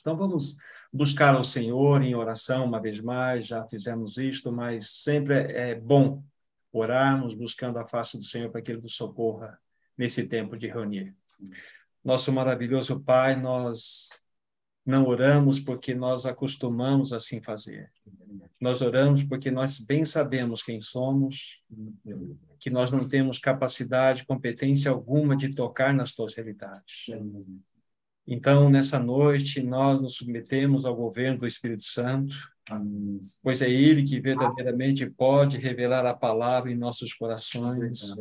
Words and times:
Então 0.00 0.16
vamos 0.16 0.56
buscar 0.92 1.34
ao 1.34 1.44
Senhor 1.44 2.02
em 2.02 2.14
oração 2.14 2.64
uma 2.64 2.80
vez 2.80 3.00
mais, 3.00 3.46
já 3.46 3.66
fizemos 3.68 4.16
isto, 4.16 4.50
mas 4.50 4.90
sempre 5.02 5.34
é 5.34 5.74
bom 5.74 6.22
orarmos 6.72 7.34
buscando 7.34 7.78
a 7.78 7.86
face 7.86 8.16
do 8.16 8.24
Senhor 8.24 8.50
para 8.50 8.62
que 8.62 8.72
Ele 8.72 8.80
nos 8.82 8.94
socorra 8.94 9.58
nesse 9.96 10.26
tempo 10.26 10.56
de 10.56 10.66
reunir. 10.66 11.14
Nosso 12.02 12.32
maravilhoso 12.32 13.00
Pai, 13.00 13.36
nós 13.36 14.08
não 14.84 15.06
oramos 15.06 15.60
porque 15.60 15.94
nós 15.94 16.24
acostumamos 16.24 17.12
assim 17.12 17.42
fazer. 17.42 17.90
Nós 18.58 18.80
oramos 18.80 19.22
porque 19.22 19.50
nós 19.50 19.78
bem 19.78 20.04
sabemos 20.04 20.62
quem 20.62 20.80
somos, 20.80 21.62
que 22.58 22.70
nós 22.70 22.90
não 22.90 23.08
temos 23.08 23.38
capacidade, 23.38 24.26
competência 24.26 24.90
alguma 24.90 25.36
de 25.36 25.54
tocar 25.54 25.94
nas 25.94 26.14
tuas 26.14 26.34
realidades. 26.34 27.06
Então, 28.32 28.70
nessa 28.70 28.96
noite, 28.96 29.60
nós 29.60 30.00
nos 30.00 30.14
submetemos 30.14 30.86
ao 30.86 30.94
governo 30.94 31.40
do 31.40 31.48
Espírito 31.48 31.82
Santo, 31.82 32.32
pois 33.42 33.60
é 33.60 33.68
Ele 33.68 34.04
que 34.04 34.20
verdadeiramente 34.20 35.04
pode 35.10 35.58
revelar 35.58 36.06
a 36.06 36.14
palavra 36.14 36.70
em 36.70 36.76
nossos 36.76 37.12
corações, 37.12 38.14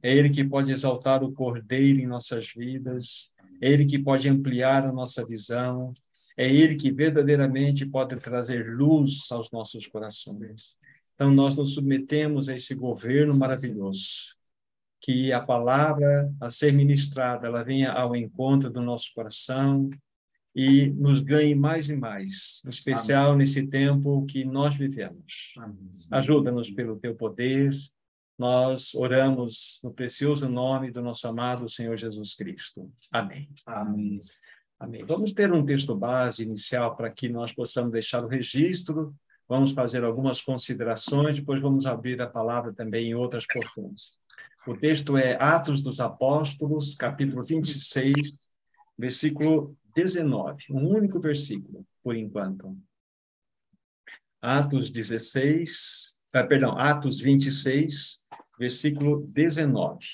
é 0.00 0.16
Ele 0.16 0.30
que 0.30 0.44
pode 0.44 0.70
exaltar 0.70 1.24
o 1.24 1.32
Cordeiro 1.32 1.98
em 1.98 2.06
nossas 2.06 2.52
vidas, 2.54 3.32
é 3.60 3.68
Ele 3.68 3.84
que 3.84 3.98
pode 3.98 4.28
ampliar 4.28 4.86
a 4.86 4.92
nossa 4.92 5.26
visão, 5.26 5.92
é 6.36 6.48
Ele 6.48 6.76
que 6.76 6.92
verdadeiramente 6.92 7.84
pode 7.84 8.14
trazer 8.14 8.64
luz 8.76 9.26
aos 9.32 9.50
nossos 9.50 9.88
corações. 9.88 10.76
Então, 11.16 11.32
nós 11.32 11.56
nos 11.56 11.74
submetemos 11.74 12.48
a 12.48 12.54
esse 12.54 12.76
governo 12.76 13.36
maravilhoso 13.36 14.37
que 15.00 15.32
a 15.32 15.40
palavra 15.40 16.32
a 16.40 16.48
ser 16.48 16.72
ministrada 16.72 17.46
ela 17.46 17.62
venha 17.62 17.92
ao 17.92 18.16
encontro 18.16 18.68
do 18.70 18.82
nosso 18.82 19.12
coração 19.14 19.88
e 20.54 20.88
nos 20.90 21.20
ganhe 21.20 21.54
mais 21.54 21.88
e 21.88 21.96
mais, 21.96 22.62
em 22.66 22.70
especial 22.70 23.28
Amém. 23.28 23.38
nesse 23.38 23.66
tempo 23.68 24.26
que 24.26 24.44
nós 24.44 24.74
vivemos. 24.74 25.54
Ajuda-nos 26.10 26.70
pelo 26.70 26.98
teu 26.98 27.14
poder. 27.14 27.72
Nós 28.36 28.94
oramos 28.94 29.80
no 29.82 29.92
precioso 29.92 30.48
nome 30.48 30.90
do 30.90 31.02
nosso 31.02 31.26
amado 31.28 31.68
Senhor 31.68 31.96
Jesus 31.96 32.34
Cristo. 32.34 32.90
Amém. 33.12 33.48
Amém. 33.64 34.18
Amém. 34.80 35.04
Vamos 35.04 35.32
ter 35.32 35.52
um 35.52 35.64
texto 35.64 35.94
base 35.94 36.42
inicial 36.42 36.96
para 36.96 37.10
que 37.10 37.28
nós 37.28 37.52
possamos 37.52 37.92
deixar 37.92 38.24
o 38.24 38.28
registro. 38.28 39.14
Vamos 39.48 39.72
fazer 39.72 40.04
algumas 40.04 40.42
considerações, 40.42 41.38
depois 41.38 41.60
vamos 41.60 41.86
abrir 41.86 42.20
a 42.20 42.26
palavra 42.26 42.72
também 42.72 43.08
em 43.08 43.14
outras 43.14 43.46
porções. 43.46 44.17
O 44.68 44.76
texto 44.76 45.16
é 45.16 45.34
Atos 45.42 45.80
dos 45.80 45.98
Apóstolos, 45.98 46.94
capítulo 46.94 47.42
26, 47.42 48.34
versículo 48.98 49.74
19. 49.94 50.66
Um 50.70 50.90
único 50.90 51.18
versículo, 51.18 51.86
por 52.02 52.14
enquanto. 52.14 52.78
Atos 54.42 54.90
16, 54.90 56.14
ah, 56.34 56.44
perdão, 56.46 56.76
Atos 56.78 57.18
26, 57.18 58.26
versículo 58.58 59.26
19. 59.28 60.06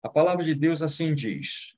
A 0.00 0.08
palavra 0.08 0.44
de 0.44 0.54
Deus 0.54 0.80
assim 0.80 1.12
diz: 1.12 1.74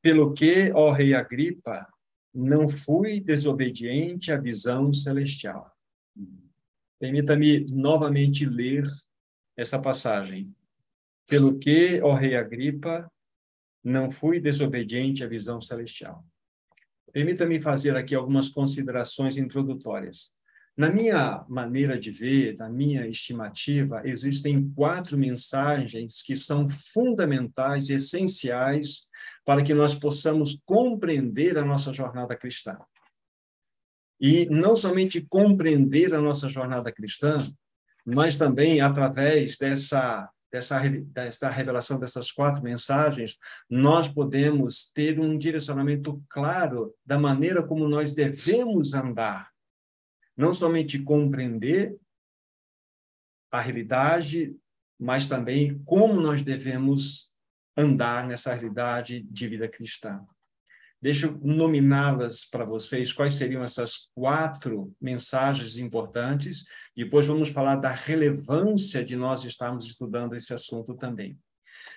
Pelo 0.00 0.32
que, 0.32 0.72
ó 0.72 0.90
rei 0.90 1.12
Agripa, 1.12 1.86
não 2.32 2.66
fui 2.66 3.20
desobediente 3.20 4.32
à 4.32 4.38
visão 4.38 4.90
celestial 4.90 5.70
Permita-me 6.98 7.66
novamente 7.70 8.46
ler 8.46 8.84
essa 9.56 9.78
passagem. 9.78 10.54
Pelo 11.26 11.58
que, 11.58 12.00
ó 12.02 12.14
rei 12.14 12.36
Agripa, 12.36 13.10
não 13.82 14.10
fui 14.10 14.40
desobediente 14.40 15.24
à 15.24 15.26
visão 15.26 15.60
celestial. 15.60 16.24
Permita-me 17.12 17.60
fazer 17.60 17.96
aqui 17.96 18.14
algumas 18.14 18.48
considerações 18.48 19.36
introdutórias. 19.36 20.32
Na 20.76 20.90
minha 20.90 21.44
maneira 21.48 21.98
de 21.98 22.10
ver, 22.10 22.56
na 22.56 22.68
minha 22.68 23.06
estimativa, 23.06 24.02
existem 24.04 24.68
quatro 24.70 25.16
mensagens 25.16 26.20
que 26.22 26.36
são 26.36 26.68
fundamentais 26.68 27.90
essenciais 27.90 29.06
para 29.44 29.62
que 29.62 29.72
nós 29.72 29.94
possamos 29.94 30.58
compreender 30.64 31.56
a 31.56 31.64
nossa 31.64 31.92
jornada 31.92 32.36
cristã 32.36 32.76
e 34.20 34.46
não 34.46 34.76
somente 34.76 35.20
compreender 35.20 36.14
a 36.14 36.20
nossa 36.20 36.48
jornada 36.48 36.92
cristã, 36.92 37.38
mas 38.04 38.36
também 38.36 38.80
através 38.80 39.56
dessa 39.58 40.28
dessa 40.52 40.80
dessa 40.88 41.50
revelação 41.50 41.98
dessas 41.98 42.30
quatro 42.30 42.62
mensagens, 42.62 43.36
nós 43.68 44.06
podemos 44.06 44.88
ter 44.92 45.18
um 45.18 45.36
direcionamento 45.36 46.22
claro 46.28 46.94
da 47.04 47.18
maneira 47.18 47.60
como 47.60 47.88
nós 47.88 48.14
devemos 48.14 48.94
andar, 48.94 49.50
não 50.36 50.54
somente 50.54 51.02
compreender 51.02 51.96
a 53.50 53.60
realidade, 53.60 54.54
mas 54.98 55.26
também 55.26 55.82
como 55.84 56.20
nós 56.20 56.44
devemos 56.44 57.32
andar 57.76 58.24
nessa 58.24 58.54
realidade 58.54 59.22
de 59.22 59.48
vida 59.48 59.68
cristã. 59.68 60.24
Deixa 61.04 61.26
eu 61.26 61.38
nominá-las 61.42 62.46
para 62.46 62.64
vocês, 62.64 63.12
quais 63.12 63.34
seriam 63.34 63.62
essas 63.62 64.08
quatro 64.14 64.90
mensagens 64.98 65.76
importantes. 65.76 66.64
Depois 66.96 67.26
vamos 67.26 67.50
falar 67.50 67.76
da 67.76 67.90
relevância 67.90 69.04
de 69.04 69.14
nós 69.14 69.44
estarmos 69.44 69.84
estudando 69.84 70.34
esse 70.34 70.54
assunto 70.54 70.94
também. 70.94 71.38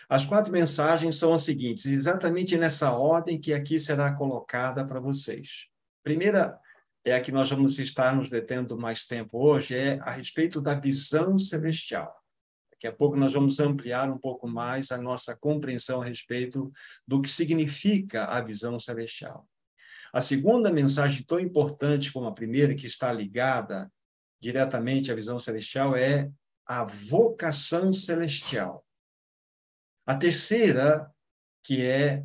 As 0.10 0.26
quatro 0.26 0.52
mensagens 0.52 1.16
são 1.16 1.34
as 1.34 1.44
seguintes, 1.44 1.86
exatamente 1.86 2.58
nessa 2.58 2.92
ordem 2.92 3.40
que 3.40 3.54
aqui 3.54 3.80
será 3.80 4.14
colocada 4.14 4.86
para 4.86 5.00
vocês. 5.00 5.68
Primeira 6.04 6.60
é 7.06 7.16
a 7.16 7.22
que 7.22 7.32
nós 7.32 7.50
vamos 7.50 7.80
estar 7.80 8.14
nos 8.14 8.30
detendo 8.30 8.78
mais 8.78 9.06
tempo 9.06 9.40
hoje, 9.42 9.74
é 9.74 10.00
a 10.02 10.12
respeito 10.12 10.60
da 10.60 10.76
visão 10.76 11.38
celestial. 11.38 12.14
Daqui 12.78 12.88
a 12.88 12.96
pouco 12.96 13.18
nós 13.18 13.34
vamos 13.34 13.60
ampliar 13.60 14.08
um 14.08 14.20
pouco 14.20 14.48
mais 14.48 14.92
a 14.92 15.00
nossa 15.00 15.36
compreensão 15.36 16.00
a 16.00 16.06
respeito 16.06 16.72
do 17.08 17.20
que 17.20 17.28
significa 17.28 18.26
a 18.26 18.40
visão 18.40 18.78
celestial. 18.78 19.48
A 20.14 20.22
segunda 20.22 20.72
mensagem, 20.72 21.24
tão 21.24 21.40
importante 21.40 22.14
como 22.14 22.28
a 22.28 22.34
primeira, 22.34 22.76
que 22.76 22.86
está 22.86 23.12
ligada 23.12 23.92
diretamente 24.40 25.12
à 25.12 25.16
visão 25.16 25.40
celestial, 25.40 25.96
é 25.96 26.30
a 26.68 26.84
vocação 26.84 27.92
celestial. 27.92 28.86
A 30.06 30.16
terceira, 30.16 31.10
que 31.64 31.84
é 31.84 32.24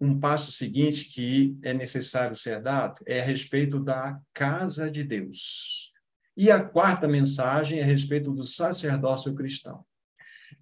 um 0.00 0.18
passo 0.18 0.50
seguinte 0.50 1.04
que 1.04 1.56
é 1.62 1.72
necessário 1.72 2.34
ser 2.34 2.60
dado, 2.60 3.00
é 3.06 3.20
a 3.20 3.24
respeito 3.24 3.78
da 3.78 4.20
casa 4.34 4.90
de 4.90 5.04
Deus. 5.04 5.92
E 6.36 6.50
a 6.50 6.62
quarta 6.62 7.06
mensagem 7.06 7.78
é 7.78 7.82
a 7.82 7.86
respeito 7.86 8.32
do 8.32 8.42
sacerdócio 8.42 9.32
cristão. 9.32 9.86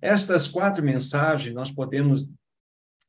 Estas 0.01 0.47
quatro 0.47 0.85
mensagens, 0.85 1.55
nós 1.55 1.71
podemos 1.71 2.29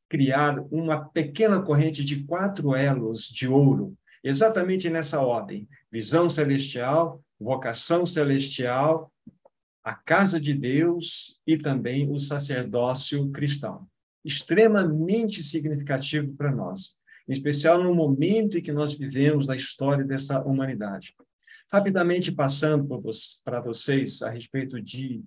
criar 0.09 0.59
uma 0.69 1.05
pequena 1.05 1.61
corrente 1.61 2.03
de 2.03 2.23
quatro 2.23 2.75
elos 2.75 3.27
de 3.29 3.47
ouro, 3.47 3.97
exatamente 4.23 4.89
nessa 4.89 5.21
ordem: 5.21 5.67
visão 5.91 6.27
celestial, 6.27 7.23
vocação 7.39 8.05
celestial, 8.05 9.11
a 9.83 9.95
casa 9.95 10.39
de 10.39 10.53
Deus 10.53 11.39
e 11.47 11.57
também 11.57 12.11
o 12.11 12.19
sacerdócio 12.19 13.31
cristão. 13.31 13.87
Extremamente 14.23 15.41
significativo 15.41 16.33
para 16.33 16.51
nós, 16.51 16.95
em 17.27 17.31
especial 17.31 17.81
no 17.81 17.95
momento 17.95 18.57
em 18.57 18.61
que 18.61 18.71
nós 18.71 18.93
vivemos 18.93 19.47
na 19.47 19.55
história 19.55 20.03
dessa 20.03 20.41
humanidade. 20.43 21.15
Rapidamente 21.71 22.31
passando 22.31 23.01
para 23.43 23.61
vocês 23.61 24.21
a 24.21 24.29
respeito 24.29 24.79
de 24.81 25.23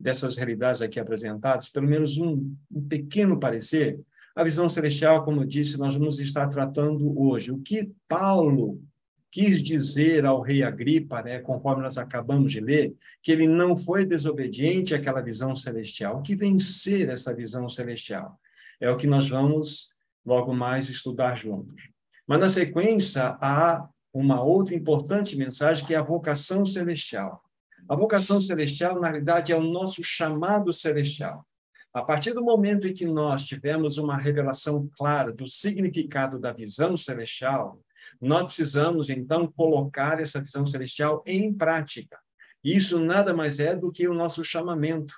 dessas 0.00 0.36
realidades 0.36 0.80
aqui 0.80 0.98
apresentadas, 0.98 1.68
pelo 1.68 1.86
menos 1.86 2.16
um, 2.18 2.56
um 2.72 2.88
pequeno 2.88 3.38
parecer, 3.38 4.00
a 4.34 4.42
visão 4.42 4.68
celestial, 4.68 5.24
como 5.24 5.42
eu 5.42 5.46
disse, 5.46 5.76
nós 5.76 5.94
vamos 5.94 6.18
estar 6.18 6.48
tratando 6.48 7.20
hoje. 7.20 7.50
O 7.50 7.58
que 7.58 7.92
Paulo 8.08 8.82
quis 9.30 9.62
dizer 9.62 10.24
ao 10.24 10.40
rei 10.40 10.62
Agripa, 10.62 11.22
né, 11.22 11.38
conforme 11.40 11.82
nós 11.82 11.98
acabamos 11.98 12.50
de 12.50 12.60
ler, 12.60 12.94
que 13.22 13.30
ele 13.30 13.46
não 13.46 13.76
foi 13.76 14.04
desobediente 14.04 14.94
àquela 14.94 15.20
visão 15.20 15.54
celestial. 15.54 16.18
O 16.18 16.22
que 16.22 16.34
vencer 16.34 17.08
essa 17.08 17.34
visão 17.34 17.68
celestial? 17.68 18.40
É 18.80 18.90
o 18.90 18.96
que 18.96 19.06
nós 19.06 19.28
vós 19.28 19.90
logo 20.24 20.54
mais 20.54 20.88
estudar 20.88 21.36
juntos. 21.36 21.90
Mas 22.26 22.40
na 22.40 22.48
sequência 22.48 23.36
há 23.40 23.88
uma 24.12 24.42
outra 24.42 24.74
importante 24.74 25.36
mensagem 25.36 25.84
que 25.84 25.94
é 25.94 25.98
a 25.98 26.02
vocação 26.02 26.64
celestial. 26.64 27.42
A 27.90 27.96
vocação 27.96 28.40
celestial, 28.40 29.00
na 29.00 29.08
realidade, 29.08 29.50
é 29.50 29.56
o 29.56 29.64
nosso 29.64 30.00
chamado 30.00 30.72
celestial. 30.72 31.44
A 31.92 32.00
partir 32.00 32.32
do 32.32 32.40
momento 32.40 32.86
em 32.86 32.94
que 32.94 33.04
nós 33.04 33.42
tivemos 33.42 33.98
uma 33.98 34.16
revelação 34.16 34.88
clara 34.96 35.32
do 35.32 35.48
significado 35.48 36.38
da 36.38 36.52
visão 36.52 36.96
celestial, 36.96 37.82
nós 38.20 38.44
precisamos, 38.44 39.10
então, 39.10 39.50
colocar 39.50 40.20
essa 40.20 40.40
visão 40.40 40.64
celestial 40.64 41.20
em 41.26 41.52
prática. 41.52 42.16
Isso 42.62 43.00
nada 43.00 43.34
mais 43.34 43.58
é 43.58 43.74
do 43.74 43.90
que 43.90 44.06
o 44.06 44.14
nosso 44.14 44.44
chamamento, 44.44 45.16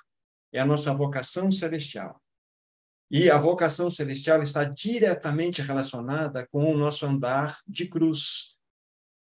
é 0.50 0.58
a 0.58 0.64
nossa 0.64 0.94
vocação 0.94 1.50
celestial. 1.50 2.22
E 3.10 3.30
a 3.30 3.36
vocação 3.36 3.90
celestial 3.90 4.40
está 4.40 4.64
diretamente 4.64 5.60
relacionada 5.60 6.48
com 6.50 6.72
o 6.72 6.74
nosso 6.74 7.04
andar 7.04 7.58
de 7.68 7.86
cruz. 7.86 8.56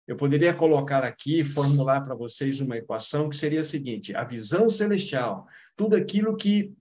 Eu 0.07 0.15
poderia 0.15 0.53
colocar 0.53 1.03
aqui, 1.03 1.43
formular 1.43 2.01
para 2.01 2.13
vocês 2.13 2.59
uma 2.59 2.77
equação 2.77 3.27
que 3.27 3.35
seria 3.35 3.61
a 3.61 3.63
seguinte: 3.63 4.15
a 4.15 4.23
visão 4.23 4.69
celestial, 4.69 5.47
tudo 5.75 5.95
aquilo 5.95 6.35
que 6.35 6.73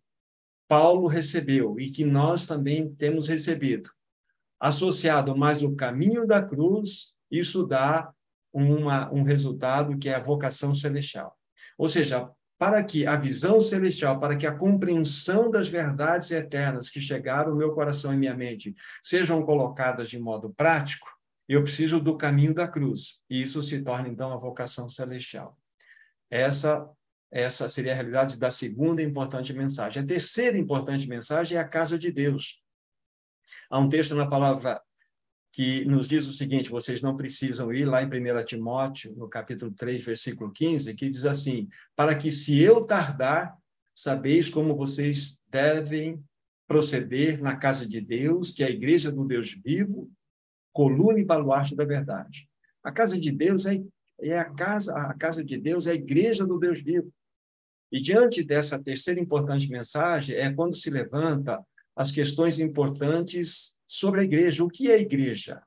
Paulo 0.69 1.07
recebeu 1.07 1.77
e 1.79 1.91
que 1.91 2.05
nós 2.05 2.47
também 2.47 2.93
temos 2.95 3.27
recebido, 3.27 3.91
associado 4.61 5.37
mais 5.37 5.63
o 5.63 5.75
caminho 5.75 6.27
da 6.27 6.43
cruz, 6.43 7.15
isso 7.31 7.67
dá 7.67 8.13
uma, 8.53 9.13
um 9.13 9.23
resultado 9.23 9.97
que 9.99 10.09
é 10.09 10.15
a 10.15 10.23
vocação 10.23 10.75
celestial. 10.75 11.37
Ou 11.77 11.89
seja, 11.89 12.31
para 12.59 12.83
que 12.85 13.07
a 13.07 13.17
visão 13.17 13.61
celestial, 13.61 14.19
para 14.19 14.37
que 14.37 14.47
a 14.47 14.57
compreensão 14.57 15.51
das 15.51 15.69
verdades 15.69 16.31
eternas 16.31 16.89
que 16.89 17.01
chegaram 17.01 17.53
ao 17.53 17.59
meu 17.59 17.73
coração 17.73 18.15
e 18.15 18.17
minha 18.17 18.35
mente 18.35 18.75
sejam 19.03 19.43
colocadas 19.43 20.09
de 20.09 20.19
modo 20.19 20.55
prático, 20.55 21.09
eu 21.49 21.63
preciso 21.63 22.01
do 22.01 22.17
caminho 22.17 22.55
da 22.55 22.67
cruz. 22.67 23.21
E 23.29 23.43
isso 23.43 23.63
se 23.63 23.83
torna, 23.83 24.09
então, 24.09 24.33
a 24.33 24.37
vocação 24.37 24.89
celestial. 24.89 25.59
Essa, 26.31 26.89
essa 27.31 27.69
seria 27.69 27.93
a 27.93 27.95
realidade 27.95 28.39
da 28.39 28.51
segunda 28.51 29.03
importante 29.03 29.53
mensagem. 29.53 30.03
A 30.03 30.07
terceira 30.07 30.57
importante 30.57 31.07
mensagem 31.09 31.59
é 31.59 31.61
a 31.61 31.69
casa 31.69 31.99
de 31.99 32.11
Deus. 32.11 32.63
Há 33.71 33.79
um 33.79 33.89
texto 33.89 34.15
na 34.15 34.27
palavra 34.27 34.81
que 35.53 35.85
nos 35.85 36.09
diz 36.09 36.27
o 36.27 36.33
seguinte: 36.33 36.71
vocês 36.71 37.01
não 37.01 37.17
precisam 37.17 37.73
ir 37.73 37.85
lá 37.85 38.03
em 38.03 38.07
1 38.07 38.45
Timóteo, 38.45 39.15
no 39.17 39.29
capítulo 39.29 39.71
3, 39.73 40.03
versículo 40.03 40.51
15, 40.51 40.95
que 40.95 41.09
diz 41.09 41.25
assim: 41.25 41.69
Para 41.95 42.17
que 42.17 42.31
se 42.31 42.61
eu 42.61 42.85
tardar, 42.85 43.57
sabeis 43.95 44.49
como 44.49 44.77
vocês 44.77 45.41
devem 45.49 46.23
proceder 46.67 47.41
na 47.41 47.57
casa 47.57 47.87
de 47.87 48.01
Deus, 48.01 48.51
que 48.51 48.65
é 48.65 48.67
a 48.67 48.71
igreja 48.71 49.13
do 49.13 49.25
Deus 49.25 49.53
vivo, 49.53 50.11
coluna 50.75 51.19
e 51.21 51.25
baluarte 51.25 51.75
da 51.75 51.85
verdade. 51.85 52.49
A 52.83 52.93
casa 52.93 53.19
de 53.19 53.31
Deus 53.31 53.65
é, 53.65 53.81
é 54.21 54.39
a 54.39 54.45
casa, 54.45 54.95
a 54.95 55.15
casa 55.15 55.43
de 55.43 55.57
Deus 55.57 55.87
é 55.87 55.93
a 55.93 55.95
igreja 55.95 56.45
do 56.45 56.59
Deus 56.59 56.83
vivo. 56.83 57.11
E 57.91 58.01
diante 58.01 58.43
dessa 58.43 58.79
terceira 58.79 59.21
importante 59.21 59.71
mensagem 59.71 60.37
é 60.37 60.53
quando 60.53 60.75
se 60.75 60.91
levanta 60.91 61.65
as 61.97 62.11
questões 62.11 62.59
importantes 62.59 63.79
sobre 63.87 64.21
a 64.21 64.25
igreja. 64.25 64.65
O 64.65 64.69
que 64.69 64.91
é 64.91 65.01
igreja? 65.01 65.63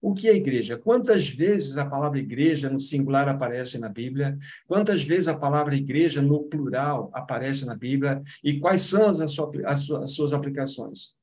O 0.00 0.12
que 0.12 0.28
é 0.28 0.34
igreja? 0.34 0.76
Quantas 0.76 1.28
vezes 1.28 1.76
a 1.76 1.86
palavra 1.86 2.18
igreja 2.18 2.68
no 2.68 2.80
singular 2.80 3.28
aparece 3.28 3.78
na 3.78 3.88
Bíblia? 3.88 4.36
Quantas 4.66 5.02
vezes 5.02 5.28
a 5.28 5.36
palavra 5.36 5.74
igreja 5.74 6.20
no 6.20 6.44
plural 6.44 7.10
aparece 7.12 7.64
na 7.64 7.74
Bíblia? 7.74 8.22
E 8.42 8.58
quais 8.58 8.82
são 8.82 9.08
as, 9.08 10.12
suas 10.12 10.32
aplicações? 10.32 11.17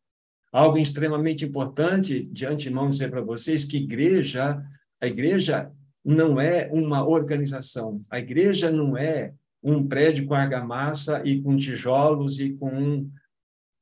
Algo 0.55 0.77
extremamente 0.77 1.43
importante 1.43 2.23
de 2.23 2.45
antemão 2.45 2.87
dizer 2.87 3.11
para 3.11 3.19
vocês 3.19 3.65
que 3.65 3.75
igreja, 3.75 4.63
a 5.01 5.05
igreja 5.05 5.69
não 6.03 6.39
é 6.39 6.69
uma 6.71 7.05
organização. 7.05 8.01
A 8.09 8.19
igreja 8.19 8.71
não 8.71 8.97
é 8.97 9.33
um 9.61 9.85
prédio 9.85 10.25
com 10.25 10.33
argamassa 10.33 11.21
e 11.25 11.41
com 11.41 11.57
tijolos 11.57 12.39
e 12.39 12.53
com 12.53 13.09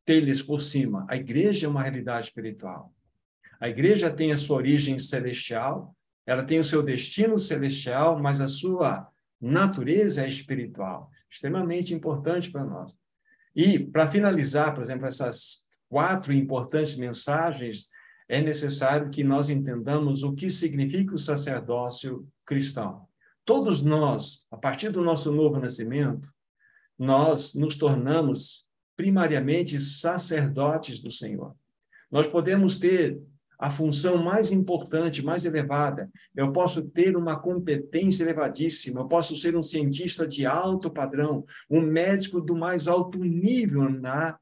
telhas 0.04 0.42
por 0.42 0.62
cima. 0.62 1.06
A 1.08 1.16
igreja 1.16 1.68
é 1.68 1.70
uma 1.70 1.84
realidade 1.84 2.26
espiritual. 2.26 2.92
A 3.60 3.70
igreja 3.70 4.10
tem 4.10 4.32
a 4.32 4.38
sua 4.38 4.58
origem 4.58 4.98
celestial, 4.98 5.96
ela 6.26 6.42
tem 6.42 6.60
o 6.60 6.66
seu 6.66 6.82
destino 6.82 7.38
celestial, 7.38 8.20
mas 8.20 8.42
a 8.42 8.48
sua 8.48 9.08
natureza 9.40 10.24
é 10.24 10.28
espiritual. 10.28 11.12
Extremamente 11.30 11.94
importante 11.94 12.50
para 12.50 12.66
nós. 12.66 12.98
E, 13.56 13.78
para 13.78 14.08
finalizar, 14.08 14.74
por 14.74 14.82
exemplo, 14.82 15.06
essas 15.06 15.63
quatro 15.94 16.34
importantes 16.34 16.96
mensagens, 16.96 17.88
é 18.28 18.42
necessário 18.42 19.12
que 19.12 19.24
nós 19.24 19.48
entendamos 19.48 20.24
o 20.24 20.34
que 20.34 20.50
significa 20.50 21.14
o 21.14 21.20
sacerdócio 21.20 22.28
cristão. 22.44 23.06
Todos 23.46 23.80
nós, 23.80 24.48
a 24.50 24.58
partir 24.58 24.90
do 24.90 25.04
nosso 25.04 25.32
novo 25.32 25.60
nascimento, 25.60 26.28
nós 26.98 27.54
nos 27.54 27.76
tornamos 27.76 28.66
primariamente 28.98 29.80
sacerdotes 29.80 31.00
do 31.00 31.12
Senhor. 31.12 31.56
Nós 32.10 32.26
podemos 32.26 32.80
ter 32.80 33.22
a 33.60 33.70
função 33.70 34.18
mais 34.18 34.52
importante, 34.52 35.24
mais 35.24 35.46
elevada. 35.46 36.10
Eu 36.36 36.52
posso 36.52 36.82
ter 36.82 37.16
uma 37.16 37.40
competência 37.40 38.24
elevadíssima, 38.24 39.02
eu 39.02 39.08
posso 39.08 39.36
ser 39.36 39.56
um 39.56 39.62
cientista 39.62 40.28
de 40.28 40.44
alto 40.44 40.90
padrão, 40.90 41.46
um 41.70 41.82
médico 41.82 42.42
do 42.42 42.56
mais 42.56 42.88
alto 42.88 43.20
nível 43.20 43.88
na 43.92 44.40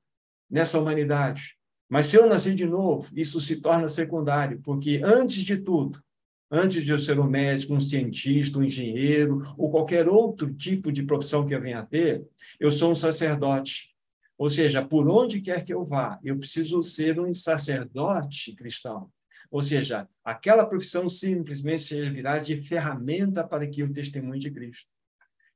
nessa 0.52 0.80
humanidade. 0.80 1.56
Mas 1.90 2.08
se 2.08 2.16
eu 2.16 2.28
nascer 2.28 2.54
de 2.54 2.66
novo, 2.66 3.10
isso 3.16 3.40
se 3.40 3.62
torna 3.62 3.88
secundário, 3.88 4.60
porque 4.62 5.02
antes 5.04 5.44
de 5.44 5.58
tudo, 5.58 6.02
antes 6.50 6.84
de 6.84 6.92
eu 6.92 7.00
ser 7.00 7.20
um 7.20 7.28
médico, 7.28 7.74
um 7.74 7.80
cientista, 7.80 8.60
um 8.60 8.64
engenheiro, 8.64 9.54
ou 9.58 9.72
qualquer 9.72 10.08
outro 10.08 10.54
tipo 10.54 10.92
de 10.92 11.04
profissão 11.04 11.46
que 11.46 11.56
eu 11.56 11.62
venha 11.62 11.80
a 11.80 11.86
ter, 11.86 12.24
eu 12.60 12.72
sou 12.72 12.92
um 12.92 12.96
sacerdote. 12.96 13.90
Ou 14.38 14.50
seja, 14.50 14.84
por 14.84 15.08
onde 15.08 15.40
quer 15.40 15.64
que 15.64 15.74
eu 15.74 15.86
vá, 15.86 16.20
eu 16.24 16.38
preciso 16.38 16.82
ser 16.84 17.20
um 17.20 17.34
sacerdote 17.34 18.56
cristão. 18.56 19.10
Ou 19.50 19.62
seja, 19.62 20.08
aquela 20.24 20.66
profissão 20.66 21.10
simplesmente 21.10 21.84
servirá 21.84 22.40
de 22.40 22.58
ferramenta 22.58 23.46
para 23.46 23.68
que 23.68 23.84
o 23.84 23.92
testemunho 23.92 24.40
de 24.40 24.50
Cristo. 24.50 24.88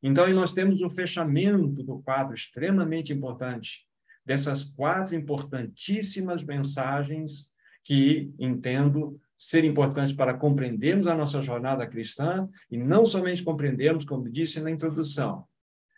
Então, 0.04 0.28
nós 0.34 0.54
temos 0.54 0.82
o 0.82 0.90
fechamento 0.90 1.82
do 1.82 2.00
quadro 2.00 2.36
extremamente 2.36 3.12
importante, 3.12 3.88
dessas 4.26 4.64
quatro 4.64 5.16
importantíssimas 5.16 6.44
mensagens 6.44 7.50
que 7.84 8.34
entendo 8.40 9.20
ser 9.38 9.64
importantes 9.64 10.14
para 10.14 10.34
compreendermos 10.34 11.08
a 11.08 11.16
nossa 11.16 11.42
jornada 11.42 11.86
cristã 11.86 12.50
e 12.72 12.78
não 12.78 13.06
somente 13.06 13.44
compreendermos, 13.44 14.06
como 14.06 14.30
disse 14.30 14.60
na 14.60 14.72
introdução, 14.72 15.46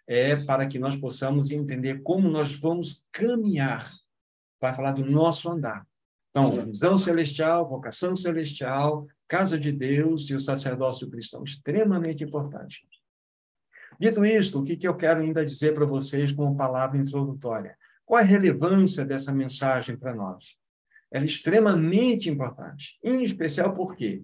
é 0.06 0.36
para 0.36 0.68
que 0.68 0.80
nós 0.80 0.96
possamos 0.96 1.52
entender 1.52 2.02
como 2.02 2.30
nós 2.30 2.54
vamos 2.54 3.06
caminhar, 3.12 3.86
para 4.60 4.74
falar 4.74 4.92
do 4.94 5.06
nosso 5.06 5.50
andar. 5.52 5.86
Então, 6.30 6.66
visão 6.66 6.98
celestial, 6.98 7.68
vocação 7.68 8.16
celestial, 8.16 9.08
casa 9.28 9.60
de 9.60 9.72
Deus 9.72 10.30
e 10.30 10.36
o 10.36 10.40
sacerdócio 10.40 11.10
cristão, 11.10 11.44
extremamente 11.44 12.24
importante. 12.24 12.88
Dito 14.00 14.24
isto, 14.24 14.60
o 14.60 14.64
que, 14.64 14.78
que 14.78 14.88
eu 14.88 14.96
quero 14.96 15.22
ainda 15.22 15.44
dizer 15.44 15.74
para 15.74 15.86
vocês 15.86 16.32
como 16.32 16.56
palavra 16.56 16.98
introdutória? 16.98 17.78
Qual 18.08 18.22
a 18.22 18.24
relevância 18.24 19.04
dessa 19.04 19.34
mensagem 19.34 19.98
para 19.98 20.16
nós? 20.16 20.56
Ela 21.12 21.26
é 21.26 21.28
extremamente 21.28 22.30
importante, 22.30 22.98
em 23.04 23.22
especial 23.22 23.76
porque, 23.76 24.24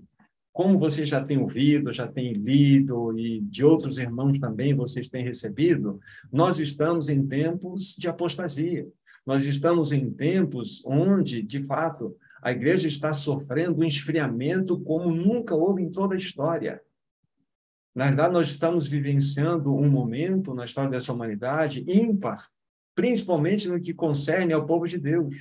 como 0.53 0.79
vocês 0.79 1.10
já 1.10 1.22
têm 1.22 1.38
ouvido, 1.38 1.91
já 1.91 2.07
têm 2.07 2.31
lido 2.31 3.19
e 3.19 3.41
de 3.41 3.65
outros 3.65 3.98
irmãos 3.98 4.39
também 4.39 4.74
vocês 4.74 5.10
têm 5.10 5.25
recebido, 5.25 6.00
nós 6.31 6.60
estamos 6.60 7.10
em 7.10 7.27
tempos 7.27 7.93
de 7.98 8.07
apostasia. 8.07 8.88
Nós 9.25 9.46
estamos 9.46 9.91
em 9.91 10.10
tempos 10.10 10.81
onde, 10.86 11.41
de 11.41 11.62
fato, 11.65 12.15
a 12.41 12.51
igreja 12.51 12.88
está 12.88 13.12
sofrendo 13.12 13.81
um 13.81 13.86
esfriamento 13.86 14.79
como 14.79 15.13
nunca 15.13 15.55
houve 15.55 15.81
em 15.81 15.91
toda 15.91 16.13
a 16.13 16.17
história. 16.17 16.81
Na 17.93 18.05
verdade, 18.05 18.34
nós 18.34 18.50
estamos 18.50 18.88
vivenciando 18.88 19.75
um 19.75 19.89
momento 19.89 20.53
na 20.53 20.63
história 20.63 20.89
dessa 20.89 21.12
humanidade 21.12 21.84
ímpar 21.86 22.50
principalmente 22.95 23.67
no 23.67 23.79
que 23.79 23.93
concerne 23.93 24.53
ao 24.53 24.65
povo 24.65 24.88
de 24.88 24.97
Deus. 24.97 25.35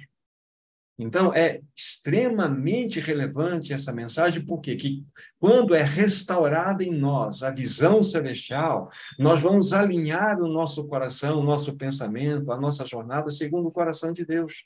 Então, 0.99 1.35
é 1.35 1.61
extremamente 1.75 3.01
relevante 3.01 3.73
essa 3.73 3.93
mensagem, 3.93 4.45
porque 4.45 4.77
que 4.77 5.05
quando 5.41 5.75
é 5.75 5.83
restaurada 5.83 6.85
em 6.85 6.93
nós 6.93 7.43
a 7.43 7.51
visão 7.51 8.03
celestial, 8.03 8.91
nós 9.19 9.41
vamos 9.41 9.73
alinhar 9.73 10.41
o 10.41 10.49
nosso 10.49 10.87
coração, 10.87 11.41
o 11.41 11.45
nosso 11.45 11.75
pensamento, 11.77 12.53
a 12.53 12.61
nossa 12.61 12.87
jornada 12.87 13.31
segundo 13.31 13.69
o 13.69 13.73
coração 13.73 14.13
de 14.13 14.25
Deus. 14.25 14.65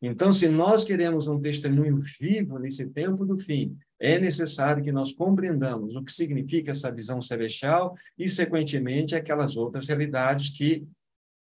Então, 0.00 0.32
se 0.32 0.48
nós 0.48 0.84
queremos 0.84 1.28
um 1.28 1.40
testemunho 1.40 2.00
vivo 2.18 2.58
nesse 2.58 2.88
tempo 2.88 3.24
do 3.24 3.38
fim, 3.38 3.76
é 4.00 4.18
necessário 4.18 4.82
que 4.82 4.90
nós 4.90 5.12
compreendamos 5.12 5.94
o 5.94 6.02
que 6.02 6.12
significa 6.12 6.70
essa 6.70 6.90
visão 6.90 7.20
celestial 7.20 7.94
e, 8.18 8.28
sequentemente, 8.28 9.14
aquelas 9.14 9.56
outras 9.56 9.86
realidades 9.86 10.50
que 10.56 10.86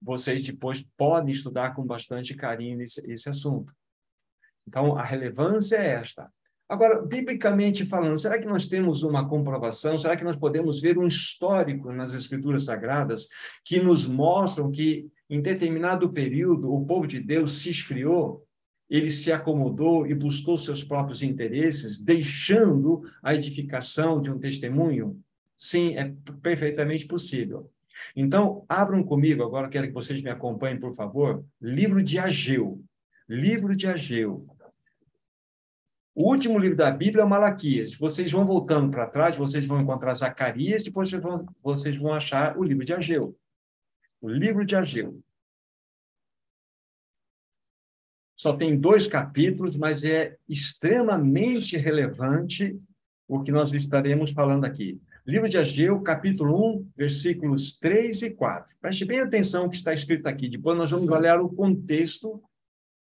vocês 0.00 0.42
depois 0.42 0.84
podem 0.96 1.32
estudar 1.32 1.74
com 1.74 1.84
bastante 1.84 2.34
carinho 2.34 2.80
esse, 2.82 3.00
esse 3.10 3.28
assunto. 3.28 3.74
Então, 4.66 4.96
a 4.96 5.04
relevância 5.04 5.76
é 5.76 5.94
esta. 5.94 6.30
Agora, 6.68 7.04
biblicamente 7.04 7.84
falando, 7.84 8.16
será 8.16 8.38
que 8.38 8.46
nós 8.46 8.68
temos 8.68 9.02
uma 9.02 9.28
comprovação? 9.28 9.98
Será 9.98 10.16
que 10.16 10.22
nós 10.22 10.36
podemos 10.36 10.80
ver 10.80 10.96
um 10.96 11.06
histórico 11.06 11.90
nas 11.90 12.14
Escrituras 12.14 12.64
Sagradas 12.64 13.26
que 13.64 13.80
nos 13.80 14.06
mostram 14.06 14.70
que, 14.70 15.10
em 15.28 15.40
determinado 15.40 16.12
período, 16.12 16.72
o 16.72 16.86
povo 16.86 17.08
de 17.08 17.18
Deus 17.18 17.54
se 17.54 17.70
esfriou, 17.70 18.46
ele 18.88 19.10
se 19.10 19.32
acomodou 19.32 20.06
e 20.06 20.14
buscou 20.14 20.56
seus 20.56 20.84
próprios 20.84 21.24
interesses, 21.24 22.00
deixando 22.00 23.02
a 23.20 23.34
edificação 23.34 24.22
de 24.22 24.30
um 24.30 24.38
testemunho? 24.38 25.20
Sim, 25.56 25.96
é 25.96 26.14
perfeitamente 26.40 27.04
possível. 27.04 27.68
Então, 28.14 28.64
abram 28.68 29.02
comigo, 29.02 29.42
agora 29.42 29.68
quero 29.68 29.86
que 29.86 29.92
vocês 29.92 30.20
me 30.22 30.30
acompanhem, 30.30 30.78
por 30.78 30.94
favor, 30.94 31.44
livro 31.60 32.02
de 32.02 32.18
Ageu. 32.18 32.82
livro 33.28 33.76
de 33.76 33.86
Ageu. 33.86 34.46
O 36.14 36.28
último 36.28 36.58
livro 36.58 36.76
da 36.76 36.90
Bíblia 36.90 37.22
é 37.22 37.26
Malaquias. 37.26 37.94
Vocês 37.94 38.30
vão 38.30 38.44
voltando 38.44 38.90
para 38.90 39.06
trás, 39.06 39.36
vocês 39.36 39.64
vão 39.64 39.80
encontrar 39.80 40.14
Zacarias, 40.14 40.82
depois 40.82 41.08
vocês 41.08 41.22
vão, 41.22 41.46
vocês 41.62 41.96
vão 41.96 42.12
achar 42.12 42.58
o 42.58 42.64
livro 42.64 42.84
de 42.84 42.92
Ageu. 42.92 43.36
O 44.20 44.28
livro 44.28 44.64
de 44.64 44.76
Ageu. 44.76 45.22
Só 48.36 48.56
tem 48.56 48.78
dois 48.78 49.06
capítulos, 49.06 49.76
mas 49.76 50.02
é 50.02 50.36
extremamente 50.48 51.76
relevante 51.76 52.78
o 53.28 53.42
que 53.42 53.52
nós 53.52 53.72
estaremos 53.72 54.30
falando 54.30 54.64
aqui. 54.64 55.00
Livro 55.26 55.48
de 55.48 55.58
Ageu, 55.58 56.00
capítulo 56.00 56.78
1, 56.78 56.90
versículos 56.96 57.78
3 57.78 58.22
e 58.22 58.30
4. 58.30 58.74
Preste 58.80 59.04
bem 59.04 59.20
atenção 59.20 59.66
o 59.66 59.70
que 59.70 59.76
está 59.76 59.92
escrito 59.92 60.26
aqui. 60.26 60.48
Depois 60.48 60.76
nós 60.76 60.90
vamos 60.90 61.08
olhar 61.08 61.40
o 61.40 61.48
contexto 61.50 62.42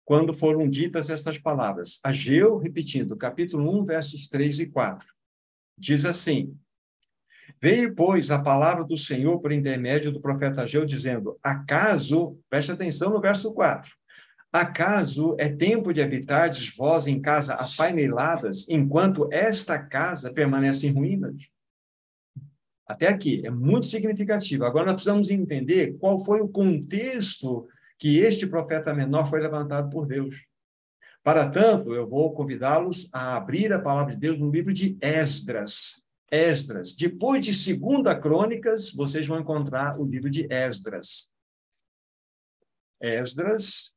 quando 0.06 0.32
foram 0.32 0.66
ditas 0.66 1.10
estas 1.10 1.36
palavras. 1.36 2.00
Ageu, 2.02 2.56
repetindo, 2.56 3.14
capítulo 3.14 3.78
1, 3.82 3.84
versos 3.84 4.26
3 4.28 4.60
e 4.60 4.66
4. 4.66 5.06
Diz 5.76 6.06
assim: 6.06 6.56
Veio, 7.60 7.94
pois, 7.94 8.30
a 8.30 8.38
palavra 8.38 8.84
do 8.84 8.96
Senhor 8.96 9.38
por 9.38 9.52
intermédio 9.52 10.10
do 10.10 10.20
profeta 10.20 10.62
Ageu, 10.62 10.86
dizendo: 10.86 11.38
Acaso, 11.42 12.38
preste 12.48 12.72
atenção 12.72 13.10
no 13.10 13.20
verso 13.20 13.52
4, 13.52 13.92
acaso 14.50 15.36
é 15.38 15.50
tempo 15.50 15.92
de 15.92 16.00
habitardes 16.00 16.74
vós 16.74 17.06
em 17.06 17.20
casa 17.20 17.52
apaineladas, 17.52 18.66
enquanto 18.70 19.28
esta 19.30 19.78
casa 19.78 20.32
permanece 20.32 20.86
em 20.86 20.92
ruínas? 20.92 21.50
Até 22.88 23.06
aqui, 23.06 23.46
é 23.46 23.50
muito 23.50 23.86
significativo. 23.86 24.64
Agora 24.64 24.86
nós 24.86 24.94
precisamos 24.94 25.30
entender 25.30 25.98
qual 25.98 26.24
foi 26.24 26.40
o 26.40 26.48
contexto 26.48 27.68
que 27.98 28.18
este 28.18 28.46
profeta 28.46 28.94
menor 28.94 29.26
foi 29.26 29.40
levantado 29.40 29.90
por 29.90 30.06
Deus. 30.06 30.34
Para 31.22 31.50
tanto, 31.50 31.92
eu 31.94 32.08
vou 32.08 32.32
convidá-los 32.32 33.06
a 33.12 33.36
abrir 33.36 33.70
a 33.74 33.78
palavra 33.78 34.14
de 34.14 34.20
Deus 34.20 34.38
no 34.38 34.50
livro 34.50 34.72
de 34.72 34.96
Esdras. 35.02 36.06
Esdras. 36.30 36.96
Depois 36.96 37.44
de 37.44 37.52
Segunda 37.52 38.18
Crônicas, 38.18 38.92
vocês 38.94 39.26
vão 39.26 39.38
encontrar 39.38 40.00
o 40.00 40.06
livro 40.06 40.30
de 40.30 40.50
Esdras. 40.50 41.30
Esdras. 42.98 43.92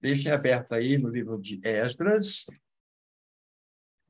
Deixem 0.00 0.32
aberto 0.32 0.72
aí 0.72 0.96
no 0.96 1.10
livro 1.10 1.38
de 1.38 1.60
Esdras. 1.62 2.46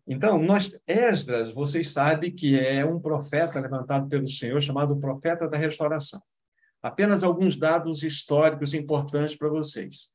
Então, 0.07 0.41
nós, 0.41 0.81
Esdras, 0.87 1.51
vocês 1.53 1.91
sabem 1.91 2.31
que 2.31 2.59
é 2.59 2.85
um 2.85 3.01
profeta 3.01 3.59
levantado 3.59 4.09
pelo 4.09 4.29
Senhor, 4.29 4.63
chamado 4.63 4.97
profeta 4.99 5.49
da 5.49 5.59
restauração. 5.59 6.23
Apenas 6.81 7.25
alguns 7.25 7.57
dados 7.57 8.05
históricos 8.05 8.73
importantes 8.73 9.35
para 9.35 9.49
vocês. 9.49 10.11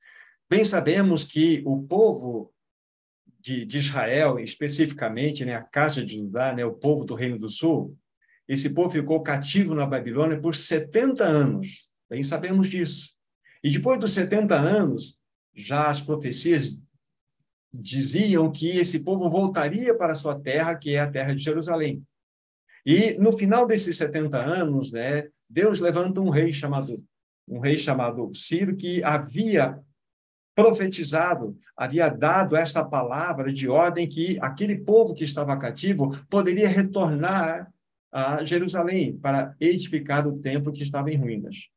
Bem 0.49 0.63
sabemos 0.63 1.25
que 1.25 1.61
o 1.65 1.83
povo 1.83 2.53
de, 3.41 3.65
de 3.65 3.79
Israel, 3.79 4.39
especificamente, 4.39 5.43
né, 5.43 5.55
a 5.55 5.63
casa 5.63 6.05
de 6.05 6.17
Judá, 6.17 6.53
né, 6.53 6.63
o 6.63 6.73
povo 6.73 7.03
do 7.03 7.15
Reino 7.15 7.37
do 7.37 7.49
Sul, 7.49 7.97
esse 8.47 8.73
povo 8.73 8.89
ficou 8.89 9.21
cativo 9.21 9.73
na 9.73 9.85
Babilônia 9.85 10.39
por 10.39 10.55
70 10.55 11.23
anos. 11.23 11.89
Bem 12.09 12.23
sabemos 12.23 12.69
disso. 12.69 13.11
E 13.63 13.69
depois 13.69 13.99
dos 13.99 14.11
70 14.11 14.55
anos, 14.55 15.19
já 15.53 15.89
as 15.89 15.99
profecias 15.99 16.81
diziam 17.73 18.51
que 18.51 18.77
esse 18.77 19.03
povo 19.03 19.29
voltaria 19.29 19.95
para 19.95 20.13
a 20.13 20.15
sua 20.15 20.39
terra, 20.39 20.75
que 20.75 20.95
é 20.95 20.99
a 20.99 21.09
terra 21.09 21.33
de 21.33 21.41
Jerusalém. 21.41 22.03
E 22.85 23.13
no 23.19 23.31
final 23.31 23.65
desses 23.65 23.97
70 23.97 24.37
anos, 24.37 24.91
né, 24.91 25.29
Deus 25.49 25.79
levanta 25.79 26.19
um 26.19 26.29
rei 26.29 26.51
chamado 26.51 27.03
um 27.47 27.59
rei 27.59 27.77
chamado 27.77 28.33
Ciro 28.33 28.75
que 28.75 29.03
havia 29.03 29.77
profetizado, 30.55 31.57
havia 31.75 32.07
dado 32.07 32.55
essa 32.55 32.83
palavra 32.87 33.51
de 33.51 33.67
ordem 33.67 34.07
que 34.07 34.37
aquele 34.39 34.79
povo 34.79 35.13
que 35.13 35.23
estava 35.23 35.57
cativo 35.57 36.17
poderia 36.29 36.69
retornar 36.69 37.71
a 38.11 38.43
Jerusalém 38.43 39.17
para 39.17 39.55
edificar 39.59 40.27
o 40.27 40.39
templo 40.39 40.71
que 40.71 40.83
estava 40.83 41.11
em 41.11 41.17
ruínas. 41.17 41.69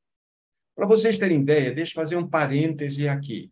Para 0.74 0.86
vocês 0.86 1.18
terem 1.18 1.40
ideia, 1.40 1.72
deixa 1.72 1.92
eu 1.92 1.94
fazer 1.94 2.16
um 2.16 2.28
parêntese 2.28 3.08
aqui. 3.08 3.50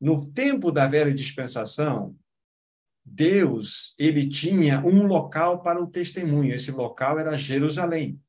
No 0.00 0.30
tempo 0.32 0.70
da 0.70 0.86
velha 0.86 1.12
dispensação, 1.12 2.14
Deus, 3.04 3.94
ele 3.98 4.28
tinha 4.28 4.84
um 4.84 5.06
local 5.06 5.62
para 5.62 5.82
o 5.82 5.86
testemunho. 5.86 6.54
Esse 6.54 6.70
local 6.70 7.18
era 7.18 7.36
Jerusalém. 7.36 8.20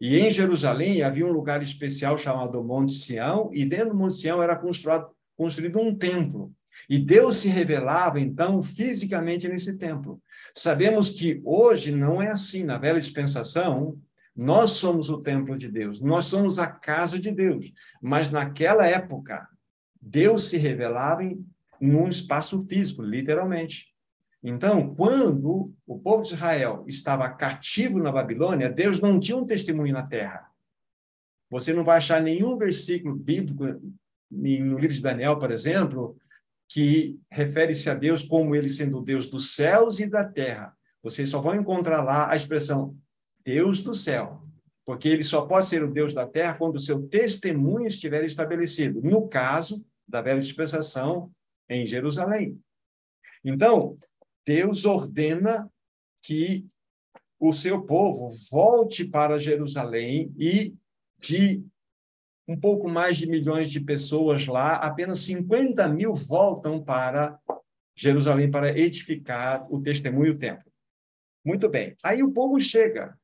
E 0.00 0.18
em 0.18 0.30
Jerusalém 0.30 1.02
havia 1.02 1.26
um 1.26 1.32
lugar 1.32 1.62
especial 1.62 2.18
chamado 2.18 2.62
Monte 2.62 2.94
Sião, 2.94 3.50
e 3.52 3.64
dentro 3.64 3.90
do 3.90 3.96
Monte 3.96 4.14
Sião 4.14 4.42
era 4.42 4.56
construído, 4.56 5.08
construído 5.36 5.80
um 5.80 5.94
templo. 5.94 6.52
E 6.88 6.98
Deus 6.98 7.38
se 7.38 7.48
revelava, 7.48 8.20
então, 8.20 8.62
fisicamente 8.62 9.48
nesse 9.48 9.78
templo. 9.78 10.20
Sabemos 10.54 11.10
que 11.10 11.40
hoje 11.44 11.90
não 11.92 12.20
é 12.20 12.28
assim. 12.28 12.64
Na 12.64 12.76
velha 12.76 13.00
dispensação, 13.00 13.98
nós 14.34 14.72
somos 14.72 15.08
o 15.08 15.20
templo 15.22 15.56
de 15.56 15.68
Deus, 15.68 16.00
nós 16.00 16.26
somos 16.26 16.58
a 16.58 16.66
casa 16.66 17.18
de 17.18 17.32
Deus. 17.32 17.72
Mas 18.02 18.30
naquela 18.30 18.86
época, 18.86 19.48
Deus 20.06 20.48
se 20.48 20.56
revelava 20.56 21.24
em 21.24 21.44
num 21.80 22.08
espaço 22.08 22.62
físico, 22.66 23.02
literalmente. 23.02 23.88
Então, 24.42 24.94
quando 24.94 25.74
o 25.86 25.98
povo 25.98 26.22
de 26.22 26.34
Israel 26.34 26.84
estava 26.86 27.28
cativo 27.28 27.98
na 27.98 28.12
Babilônia, 28.12 28.70
Deus 28.70 29.00
não 29.00 29.18
tinha 29.18 29.36
um 29.36 29.44
testemunho 29.44 29.92
na 29.92 30.06
terra. 30.06 30.48
Você 31.50 31.72
não 31.72 31.84
vai 31.84 31.98
achar 31.98 32.22
nenhum 32.22 32.56
versículo 32.56 33.14
bíblico 33.14 33.64
no 34.30 34.78
livro 34.78 34.94
de 34.94 35.02
Daniel, 35.02 35.38
por 35.38 35.50
exemplo, 35.50 36.16
que 36.68 37.18
refere-se 37.30 37.88
a 37.88 37.94
Deus 37.94 38.22
como 38.22 38.54
ele 38.54 38.68
sendo 38.68 39.02
Deus 39.02 39.26
dos 39.26 39.54
céus 39.54 40.00
e 40.00 40.06
da 40.08 40.24
terra. 40.24 40.76
Vocês 41.02 41.28
só 41.28 41.40
vão 41.40 41.54
encontrar 41.54 42.02
lá 42.02 42.30
a 42.30 42.36
expressão 42.36 42.96
Deus 43.44 43.80
do 43.80 43.94
céu, 43.94 44.42
porque 44.84 45.08
ele 45.08 45.22
só 45.22 45.42
pode 45.42 45.66
ser 45.66 45.84
o 45.84 45.92
Deus 45.92 46.12
da 46.12 46.26
terra 46.26 46.58
quando 46.58 46.76
o 46.76 46.80
seu 46.80 47.02
testemunho 47.02 47.86
estiver 47.86 48.24
estabelecido. 48.24 49.00
No 49.02 49.28
caso 49.28 49.84
da 50.06 50.20
velha 50.20 50.40
dispensação 50.40 51.30
em 51.68 51.84
Jerusalém. 51.84 52.60
Então, 53.44 53.96
Deus 54.44 54.84
ordena 54.84 55.70
que 56.22 56.66
o 57.38 57.52
seu 57.52 57.82
povo 57.82 58.30
volte 58.50 59.04
para 59.04 59.38
Jerusalém 59.38 60.32
e 60.38 60.74
de 61.18 61.62
um 62.48 62.58
pouco 62.58 62.88
mais 62.88 63.16
de 63.16 63.26
milhões 63.26 63.70
de 63.70 63.80
pessoas 63.80 64.46
lá, 64.46 64.74
apenas 64.74 65.20
50 65.20 65.88
mil 65.88 66.14
voltam 66.14 66.82
para 66.82 67.38
Jerusalém 67.94 68.50
para 68.50 68.78
edificar 68.78 69.66
o 69.72 69.82
testemunho 69.82 70.28
e 70.28 70.30
o 70.30 70.38
templo. 70.38 70.70
Muito 71.44 71.68
bem. 71.68 71.96
Aí 72.02 72.22
o 72.22 72.32
povo 72.32 72.60
chega. 72.60 73.18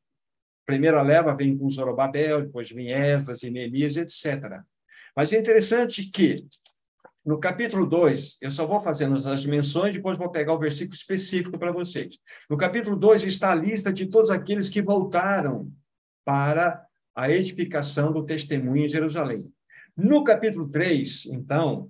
Primeira 0.67 1.03
leva 1.03 1.35
vem 1.35 1.57
com 1.57 1.69
Zorobabel, 1.69 2.43
depois 2.43 2.71
vem 2.71 2.93
Esdras 2.93 3.43
e 3.43 3.51
Neemias, 3.51 3.97
etc. 3.97 4.63
Mas 5.15 5.33
é 5.33 5.39
interessante 5.39 6.11
que 6.11 6.37
no 7.25 7.39
capítulo 7.39 7.87
2, 7.87 8.39
eu 8.41 8.51
só 8.51 8.67
vou 8.67 8.81
fazendo 8.81 9.15
as 9.15 9.47
menções, 9.47 9.95
depois 9.95 10.19
vou 10.19 10.29
pegar 10.29 10.55
o 10.55 10.59
versículo 10.59 10.95
específico 10.95 11.57
para 11.57 11.71
vocês. 11.71 12.19
No 12.51 12.57
capítulo 12.57 12.97
2 12.97 13.23
está 13.25 13.53
a 13.53 13.55
lista 13.55 13.93
de 13.93 14.07
todos 14.07 14.29
aqueles 14.29 14.69
que 14.69 14.83
voltaram 14.83 15.73
para 16.25 16.85
a 17.15 17.31
edificação 17.31 18.13
do 18.13 18.25
testemunho 18.25 18.87
em 18.87 18.89
Jerusalém. 18.89 19.49
No 19.97 20.25
capítulo 20.25 20.69
3, 20.69 21.27
então, 21.27 21.89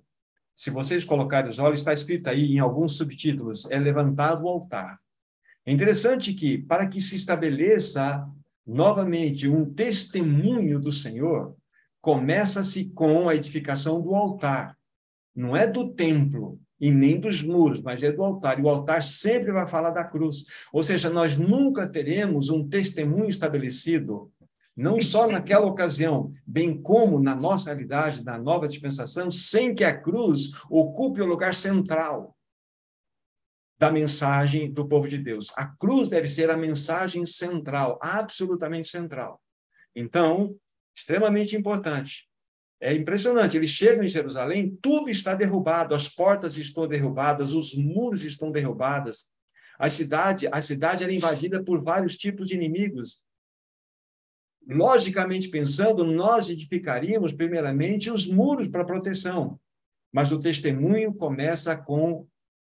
se 0.54 0.68
vocês 0.68 1.02
colocarem 1.02 1.48
os 1.48 1.58
olhos, 1.58 1.78
está 1.78 1.94
escrito 1.94 2.28
aí 2.28 2.52
em 2.52 2.58
alguns 2.58 2.96
subtítulos: 2.96 3.70
é 3.70 3.78
levantado 3.78 4.44
o 4.44 4.48
altar. 4.48 5.00
É 5.64 5.72
interessante 5.72 6.34
que, 6.34 6.58
para 6.58 6.86
que 6.86 7.00
se 7.00 7.16
estabeleça 7.16 8.28
novamente 8.66 9.48
um 9.48 9.64
testemunho 9.64 10.78
do 10.78 10.92
Senhor, 10.92 11.56
começa-se 12.02 12.90
com 12.90 13.30
a 13.30 13.34
edificação 13.34 14.02
do 14.02 14.14
altar 14.14 14.76
não 15.34 15.56
é 15.56 15.66
do 15.66 15.92
templo 15.92 16.60
e 16.80 16.90
nem 16.90 17.18
dos 17.18 17.42
muros, 17.42 17.80
mas 17.80 18.02
é 18.02 18.10
do 18.10 18.24
altar. 18.24 18.58
E 18.58 18.62
o 18.62 18.68
altar 18.68 19.02
sempre 19.02 19.52
vai 19.52 19.66
falar 19.66 19.90
da 19.90 20.04
cruz. 20.04 20.44
Ou 20.72 20.82
seja, 20.82 21.08
nós 21.08 21.36
nunca 21.36 21.86
teremos 21.86 22.50
um 22.50 22.68
testemunho 22.68 23.28
estabelecido, 23.28 24.32
não 24.76 25.00
só 25.00 25.28
naquela 25.28 25.66
ocasião, 25.66 26.32
bem 26.46 26.80
como 26.80 27.20
na 27.20 27.36
nossa 27.36 27.66
realidade, 27.66 28.24
na 28.24 28.36
nova 28.36 28.66
dispensação, 28.66 29.30
sem 29.30 29.74
que 29.74 29.84
a 29.84 29.96
cruz 29.96 30.50
ocupe 30.68 31.20
o 31.20 31.26
lugar 31.26 31.54
central 31.54 32.36
da 33.78 33.90
mensagem 33.90 34.72
do 34.72 34.86
povo 34.86 35.08
de 35.08 35.18
Deus. 35.18 35.52
A 35.56 35.66
cruz 35.66 36.08
deve 36.08 36.28
ser 36.28 36.50
a 36.50 36.56
mensagem 36.56 37.24
central, 37.26 37.98
absolutamente 38.02 38.88
central. 38.88 39.40
Então, 39.94 40.56
extremamente 40.96 41.56
importante 41.56 42.31
é 42.82 42.92
impressionante. 42.92 43.56
Eles 43.56 43.70
chegam 43.70 44.02
em 44.02 44.08
Jerusalém, 44.08 44.76
tudo 44.82 45.08
está 45.08 45.36
derrubado, 45.36 45.94
as 45.94 46.08
portas 46.08 46.56
estão 46.56 46.86
derrubadas, 46.88 47.52
os 47.52 47.74
muros 47.74 48.24
estão 48.24 48.50
derrubados. 48.50 49.28
A 49.78 49.88
cidade, 49.88 50.48
a 50.50 50.60
cidade 50.60 51.04
era 51.04 51.12
invadida 51.12 51.62
por 51.62 51.82
vários 51.82 52.16
tipos 52.16 52.48
de 52.48 52.54
inimigos. 52.56 53.22
logicamente 54.66 55.48
pensando, 55.48 56.04
nós 56.04 56.48
edificaríamos 56.48 57.32
primeiramente 57.32 58.10
os 58.10 58.28
muros 58.28 58.68
para 58.68 58.84
proteção. 58.84 59.58
Mas 60.12 60.30
o 60.30 60.38
testemunho 60.38 61.12
começa 61.14 61.76
com 61.76 62.26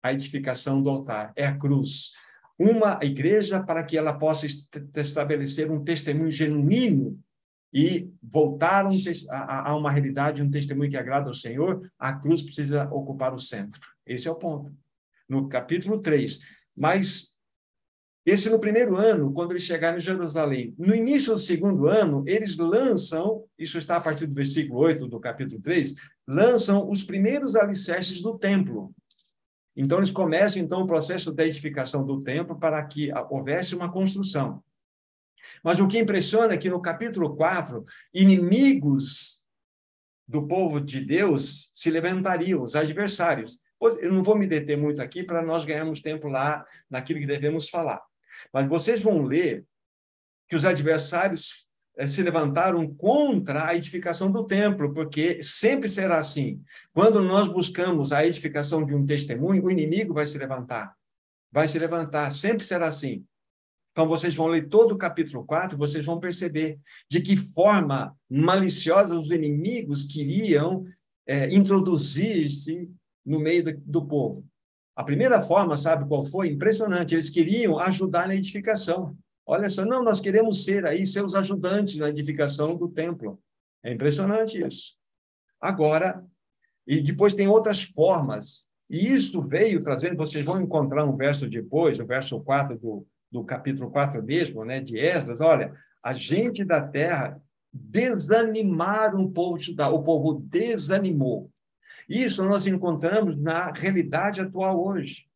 a 0.02 0.12
edificação 0.12 0.82
do 0.82 0.88
altar, 0.88 1.32
é 1.34 1.46
a 1.46 1.58
cruz. 1.58 2.12
Uma 2.58 3.00
igreja 3.02 3.62
para 3.62 3.82
que 3.82 3.98
ela 3.98 4.14
possa 4.14 4.46
estabelecer 4.46 5.70
um 5.70 5.82
testemunho 5.82 6.30
genuíno 6.30 7.22
e 7.74 8.08
voltar 8.22 8.86
a, 9.30 9.76
uma 9.76 9.90
realidade, 9.90 10.40
um 10.40 10.50
testemunho 10.50 10.88
que 10.88 10.96
agrada 10.96 11.26
ao 11.26 11.34
Senhor, 11.34 11.90
a 11.98 12.12
cruz 12.12 12.40
precisa 12.40 12.88
ocupar 12.92 13.34
o 13.34 13.38
centro. 13.38 13.80
Esse 14.06 14.28
é 14.28 14.30
o 14.30 14.36
ponto. 14.36 14.72
No 15.28 15.48
capítulo 15.48 16.00
3. 16.00 16.38
Mas 16.76 17.34
esse 18.24 18.48
no 18.48 18.60
primeiro 18.60 18.96
ano, 18.96 19.32
quando 19.32 19.50
eles 19.50 19.64
chegaram 19.64 19.98
em 19.98 20.00
Jerusalém. 20.00 20.74
No 20.78 20.94
início 20.94 21.34
do 21.34 21.38
segundo 21.40 21.88
ano, 21.88 22.24
eles 22.26 22.56
lançam, 22.56 23.44
isso 23.58 23.76
está 23.76 23.96
a 23.96 24.00
partir 24.00 24.26
do 24.26 24.34
versículo 24.34 24.80
8 24.80 25.06
do 25.08 25.20
capítulo 25.20 25.60
3, 25.60 25.94
lançam 26.26 26.88
os 26.88 27.02
primeiros 27.02 27.54
alicerces 27.54 28.22
do 28.22 28.38
templo. 28.38 28.94
Então, 29.76 29.98
eles 29.98 30.12
começam, 30.12 30.62
então, 30.62 30.82
o 30.82 30.86
processo 30.86 31.32
de 31.32 31.44
edificação 31.44 32.06
do 32.06 32.20
templo 32.20 32.58
para 32.58 32.82
que 32.84 33.10
houvesse 33.28 33.74
uma 33.74 33.92
construção. 33.92 34.62
Mas 35.62 35.78
o 35.78 35.86
que 35.86 35.98
impressiona 35.98 36.54
é 36.54 36.58
que 36.58 36.70
no 36.70 36.80
capítulo 36.80 37.34
4, 37.36 37.84
inimigos 38.12 39.44
do 40.26 40.46
povo 40.46 40.80
de 40.80 41.00
Deus 41.00 41.70
se 41.74 41.90
levantariam, 41.90 42.62
os 42.62 42.74
adversários. 42.74 43.58
Eu 44.00 44.12
não 44.12 44.22
vou 44.22 44.36
me 44.36 44.46
deter 44.46 44.76
muito 44.76 45.02
aqui 45.02 45.22
para 45.22 45.42
nós 45.42 45.64
ganharmos 45.64 46.00
tempo 46.00 46.28
lá 46.28 46.64
naquilo 46.88 47.20
que 47.20 47.26
devemos 47.26 47.68
falar. 47.68 48.00
Mas 48.52 48.68
vocês 48.68 49.02
vão 49.02 49.22
ler 49.22 49.64
que 50.48 50.56
os 50.56 50.64
adversários 50.64 51.66
eh, 51.96 52.06
se 52.06 52.22
levantaram 52.22 52.92
contra 52.94 53.66
a 53.66 53.74
edificação 53.74 54.30
do 54.30 54.44
templo, 54.44 54.92
porque 54.92 55.42
sempre 55.42 55.88
será 55.88 56.18
assim. 56.18 56.62
Quando 56.92 57.22
nós 57.22 57.48
buscamos 57.48 58.12
a 58.12 58.24
edificação 58.26 58.84
de 58.84 58.94
um 58.94 59.04
testemunho, 59.04 59.64
o 59.64 59.70
inimigo 59.70 60.14
vai 60.14 60.26
se 60.26 60.38
levantar. 60.38 60.94
Vai 61.52 61.68
se 61.68 61.78
levantar, 61.78 62.32
sempre 62.32 62.64
será 62.64 62.88
assim. 62.88 63.24
Então, 63.94 64.08
vocês 64.08 64.34
vão 64.34 64.48
ler 64.48 64.68
todo 64.68 64.90
o 64.92 64.98
capítulo 64.98 65.44
4, 65.44 65.78
vocês 65.78 66.04
vão 66.04 66.18
perceber 66.18 66.80
de 67.08 67.20
que 67.20 67.36
forma 67.36 68.12
maliciosa 68.28 69.16
os 69.16 69.30
inimigos 69.30 70.02
queriam 70.02 70.84
é, 71.24 71.54
introduzir-se 71.54 72.90
no 73.24 73.38
meio 73.38 73.62
do, 73.62 73.80
do 73.86 74.04
povo. 74.04 74.44
A 74.96 75.04
primeira 75.04 75.40
forma, 75.40 75.76
sabe 75.76 76.08
qual 76.08 76.24
foi? 76.24 76.48
Impressionante. 76.48 77.14
Eles 77.14 77.30
queriam 77.30 77.78
ajudar 77.78 78.26
na 78.26 78.34
edificação. 78.34 79.16
Olha 79.46 79.70
só, 79.70 79.84
não, 79.84 80.02
nós 80.02 80.18
queremos 80.18 80.64
ser 80.64 80.84
aí 80.84 81.06
seus 81.06 81.36
ajudantes 81.36 81.96
na 81.96 82.08
edificação 82.08 82.76
do 82.76 82.88
templo. 82.88 83.38
É 83.80 83.92
impressionante 83.92 84.60
isso. 84.60 84.96
Agora, 85.60 86.20
e 86.84 87.00
depois 87.00 87.32
tem 87.32 87.46
outras 87.46 87.84
formas. 87.84 88.66
E 88.90 89.14
isto 89.14 89.40
veio 89.40 89.80
trazendo, 89.80 90.16
vocês 90.16 90.44
vão 90.44 90.60
encontrar 90.60 91.04
um 91.04 91.16
verso 91.16 91.48
depois, 91.48 92.00
o 92.00 92.06
verso 92.06 92.40
4 92.40 92.76
do, 92.76 93.06
do 93.34 93.42
capítulo 93.42 93.90
4 93.90 94.22
mesmo, 94.22 94.64
né, 94.64 94.80
de 94.80 94.96
Esdras, 94.96 95.40
olha, 95.40 95.74
a 96.00 96.12
gente 96.12 96.64
da 96.64 96.80
terra 96.80 97.42
desanimaram 97.72 99.24
o 99.24 99.32
povo 99.32 99.58
de 99.58 99.64
Judá, 99.64 99.88
o 99.88 100.04
povo 100.04 100.34
desanimou. 100.34 101.50
Isso 102.08 102.44
nós 102.44 102.64
encontramos 102.64 103.36
na 103.36 103.72
realidade 103.72 104.40
atual 104.40 104.80
hoje. 104.80 105.26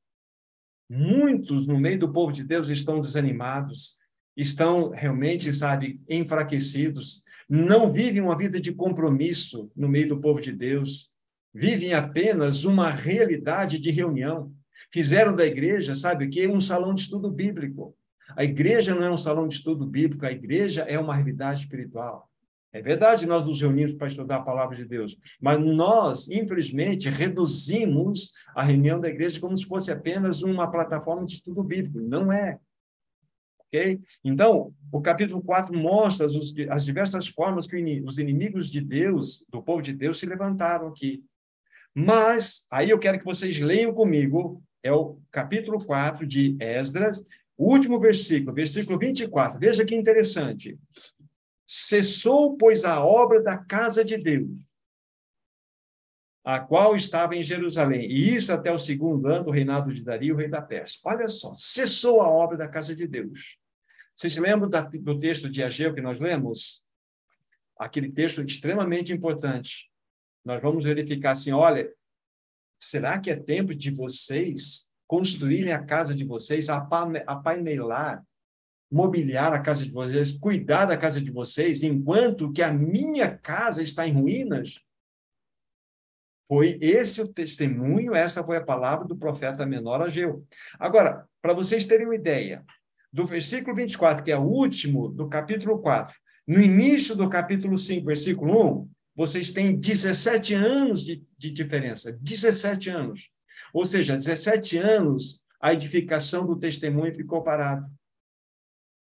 Muitos 0.88 1.66
no 1.66 1.76
meio 1.76 1.98
do 1.98 2.12
povo 2.12 2.32
de 2.32 2.44
Deus 2.44 2.68
estão 2.68 3.00
desanimados, 3.00 3.98
estão 4.36 4.90
realmente, 4.90 5.52
sabe, 5.52 6.00
enfraquecidos, 6.08 7.24
não 7.48 7.92
vivem 7.92 8.22
uma 8.22 8.38
vida 8.38 8.60
de 8.60 8.72
compromisso 8.72 9.72
no 9.74 9.88
meio 9.88 10.10
do 10.10 10.20
povo 10.20 10.40
de 10.40 10.52
Deus, 10.52 11.10
vivem 11.52 11.94
apenas 11.94 12.62
uma 12.62 12.90
realidade 12.90 13.76
de 13.80 13.90
reunião. 13.90 14.54
Fizeram 14.92 15.34
da 15.34 15.44
igreja, 15.44 15.94
sabe 15.94 16.24
o 16.24 16.30
que? 16.30 16.46
Um 16.46 16.60
salão 16.60 16.94
de 16.94 17.02
estudo 17.02 17.30
bíblico. 17.30 17.94
A 18.36 18.44
igreja 18.44 18.94
não 18.94 19.04
é 19.04 19.10
um 19.10 19.16
salão 19.16 19.48
de 19.48 19.54
estudo 19.54 19.86
bíblico, 19.86 20.24
a 20.24 20.32
igreja 20.32 20.82
é 20.82 20.98
uma 20.98 21.14
realidade 21.14 21.60
espiritual. 21.60 22.28
É 22.70 22.82
verdade, 22.82 23.26
nós 23.26 23.46
nos 23.46 23.60
reunimos 23.60 23.94
para 23.94 24.08
estudar 24.08 24.36
a 24.36 24.42
palavra 24.42 24.76
de 24.76 24.84
Deus, 24.84 25.16
mas 25.40 25.58
nós, 25.58 26.28
infelizmente, 26.28 27.08
reduzimos 27.08 28.34
a 28.54 28.62
reunião 28.62 29.00
da 29.00 29.08
igreja 29.08 29.40
como 29.40 29.56
se 29.56 29.64
fosse 29.64 29.90
apenas 29.90 30.42
uma 30.42 30.70
plataforma 30.70 31.24
de 31.24 31.34
estudo 31.34 31.62
bíblico. 31.62 31.98
Não 31.98 32.30
é. 32.30 32.58
Ok? 33.60 34.00
Então, 34.22 34.74
o 34.92 35.00
capítulo 35.00 35.42
4 35.42 35.76
mostra 35.76 36.26
as, 36.26 36.34
as 36.70 36.84
diversas 36.84 37.26
formas 37.26 37.66
que 37.66 38.02
os 38.06 38.18
inimigos 38.18 38.70
de 38.70 38.82
Deus, 38.82 39.44
do 39.48 39.62
povo 39.62 39.80
de 39.80 39.94
Deus, 39.94 40.18
se 40.18 40.26
levantaram 40.26 40.88
aqui. 40.88 41.24
Mas, 41.94 42.66
aí 42.70 42.90
eu 42.90 42.98
quero 42.98 43.18
que 43.18 43.24
vocês 43.24 43.58
leiam 43.58 43.92
comigo 43.94 44.62
é 44.82 44.92
o 44.92 45.20
capítulo 45.30 45.84
4 45.84 46.26
de 46.26 46.56
Esdras, 46.60 47.24
último 47.56 47.98
versículo, 47.98 48.54
versículo 48.54 48.98
24. 48.98 49.58
Veja 49.58 49.84
que 49.84 49.94
interessante. 49.94 50.78
Cessou, 51.66 52.56
pois, 52.56 52.84
a 52.84 53.04
obra 53.04 53.42
da 53.42 53.58
casa 53.58 54.04
de 54.04 54.16
Deus, 54.16 54.48
a 56.44 56.58
qual 56.58 56.96
estava 56.96 57.36
em 57.36 57.42
Jerusalém, 57.42 58.10
e 58.10 58.34
isso 58.34 58.52
até 58.52 58.72
o 58.72 58.78
segundo 58.78 59.26
ano 59.28 59.46
do 59.46 59.50
reinado 59.50 59.92
de 59.92 60.02
Dario, 60.02 60.36
rei 60.36 60.48
da 60.48 60.62
Pérsia. 60.62 60.98
Olha 61.04 61.28
só, 61.28 61.52
cessou 61.52 62.22
a 62.22 62.30
obra 62.30 62.56
da 62.56 62.68
casa 62.68 62.96
de 62.96 63.06
Deus. 63.06 63.58
Vocês 64.16 64.32
se 64.32 64.40
lembram 64.40 64.70
do 65.02 65.18
texto 65.18 65.50
de 65.50 65.62
Ageu 65.62 65.94
que 65.94 66.00
nós 66.00 66.18
lemos? 66.18 66.82
Aquele 67.78 68.10
texto 68.10 68.42
extremamente 68.42 69.12
importante. 69.12 69.90
Nós 70.44 70.62
vamos 70.62 70.84
verificar 70.84 71.32
assim, 71.32 71.52
olha, 71.52 71.92
será 72.78 73.18
que 73.18 73.30
é 73.30 73.36
tempo 73.36 73.74
de 73.74 73.90
vocês 73.90 74.88
construírem 75.06 75.72
a 75.72 75.82
casa 75.82 76.14
de 76.14 76.24
vocês, 76.24 76.68
apainelar, 76.68 78.22
mobiliar 78.90 79.52
a 79.52 79.60
casa 79.60 79.84
de 79.84 79.90
vocês, 79.90 80.32
cuidar 80.32 80.86
da 80.86 80.96
casa 80.96 81.20
de 81.20 81.30
vocês, 81.30 81.82
enquanto 81.82 82.52
que 82.52 82.62
a 82.62 82.72
minha 82.72 83.36
casa 83.36 83.82
está 83.82 84.06
em 84.06 84.12
ruínas? 84.12 84.80
Foi 86.46 86.78
esse 86.80 87.20
o 87.20 87.28
testemunho, 87.28 88.14
essa 88.14 88.44
foi 88.44 88.56
a 88.56 88.64
palavra 88.64 89.06
do 89.06 89.16
profeta 89.16 89.66
menor 89.66 90.00
Ageu. 90.00 90.46
Agora, 90.78 91.26
para 91.42 91.52
vocês 91.52 91.84
terem 91.84 92.06
uma 92.06 92.14
ideia, 92.14 92.64
do 93.12 93.26
versículo 93.26 93.74
24, 93.74 94.24
que 94.24 94.30
é 94.30 94.36
o 94.36 94.42
último 94.42 95.08
do 95.08 95.28
capítulo 95.28 95.78
4, 95.80 96.14
no 96.46 96.60
início 96.60 97.14
do 97.14 97.28
capítulo 97.28 97.76
5, 97.76 98.06
versículo 98.06 98.80
1, 98.82 98.90
vocês 99.18 99.50
têm 99.50 99.76
17 99.76 100.54
anos 100.54 101.04
de, 101.04 101.26
de 101.36 101.50
diferença. 101.50 102.12
17 102.12 102.88
anos. 102.88 103.28
Ou 103.74 103.84
seja, 103.84 104.14
17 104.14 104.78
anos 104.78 105.44
a 105.60 105.72
edificação 105.72 106.46
do 106.46 106.56
testemunho 106.56 107.12
ficou 107.12 107.42
parada. 107.42 107.90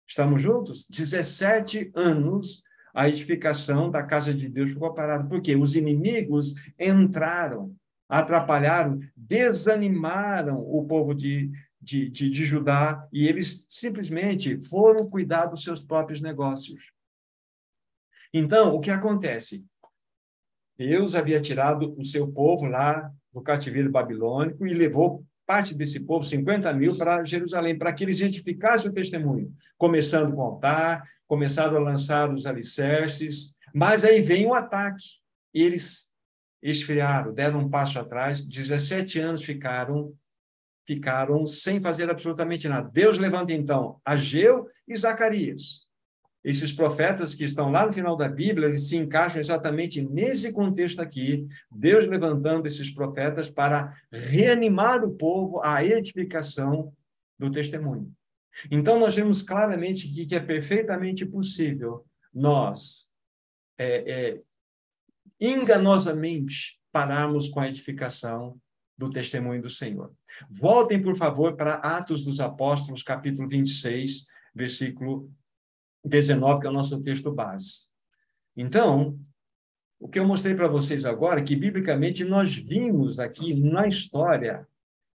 Estamos 0.08 0.42
juntos? 0.42 0.88
17 0.90 1.92
anos 1.94 2.64
a 2.94 3.10
edificação 3.10 3.92
da 3.92 4.04
casa 4.04 4.34
de 4.34 4.48
Deus 4.48 4.72
ficou 4.72 4.94
parada. 4.94 5.28
Por 5.28 5.42
quê? 5.42 5.54
Os 5.54 5.76
inimigos 5.76 6.54
entraram, 6.80 7.76
atrapalharam, 8.08 8.98
desanimaram 9.18 10.62
o 10.62 10.86
povo 10.88 11.14
de, 11.14 11.52
de, 11.82 12.10
de, 12.10 12.30
de 12.30 12.46
Judá 12.46 13.06
e 13.12 13.28
eles 13.28 13.68
simplesmente 13.70 14.62
foram 14.62 15.10
cuidar 15.10 15.48
dos 15.48 15.62
seus 15.62 15.84
próprios 15.84 16.22
negócios. 16.22 16.94
Então, 18.34 18.74
o 18.74 18.80
que 18.80 18.92
acontece? 18.92 19.66
Deus 20.78 21.16
havia 21.16 21.42
tirado 21.42 21.96
o 21.98 22.04
seu 22.04 22.28
povo 22.28 22.66
lá 22.66 23.12
do 23.34 23.42
cativeiro 23.42 23.92
babilônico 23.92 24.66
e 24.66 24.74
levou 24.74 25.26
parte 25.46 25.74
desse 25.74 26.02
povo, 26.02 26.26
50 26.26 26.74
mil, 26.74 26.98
para 26.98 27.24
Jerusalém, 27.24 27.78
para 27.78 27.94
que 27.94 28.04
eles 28.04 28.20
edificassem 28.20 28.90
o 28.90 28.94
testemunho, 28.94 29.54
começando 29.78 30.34
com 30.34 30.42
o 30.42 30.46
altar, 30.46 31.08
começaram 31.28 31.78
a 31.78 31.80
lançar 31.80 32.32
os 32.32 32.46
alicerces, 32.46 33.54
mas 33.74 34.04
aí 34.04 34.22
vem 34.22 34.46
o 34.48 34.54
ataque. 34.54 35.04
Eles 35.54 36.12
esfriaram, 36.62 37.34
deram 37.34 37.60
um 37.60 37.70
passo 37.70 38.00
atrás, 38.00 38.42
17 38.42 39.20
anos 39.20 39.44
ficaram 39.44 40.14
ficaram 40.88 41.48
sem 41.48 41.82
fazer 41.82 42.12
absolutamente 42.12 42.68
nada. 42.70 42.88
Deus 42.94 43.18
levanta 43.18 43.52
então 43.52 44.00
Ageu 44.06 44.68
e 44.88 44.96
Zacarias 44.96 45.85
esses 46.46 46.72
profetas 46.72 47.34
que 47.34 47.44
estão 47.44 47.72
lá 47.72 47.88
no 47.88 47.92
final 47.92 48.16
da 48.16 48.30
Bíblia, 48.30 48.68
eles 48.68 48.88
se 48.88 48.96
encaixam 48.96 49.42
exatamente 49.42 50.00
nesse 50.00 50.54
contexto 50.54 51.02
aqui, 51.02 51.48
Deus 51.72 52.06
levantando 52.08 52.68
esses 52.68 52.92
profetas 52.92 53.50
para 53.50 54.00
reanimar 54.12 55.04
o 55.04 55.16
povo 55.16 55.60
à 55.66 55.84
edificação 55.84 56.94
do 57.40 57.50
testemunho. 57.50 58.14
Então, 58.70 59.00
nós 59.00 59.16
vemos 59.16 59.42
claramente 59.42 60.08
que, 60.08 60.28
que 60.28 60.36
é 60.36 60.40
perfeitamente 60.40 61.26
possível 61.26 62.06
nós, 62.32 63.10
é, 63.76 64.14
é, 64.14 64.42
enganosamente, 65.42 66.80
pararmos 66.92 67.50
com 67.50 67.60
a 67.60 67.68
edificação 67.68 68.56
do 68.96 69.10
testemunho 69.10 69.64
do 69.64 69.70
Senhor. 69.70 70.14
Voltem, 70.52 71.02
por 71.02 71.16
favor, 71.18 71.56
para 71.56 71.74
Atos 71.74 72.24
dos 72.24 72.40
Apóstolos, 72.40 73.02
capítulo 73.02 73.48
26, 73.48 74.28
versículo 74.54 75.28
19, 76.06 76.62
que 76.62 76.68
é 76.68 76.70
o 76.70 76.74
nosso 76.74 77.02
texto 77.02 77.32
base. 77.32 77.88
Então, 78.56 79.20
o 80.00 80.08
que 80.08 80.20
eu 80.20 80.28
mostrei 80.28 80.56
para 80.56 80.68
vocês 80.68 81.06
agora 81.06 81.40
é 81.40 81.44
que, 81.44 81.56
biblicamente, 81.56 82.24
nós 82.24 82.56
vimos 82.56 83.20
aqui 83.20 83.54
na 83.54 83.88
história 83.88 84.68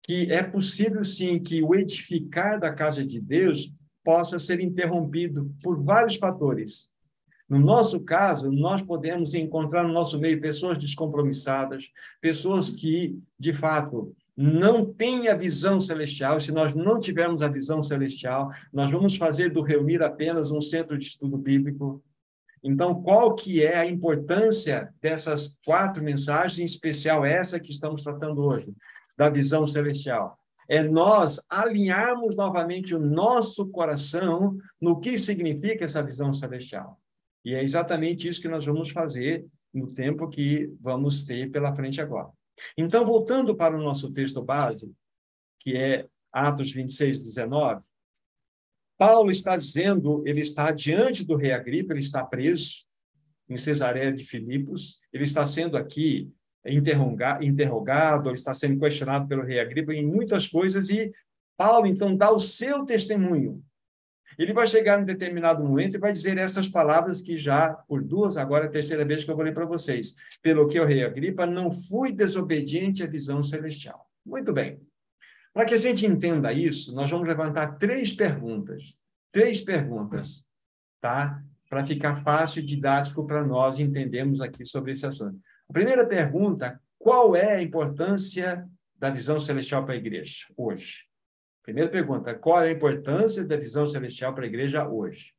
que 0.02 0.32
é 0.32 0.42
possível, 0.42 1.04
sim, 1.04 1.38
que 1.38 1.62
o 1.62 1.74
edificar 1.74 2.58
da 2.58 2.72
casa 2.72 3.04
de 3.04 3.20
Deus 3.20 3.72
possa 4.02 4.38
ser 4.38 4.60
interrompido 4.60 5.54
por 5.62 5.82
vários 5.82 6.16
fatores. 6.16 6.90
No 7.48 7.58
nosso 7.58 8.00
caso, 8.00 8.50
nós 8.50 8.80
podemos 8.80 9.34
encontrar 9.34 9.82
no 9.82 9.92
nosso 9.92 10.18
meio 10.18 10.40
pessoas 10.40 10.78
descompromissadas, 10.78 11.90
pessoas 12.20 12.70
que, 12.70 13.18
de 13.38 13.52
fato, 13.52 14.14
não 14.42 14.86
têm 14.86 15.28
a 15.28 15.34
visão 15.34 15.78
celestial. 15.78 16.40
Se 16.40 16.50
nós 16.50 16.74
não 16.74 16.98
tivermos 16.98 17.42
a 17.42 17.48
visão 17.48 17.82
celestial, 17.82 18.50
nós 18.72 18.90
vamos 18.90 19.16
fazer 19.16 19.50
do 19.50 19.60
reunir 19.60 20.02
apenas 20.02 20.50
um 20.50 20.62
centro 20.62 20.96
de 20.96 21.04
estudo 21.04 21.36
bíblico, 21.36 22.02
então, 22.62 23.02
qual 23.02 23.34
que 23.34 23.64
é 23.64 23.78
a 23.78 23.86
importância 23.86 24.92
dessas 25.00 25.58
quatro 25.64 26.02
mensagens, 26.02 26.58
em 26.58 26.64
especial 26.64 27.24
essa 27.24 27.58
que 27.58 27.70
estamos 27.70 28.02
tratando 28.02 28.42
hoje, 28.42 28.72
da 29.16 29.30
visão 29.30 29.66
celestial? 29.66 30.38
É 30.68 30.82
nós 30.82 31.44
alinharmos 31.48 32.36
novamente 32.36 32.94
o 32.94 32.98
nosso 32.98 33.66
coração 33.68 34.58
no 34.80 35.00
que 35.00 35.18
significa 35.18 35.84
essa 35.84 36.02
visão 36.02 36.32
celestial. 36.32 37.00
E 37.44 37.54
é 37.54 37.62
exatamente 37.62 38.28
isso 38.28 38.40
que 38.40 38.48
nós 38.48 38.64
vamos 38.64 38.90
fazer 38.90 39.46
no 39.72 39.86
tempo 39.88 40.28
que 40.28 40.70
vamos 40.80 41.24
ter 41.24 41.50
pela 41.50 41.74
frente 41.74 42.00
agora. 42.00 42.28
Então, 42.76 43.04
voltando 43.04 43.54
para 43.56 43.76
o 43.76 43.82
nosso 43.82 44.12
texto 44.12 44.42
base, 44.42 44.90
que 45.60 45.76
é 45.76 46.06
Atos 46.32 46.72
26, 46.72 47.22
19, 47.22 47.82
Paulo 48.98 49.30
está 49.30 49.56
dizendo, 49.56 50.22
ele 50.26 50.40
está 50.40 50.70
diante 50.70 51.24
do 51.24 51.36
rei 51.36 51.52
Agripa, 51.52 51.92
ele 51.92 52.00
está 52.00 52.24
preso 52.24 52.84
em 53.48 53.56
Cesareia 53.56 54.12
de 54.12 54.24
Filipos, 54.24 55.00
ele 55.12 55.24
está 55.24 55.46
sendo 55.46 55.76
aqui 55.76 56.30
interrogado, 56.64 58.28
ele 58.28 58.34
está 58.34 58.52
sendo 58.52 58.78
questionado 58.78 59.26
pelo 59.26 59.42
rei 59.42 59.58
Agripa 59.58 59.94
em 59.94 60.06
muitas 60.06 60.46
coisas, 60.46 60.90
e 60.90 61.10
Paulo, 61.56 61.86
então, 61.86 62.16
dá 62.16 62.30
o 62.30 62.40
seu 62.40 62.84
testemunho. 62.86 63.62
Ele 64.40 64.54
vai 64.54 64.66
chegar 64.66 64.98
em 64.98 65.04
determinado 65.04 65.62
momento 65.62 65.96
e 65.96 65.98
vai 65.98 66.12
dizer 66.12 66.38
essas 66.38 66.66
palavras 66.66 67.20
que 67.20 67.36
já, 67.36 67.74
por 67.74 68.02
duas, 68.02 68.38
agora 68.38 68.64
é 68.64 68.68
a 68.68 68.70
terceira 68.70 69.04
vez 69.04 69.22
que 69.22 69.30
eu 69.30 69.36
vou 69.36 69.44
ler 69.44 69.52
para 69.52 69.66
vocês. 69.66 70.14
Pelo 70.40 70.66
que 70.66 70.80
o 70.80 70.86
rei 70.86 71.04
Agripa 71.04 71.44
não 71.44 71.70
fui 71.70 72.10
desobediente 72.10 73.02
à 73.02 73.06
visão 73.06 73.42
celestial. 73.42 74.10
Muito 74.24 74.50
bem. 74.50 74.80
Para 75.52 75.66
que 75.66 75.74
a 75.74 75.78
gente 75.78 76.06
entenda 76.06 76.54
isso, 76.54 76.94
nós 76.94 77.10
vamos 77.10 77.28
levantar 77.28 77.76
três 77.76 78.14
perguntas. 78.14 78.94
Três 79.30 79.60
perguntas, 79.60 80.46
tá? 81.02 81.42
Para 81.68 81.84
ficar 81.84 82.16
fácil 82.16 82.62
e 82.62 82.66
didático 82.66 83.26
para 83.26 83.44
nós 83.44 83.78
entendermos 83.78 84.40
aqui 84.40 84.64
sobre 84.64 84.92
esse 84.92 85.04
assunto. 85.04 85.38
A 85.68 85.72
primeira 85.74 86.06
pergunta: 86.06 86.80
qual 86.98 87.36
é 87.36 87.56
a 87.56 87.62
importância 87.62 88.66
da 88.96 89.10
visão 89.10 89.38
celestial 89.38 89.84
para 89.84 89.92
a 89.92 89.98
igreja 89.98 90.46
hoje? 90.56 91.09
Primeira 91.62 91.90
pergunta: 91.90 92.34
qual 92.34 92.62
é 92.62 92.68
a 92.68 92.72
importância 92.72 93.44
da 93.44 93.56
visão 93.56 93.86
celestial 93.86 94.34
para 94.34 94.44
a 94.44 94.48
igreja 94.48 94.88
hoje? 94.88 95.32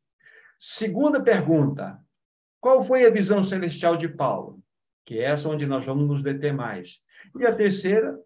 Segunda 0.59 1.21
pergunta: 1.21 1.99
qual 2.59 2.83
foi 2.83 3.05
a 3.05 3.09
visão 3.09 3.43
celestial 3.43 3.97
de 3.97 4.07
Paulo? 4.07 4.61
Que 5.05 5.19
é 5.19 5.23
essa 5.23 5.49
onde 5.49 5.65
nós 5.65 5.85
vamos 5.85 6.07
nos 6.07 6.21
deter 6.21 6.53
mais. 6.53 7.01
E 7.39 7.45
a 7.45 7.53
terceira, 7.53 8.19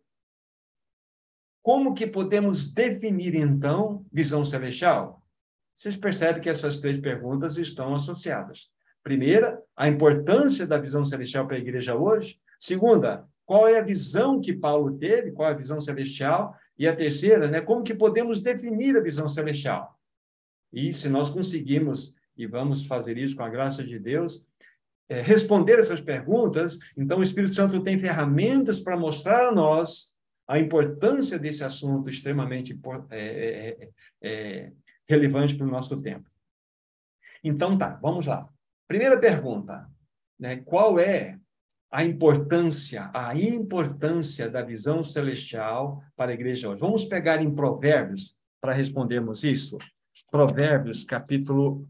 como 1.62 1.93
que 1.93 2.05
podemos 2.05 2.73
definir, 2.73 3.36
então, 3.36 4.05
visão 4.12 4.43
celestial? 4.43 5.25
Vocês 5.73 5.97
percebem 5.97 6.41
que 6.41 6.49
essas 6.49 6.79
três 6.79 6.99
perguntas 6.99 7.58
estão 7.58 7.95
associadas. 7.95 8.69
Primeira, 9.03 9.62
a 9.75 9.88
importância 9.88 10.65
da 10.65 10.77
visão 10.77 11.03
celestial 11.03 11.47
para 11.47 11.58
a 11.58 11.60
igreja 11.60 11.95
hoje. 11.95 12.39
Segunda, 12.60 13.27
qual 13.45 13.67
é 13.67 13.77
a 13.77 13.84
visão 13.84 14.41
que 14.41 14.53
Paulo 14.53 14.97
teve, 14.97 15.31
qual 15.31 15.49
é 15.49 15.51
a 15.51 15.58
visão 15.58 15.79
celestial? 15.79 16.55
E 16.77 16.88
a 16.88 16.95
terceira, 16.95 17.47
né, 17.47 17.61
como 17.61 17.83
que 17.83 17.93
podemos 17.93 18.41
definir 18.41 18.97
a 18.97 19.01
visão 19.01 19.29
celestial? 19.29 19.97
E 20.73 20.93
se 20.93 21.07
nós 21.07 21.29
conseguimos, 21.29 22.13
e 22.38 22.45
vamos 22.45 22.85
fazer 22.85 23.17
isso 23.17 23.35
com 23.35 23.43
a 23.43 23.49
graça 23.49 23.83
de 23.83 23.97
Deus, 23.97 24.43
é, 25.07 25.21
responder 25.21 25.79
essas 25.79 26.01
perguntas, 26.01 26.79
então 26.97 27.19
o 27.19 27.23
Espírito 27.23 27.53
Santo 27.53 27.81
tem 27.81 27.97
ferramentas 27.99 28.79
para 28.79 28.97
mostrar 28.97 29.47
a 29.47 29.51
nós 29.51 30.15
a 30.47 30.59
importância 30.59 31.39
desse 31.39 31.63
assunto 31.63 32.09
extremamente 32.09 32.77
é, 33.09 33.19
é, 33.19 33.69
é, 33.69 33.89
é, 34.21 34.71
relevante 35.07 35.55
para 35.55 35.65
o 35.65 35.71
nosso 35.71 36.01
tempo. 36.01 36.29
Então 37.43 37.77
tá, 37.77 37.99
vamos 38.01 38.25
lá. 38.25 38.49
Primeira 38.88 39.19
pergunta, 39.19 39.89
né? 40.39 40.57
Qual 40.57 40.99
é 40.99 41.39
a 41.95 42.03
importância, 42.03 43.10
a 43.13 43.34
importância 43.34 44.49
da 44.49 44.62
visão 44.62 45.01
celestial 45.01 46.03
para 46.13 46.31
a 46.31 46.34
igreja 46.34 46.67
hoje? 46.67 46.81
Vamos 46.81 47.05
pegar 47.05 47.41
em 47.41 47.55
Provérbios 47.55 48.36
para 48.60 48.73
respondermos 48.73 49.45
isso. 49.45 49.77
Provérbios, 50.29 51.05
capítulo 51.05 51.88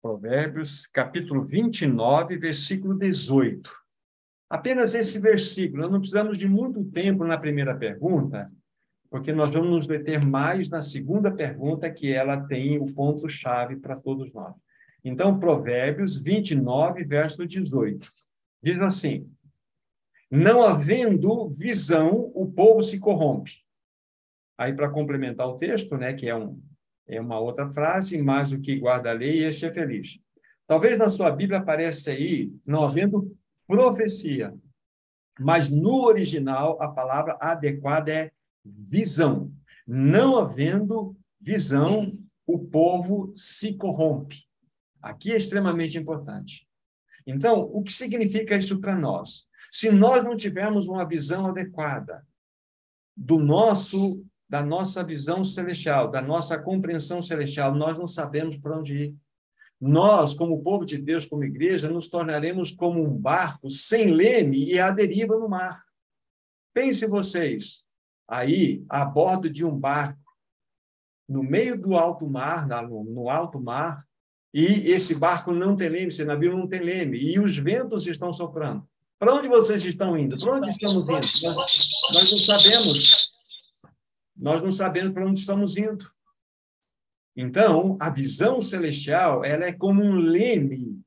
Provérbios, 0.00 0.86
capítulo 0.86 1.44
29, 1.44 2.38
versículo 2.38 2.96
18. 2.98 3.70
Apenas 4.48 4.94
esse 4.94 5.20
versículo, 5.20 5.82
nós 5.82 5.92
não 5.92 6.00
precisamos 6.00 6.38
de 6.38 6.48
muito 6.48 6.82
tempo 6.86 7.22
na 7.22 7.36
primeira 7.36 7.76
pergunta, 7.76 8.50
porque 9.10 9.32
nós 9.32 9.50
vamos 9.50 9.70
nos 9.70 9.86
deter 9.86 10.24
mais 10.24 10.68
na 10.68 10.80
segunda 10.80 11.30
pergunta, 11.30 11.90
que 11.90 12.12
ela 12.12 12.40
tem 12.46 12.78
o 12.78 12.86
ponto-chave 12.86 13.76
para 13.76 13.96
todos 13.96 14.32
nós. 14.32 14.54
Então, 15.04 15.38
Provérbios 15.38 16.20
29, 16.20 17.04
verso 17.04 17.46
18, 17.46 18.12
diz 18.62 18.80
assim: 18.80 19.30
Não 20.30 20.62
havendo 20.62 21.48
visão, 21.50 22.30
o 22.34 22.50
povo 22.50 22.82
se 22.82 22.98
corrompe. 22.98 23.64
Aí, 24.58 24.72
para 24.72 24.90
complementar 24.90 25.46
o 25.46 25.56
texto, 25.56 25.96
né, 25.96 26.12
que 26.12 26.28
é 26.28 26.34
um, 26.34 26.60
é 27.06 27.20
uma 27.20 27.38
outra 27.38 27.70
frase, 27.70 28.20
mas 28.20 28.52
o 28.52 28.60
que 28.60 28.76
guarda 28.76 29.10
a 29.10 29.14
lei, 29.14 29.44
este 29.44 29.66
é 29.66 29.72
feliz. 29.72 30.18
Talvez 30.66 30.98
na 30.98 31.08
sua 31.08 31.30
Bíblia 31.30 31.60
apareça 31.60 32.10
aí, 32.10 32.52
não 32.66 32.82
havendo 32.84 33.36
profecia, 33.66 34.52
mas 35.38 35.70
no 35.70 36.04
original 36.04 36.76
a 36.80 36.88
palavra 36.88 37.36
adequada 37.40 38.10
é 38.12 38.32
visão. 38.88 39.52
Não 39.86 40.36
havendo 40.36 41.16
visão, 41.40 42.18
o 42.46 42.58
povo 42.58 43.32
se 43.34 43.76
corrompe. 43.76 44.44
Aqui 45.00 45.32
é 45.32 45.36
extremamente 45.36 45.98
importante. 45.98 46.66
Então, 47.26 47.60
o 47.60 47.82
que 47.82 47.92
significa 47.92 48.56
isso 48.56 48.80
para 48.80 48.96
nós? 48.96 49.46
Se 49.70 49.90
nós 49.90 50.22
não 50.24 50.36
tivermos 50.36 50.86
uma 50.86 51.06
visão 51.06 51.46
adequada 51.46 52.26
do 53.16 53.38
nosso 53.38 54.24
da 54.48 54.62
nossa 54.62 55.02
visão 55.02 55.42
celestial, 55.42 56.08
da 56.08 56.22
nossa 56.22 56.56
compreensão 56.56 57.20
celestial, 57.20 57.74
nós 57.74 57.98
não 57.98 58.06
sabemos 58.06 58.56
para 58.56 58.78
onde 58.78 58.94
ir. 58.94 59.16
Nós, 59.80 60.32
como 60.32 60.62
povo 60.62 60.84
de 60.84 60.96
Deus, 60.96 61.26
como 61.26 61.44
igreja, 61.44 61.90
nos 61.90 62.08
tornaremos 62.08 62.70
como 62.70 63.02
um 63.02 63.18
barco 63.18 63.68
sem 63.68 64.12
leme 64.12 64.64
e 64.64 64.78
à 64.78 64.90
deriva 64.90 65.36
no 65.36 65.48
mar. 65.48 65.84
Pense 66.72 67.06
vocês, 67.06 67.84
aí, 68.28 68.84
a 68.88 69.04
bordo 69.04 69.48
de 69.48 69.64
um 69.64 69.76
barco, 69.76 70.18
no 71.28 71.42
meio 71.42 71.80
do 71.80 71.96
alto 71.96 72.28
mar, 72.28 72.66
no, 72.66 73.28
alto 73.28 73.60
mar, 73.60 74.06
e 74.54 74.90
esse 74.90 75.14
barco 75.14 75.52
não 75.52 75.76
tem 75.76 75.88
leme, 75.88 76.08
esse 76.08 76.24
navio 76.24 76.56
não 76.56 76.68
tem 76.68 76.80
leme, 76.80 77.18
e 77.18 77.38
os 77.38 77.56
ventos 77.56 78.06
estão 78.06 78.32
soprando. 78.32 78.88
Para 79.18 79.34
onde 79.34 79.48
vocês 79.48 79.84
estão 79.84 80.16
indo? 80.16 80.36
Para 80.38 80.56
onde 80.56 80.70
estamos 80.70 81.02
indo? 81.02 81.54
Nós, 81.54 81.90
nós 82.14 82.30
não 82.30 82.38
sabemos 82.38 83.36
nós 84.36 84.62
não 84.62 84.70
sabemos 84.70 85.12
para 85.14 85.26
onde 85.26 85.40
estamos 85.40 85.76
indo. 85.76 86.10
Então, 87.34 87.96
a 88.00 88.10
visão 88.10 88.60
celestial, 88.60 89.44
ela 89.44 89.64
é 89.64 89.72
como 89.72 90.02
um 90.02 90.16
leme 90.16 91.00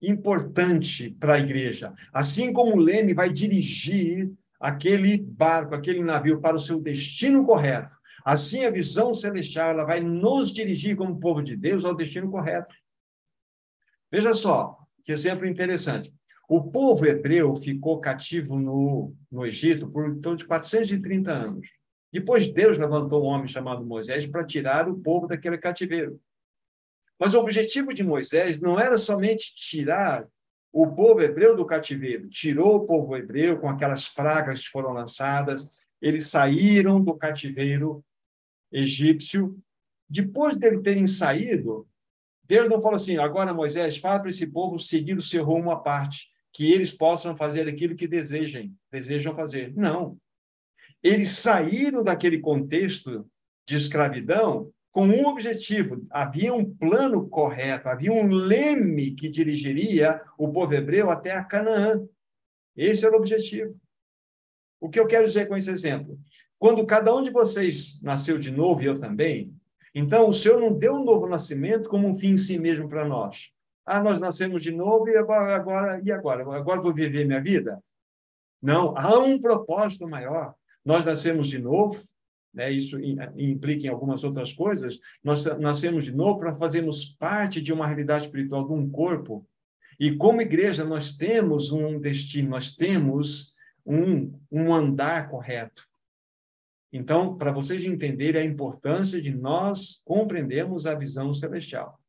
importante 0.00 1.10
para 1.10 1.34
a 1.34 1.40
igreja. 1.40 1.92
Assim 2.12 2.52
como 2.52 2.76
o 2.76 2.80
leme 2.80 3.14
vai 3.14 3.30
dirigir 3.30 4.32
aquele 4.58 5.18
barco, 5.18 5.74
aquele 5.74 6.02
navio 6.02 6.40
para 6.40 6.56
o 6.56 6.60
seu 6.60 6.80
destino 6.80 7.44
correto, 7.44 7.96
assim 8.24 8.64
a 8.64 8.70
visão 8.70 9.14
celestial, 9.14 9.70
ela 9.70 9.84
vai 9.84 10.00
nos 10.00 10.52
dirigir 10.52 10.96
como 10.96 11.20
povo 11.20 11.42
de 11.42 11.56
Deus 11.56 11.84
ao 11.84 11.94
destino 11.94 12.30
correto. 12.30 12.74
Veja 14.10 14.34
só, 14.34 14.78
que 15.04 15.12
exemplo 15.12 15.46
interessante. 15.46 16.12
O 16.48 16.70
povo 16.70 17.04
hebreu 17.06 17.54
ficou 17.54 18.00
cativo 18.00 18.58
no, 18.58 19.14
no 19.30 19.44
Egito 19.44 19.88
por 19.88 20.18
torno 20.18 20.38
de 20.38 20.46
430 20.46 21.30
anos. 21.30 21.68
Depois 22.10 22.50
Deus 22.50 22.78
levantou 22.78 23.22
um 23.22 23.26
homem 23.26 23.46
chamado 23.46 23.84
Moisés 23.84 24.26
para 24.26 24.46
tirar 24.46 24.88
o 24.88 24.98
povo 24.98 25.26
daquele 25.26 25.58
cativeiro. 25.58 26.18
Mas 27.18 27.34
o 27.34 27.38
objetivo 27.38 27.92
de 27.92 28.02
Moisés 28.02 28.58
não 28.58 28.80
era 28.80 28.96
somente 28.96 29.54
tirar 29.54 30.26
o 30.72 30.86
povo 30.88 31.20
hebreu 31.20 31.56
do 31.56 31.66
cativeiro. 31.66 32.28
Tirou 32.28 32.76
o 32.76 32.86
povo 32.86 33.16
hebreu 33.16 33.58
com 33.58 33.68
aquelas 33.68 34.08
pragas 34.08 34.64
que 34.64 34.70
foram 34.70 34.92
lançadas, 34.92 35.68
eles 36.00 36.28
saíram 36.28 37.02
do 37.02 37.14
cativeiro 37.14 38.04
egípcio. 38.70 39.58
Depois 40.08 40.56
de 40.56 40.80
terem 40.82 41.06
saído, 41.06 41.86
Deus 42.44 42.68
não 42.68 42.80
falou 42.80 42.96
assim: 42.96 43.18
agora, 43.18 43.52
Moisés, 43.52 43.98
fala 43.98 44.20
para 44.20 44.30
esse 44.30 44.46
povo 44.46 44.78
seguir 44.78 45.16
o 45.16 45.22
seu 45.22 45.44
rumo 45.44 45.70
à 45.70 45.76
parte, 45.80 46.28
que 46.52 46.72
eles 46.72 46.92
possam 46.92 47.36
fazer 47.36 47.68
aquilo 47.68 47.94
que 47.96 48.08
desejem, 48.08 48.74
desejam 48.90 49.34
fazer. 49.34 49.74
Não. 49.76 50.16
Eles 51.02 51.30
saíram 51.30 52.02
daquele 52.02 52.38
contexto 52.38 53.28
de 53.66 53.76
escravidão 53.76 54.72
com 54.92 55.06
um 55.06 55.26
objetivo. 55.26 56.06
Havia 56.10 56.52
um 56.54 56.64
plano 56.64 57.28
correto, 57.28 57.88
havia 57.88 58.12
um 58.12 58.28
leme 58.28 59.12
que 59.12 59.28
dirigiria 59.28 60.20
o 60.36 60.50
povo 60.52 60.74
hebreu 60.74 61.10
até 61.10 61.32
a 61.32 61.44
Canaã. 61.44 62.04
Esse 62.76 63.04
era 63.04 63.14
o 63.14 63.18
objetivo. 63.18 63.76
O 64.80 64.88
que 64.88 64.98
eu 64.98 65.06
quero 65.06 65.26
dizer 65.26 65.46
com 65.46 65.56
esse 65.56 65.70
exemplo? 65.70 66.18
Quando 66.58 66.86
cada 66.86 67.14
um 67.14 67.22
de 67.22 67.30
vocês 67.30 68.00
nasceu 68.02 68.38
de 68.38 68.50
novo, 68.50 68.82
e 68.82 68.86
eu 68.86 68.98
também, 68.98 69.54
então 69.94 70.28
o 70.28 70.34
Senhor 70.34 70.60
não 70.60 70.72
deu 70.72 70.94
um 70.94 71.04
novo 71.04 71.26
nascimento 71.26 71.88
como 71.88 72.08
um 72.08 72.14
fim 72.14 72.30
em 72.30 72.36
si 72.36 72.58
mesmo 72.58 72.88
para 72.88 73.06
nós. 73.06 73.50
Ah, 73.84 74.02
nós 74.02 74.20
nascemos 74.20 74.62
de 74.62 74.70
novo 74.70 75.08
e 75.08 75.16
agora, 75.16 75.56
agora 75.56 76.00
e 76.04 76.12
agora? 76.12 76.42
Agora 76.42 76.80
vou 76.80 76.92
viver 76.92 77.26
minha 77.26 77.40
vida? 77.40 77.82
Não, 78.60 78.96
há 78.96 79.18
um 79.18 79.40
propósito 79.40 80.06
maior. 80.08 80.54
Nós 80.84 81.06
nascemos 81.06 81.48
de 81.48 81.58
novo, 81.58 81.96
né? 82.58 82.72
isso 82.72 82.98
implica 83.36 83.86
em 83.86 83.90
algumas 83.90 84.24
outras 84.24 84.52
coisas. 84.52 84.98
Nós 85.22 85.44
nascemos 85.58 86.04
de 86.04 86.12
novo 86.12 86.40
para 86.40 86.56
fazermos 86.56 87.04
parte 87.04 87.62
de 87.62 87.72
uma 87.72 87.86
realidade 87.86 88.24
espiritual 88.24 88.66
de 88.66 88.72
um 88.72 88.90
corpo. 88.90 89.46
E 89.98 90.16
como 90.16 90.42
igreja, 90.42 90.84
nós 90.84 91.16
temos 91.16 91.70
um 91.70 92.00
destino, 92.00 92.50
nós 92.50 92.74
temos 92.74 93.54
um, 93.86 94.36
um 94.50 94.74
andar 94.74 95.28
correto. 95.28 95.86
Então, 96.92 97.36
para 97.36 97.52
vocês 97.52 97.84
entenderem 97.84 98.42
a 98.42 98.44
importância 98.44 99.20
de 99.20 99.32
nós 99.32 100.00
compreendermos 100.04 100.84
a 100.86 100.94
visão 100.94 101.32
celestial. 101.32 102.00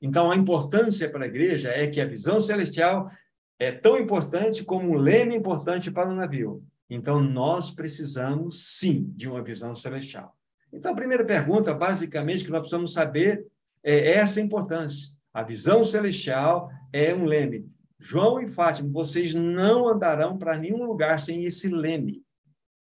Então, 0.00 0.30
a 0.30 0.36
importância 0.36 1.10
para 1.10 1.24
a 1.24 1.28
igreja 1.28 1.70
é 1.70 1.86
que 1.88 2.00
a 2.00 2.06
visão 2.06 2.40
celestial 2.40 3.10
é 3.58 3.70
tão 3.70 3.98
importante 3.98 4.64
como 4.64 4.92
um 4.92 4.96
leme 4.96 5.34
importante 5.34 5.90
para 5.90 6.08
o 6.08 6.14
navio. 6.14 6.64
Então, 6.90 7.20
nós 7.20 7.70
precisamos, 7.70 8.78
sim, 8.78 9.12
de 9.14 9.28
uma 9.28 9.42
visão 9.42 9.74
celestial. 9.74 10.34
Então, 10.72 10.92
a 10.92 10.96
primeira 10.96 11.24
pergunta, 11.24 11.74
basicamente, 11.74 12.44
que 12.44 12.50
nós 12.50 12.60
precisamos 12.60 12.92
saber 12.92 13.46
é 13.82 14.12
essa 14.12 14.40
importância. 14.40 15.16
A 15.32 15.42
visão 15.42 15.84
celestial 15.84 16.70
é 16.92 17.14
um 17.14 17.24
leme. 17.24 17.70
João 17.98 18.40
e 18.40 18.46
Fátima, 18.46 18.88
vocês 18.90 19.34
não 19.34 19.88
andarão 19.88 20.38
para 20.38 20.56
nenhum 20.56 20.84
lugar 20.84 21.18
sem 21.20 21.44
esse 21.44 21.68
leme. 21.68 22.22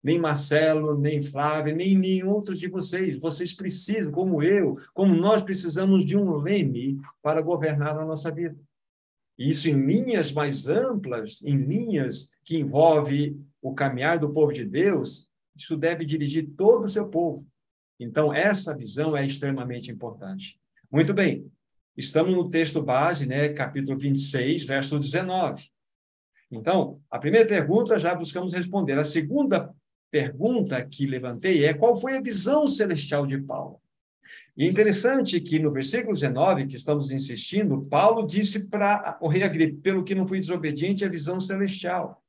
Nem 0.03 0.19
Marcelo, 0.19 0.97
nem 0.97 1.21
Flávio, 1.21 1.75
nem 1.75 1.97
nenhum 1.97 2.29
outro 2.29 2.55
de 2.55 2.67
vocês. 2.67 3.19
Vocês 3.19 3.53
precisam, 3.53 4.11
como 4.11 4.41
eu, 4.41 4.77
como 4.93 5.13
nós 5.13 5.41
precisamos 5.41 6.05
de 6.05 6.17
um 6.17 6.35
leme 6.37 6.99
para 7.21 7.41
governar 7.41 7.97
a 7.97 8.05
nossa 8.05 8.31
vida. 8.31 8.57
Isso 9.37 9.69
em 9.69 9.85
linhas 9.85 10.31
mais 10.31 10.67
amplas, 10.67 11.41
em 11.43 11.55
linhas 11.55 12.31
que 12.43 12.57
envolve 12.57 13.39
o 13.61 13.73
caminhar 13.73 14.19
do 14.19 14.31
povo 14.31 14.51
de 14.51 14.65
Deus, 14.65 15.29
isso 15.55 15.77
deve 15.77 16.05
dirigir 16.05 16.49
todo 16.57 16.85
o 16.85 16.89
seu 16.89 17.07
povo. 17.07 17.45
Então, 17.99 18.33
essa 18.33 18.75
visão 18.75 19.15
é 19.15 19.25
extremamente 19.25 19.91
importante. 19.91 20.59
Muito 20.91 21.13
bem, 21.13 21.49
Estamos 21.95 22.33
no 22.33 22.47
texto 22.47 22.81
base, 22.81 23.25
né, 23.25 23.49
capítulo 23.49 23.97
26, 23.97 24.63
verso 24.63 24.97
19. 24.97 25.69
Então, 26.49 27.01
a 27.09 27.19
primeira 27.19 27.45
pergunta 27.45 27.99
já 27.99 28.15
buscamos 28.15 28.53
responder. 28.53 28.97
A 28.97 29.03
segunda 29.03 29.73
pergunta 30.09 30.81
que 30.83 31.05
levantei 31.05 31.65
é 31.65 31.73
qual 31.73 31.95
foi 31.95 32.17
a 32.17 32.21
visão 32.21 32.65
celestial 32.65 33.27
de 33.27 33.37
Paulo? 33.39 33.79
E 34.55 34.65
é 34.65 34.69
interessante 34.69 35.39
que 35.41 35.59
no 35.59 35.71
versículo 35.71 36.13
19, 36.13 36.67
que 36.67 36.75
estamos 36.75 37.11
insistindo, 37.11 37.81
Paulo 37.83 38.25
disse 38.25 38.67
para 38.67 39.17
o 39.21 39.27
rei 39.27 39.71
pelo 39.73 40.03
que 40.03 40.15
não 40.15 40.27
fui 40.27 40.39
desobediente 40.39 41.03
à 41.03 41.09
visão 41.09 41.39
celestial. 41.39 42.23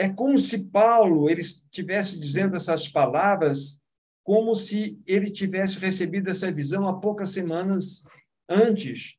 É 0.00 0.08
como 0.08 0.38
se 0.38 0.64
Paulo 0.70 1.28
ele 1.28 1.42
estivesse 1.42 2.18
dizendo 2.18 2.56
essas 2.56 2.88
palavras 2.88 3.78
como 4.24 4.54
se 4.54 4.98
ele 5.06 5.30
tivesse 5.30 5.78
recebido 5.78 6.30
essa 6.30 6.50
visão 6.50 6.88
há 6.88 6.98
poucas 6.98 7.32
semanas 7.32 8.02
antes, 8.48 9.16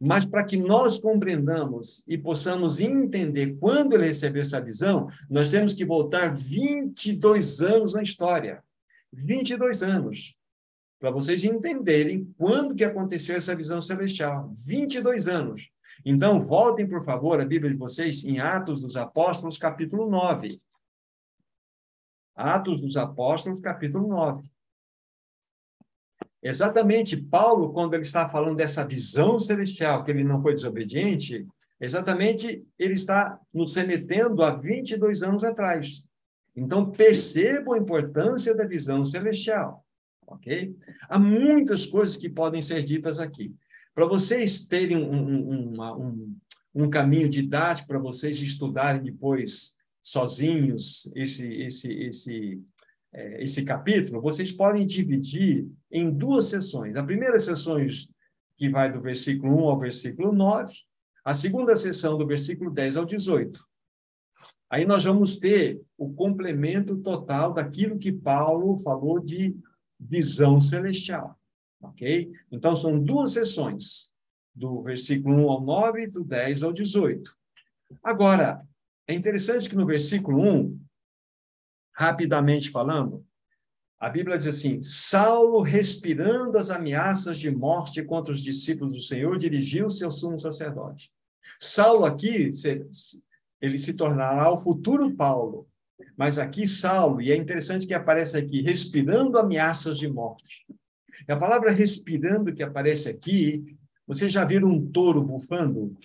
mas 0.00 0.24
para 0.24 0.44
que 0.44 0.56
nós 0.56 1.00
compreendamos 1.00 2.04
e 2.06 2.16
possamos 2.16 2.78
entender 2.78 3.56
quando 3.58 3.94
ele 3.94 4.06
recebeu 4.06 4.42
essa 4.42 4.60
visão, 4.60 5.08
nós 5.28 5.50
temos 5.50 5.74
que 5.74 5.84
voltar 5.84 6.32
22 6.32 7.60
anos 7.60 7.94
na 7.94 8.02
história. 8.04 8.62
22 9.12 9.82
anos. 9.82 10.36
Para 11.00 11.10
vocês 11.10 11.42
entenderem 11.44 12.32
quando 12.36 12.74
que 12.74 12.84
aconteceu 12.84 13.34
essa 13.34 13.56
visão 13.56 13.80
celestial. 13.80 14.52
22 14.66 15.28
anos. 15.28 15.70
Então, 16.04 16.46
voltem, 16.46 16.86
por 16.86 17.02
favor, 17.02 17.40
a 17.40 17.44
Bíblia 17.44 17.72
de 17.72 17.78
vocês 17.78 18.22
em 18.24 18.38
Atos 18.38 18.80
dos 18.80 18.98
Apóstolos, 18.98 19.56
capítulo 19.56 20.10
9. 20.10 20.60
Atos 22.36 22.82
dos 22.82 22.98
Apóstolos, 22.98 23.60
capítulo 23.60 24.08
9. 24.08 24.44
Exatamente, 26.42 27.16
Paulo, 27.16 27.72
quando 27.72 27.94
ele 27.94 28.02
está 28.02 28.28
falando 28.28 28.56
dessa 28.56 28.84
visão 28.84 29.38
celestial, 29.38 30.04
que 30.04 30.10
ele 30.10 30.24
não 30.24 30.42
foi 30.42 30.52
desobediente, 30.52 31.46
exatamente 31.80 32.62
ele 32.78 32.94
está 32.94 33.38
nos 33.52 33.74
remetendo 33.74 34.42
a 34.42 34.50
22 34.50 35.22
anos 35.22 35.44
atrás. 35.44 36.02
Então, 36.54 36.90
percebam 36.90 37.72
a 37.72 37.78
importância 37.78 38.54
da 38.54 38.66
visão 38.66 39.04
celestial, 39.04 39.84
ok? 40.30 40.76
Há 41.08 41.18
muitas 41.18 41.84
coisas 41.84 42.16
que 42.16 42.28
podem 42.28 42.62
ser 42.62 42.82
ditas 42.84 43.20
aqui. 43.20 43.54
Para 43.94 44.06
vocês 44.06 44.66
terem 44.66 44.96
um, 44.96 45.12
um, 45.12 45.72
uma, 45.72 45.96
um, 45.96 46.36
um 46.74 46.88
caminho 46.88 47.28
didático, 47.28 47.88
para 47.88 47.98
vocês 47.98 48.40
estudarem 48.40 49.02
depois 49.02 49.76
sozinhos 50.02 51.10
esse, 51.14 51.52
esse, 51.52 51.92
esse 51.92 52.62
é, 53.12 53.42
esse 53.42 53.64
capítulo, 53.64 54.20
vocês 54.20 54.52
podem 54.52 54.86
dividir 54.86 55.68
em 55.90 56.10
duas 56.10 56.46
sessões. 56.46 56.96
A 56.96 57.02
primeira 57.02 57.38
sessão 57.38 57.76
que 58.56 58.68
vai 58.68 58.92
do 58.92 59.00
versículo 59.00 59.64
1 59.64 59.68
ao 59.68 59.78
versículo 59.78 60.32
9, 60.32 60.72
a 61.24 61.34
segunda 61.34 61.74
sessão 61.74 62.16
do 62.16 62.26
versículo 62.26 62.70
10 62.70 62.96
ao 62.96 63.04
18. 63.04 63.60
Aí 64.70 64.84
nós 64.84 65.02
vamos 65.02 65.38
ter 65.38 65.80
o 65.98 66.12
complemento 66.12 66.96
total 66.98 67.52
daquilo 67.52 67.98
que 67.98 68.12
Paulo 68.12 68.78
falou 68.78 69.18
de 69.18 69.56
visão 70.00 70.60
celestial. 70.60 71.38
Ok? 71.80 72.32
Então, 72.50 72.74
são 72.74 72.98
duas 72.98 73.32
sessões, 73.32 74.12
do 74.54 74.82
versículo 74.82 75.36
1 75.36 75.50
ao 75.50 75.60
9 75.62 76.02
e 76.02 76.06
do 76.06 76.24
10 76.24 76.62
ao 76.62 76.72
18. 76.72 77.36
Agora, 78.02 78.66
é 79.06 79.14
interessante 79.14 79.68
que 79.68 79.76
no 79.76 79.86
versículo 79.86 80.42
1, 80.42 80.80
rapidamente 81.94 82.70
falando, 82.70 83.24
a 83.98 84.08
Bíblia 84.08 84.38
diz 84.38 84.46
assim: 84.46 84.82
Saulo, 84.82 85.60
respirando 85.60 86.56
as 86.58 86.70
ameaças 86.70 87.38
de 87.38 87.50
morte 87.50 88.02
contra 88.02 88.32
os 88.32 88.42
discípulos 88.42 88.94
do 88.94 89.00
Senhor, 89.02 89.36
dirigiu-se 89.36 90.04
ao 90.04 90.10
sumo 90.10 90.38
sacerdote. 90.38 91.12
Saulo 91.58 92.04
aqui, 92.06 92.50
ele 93.60 93.78
se 93.78 93.94
tornará 93.94 94.50
o 94.50 94.60
futuro 94.60 95.14
Paulo. 95.14 95.69
Mas 96.16 96.38
aqui 96.38 96.66
Saulo, 96.66 97.20
e 97.20 97.32
é 97.32 97.36
interessante 97.36 97.86
que 97.86 97.94
aparece 97.94 98.36
aqui, 98.36 98.62
respirando 98.62 99.38
ameaças 99.38 99.98
de 99.98 100.08
morte. 100.08 100.66
E 101.28 101.32
a 101.32 101.36
palavra 101.36 101.70
respirando 101.70 102.52
que 102.52 102.62
aparece 102.62 103.08
aqui, 103.08 103.76
você 104.06 104.28
já 104.28 104.44
viram 104.44 104.68
um 104.68 104.86
touro 104.90 105.22
bufando? 105.22 105.96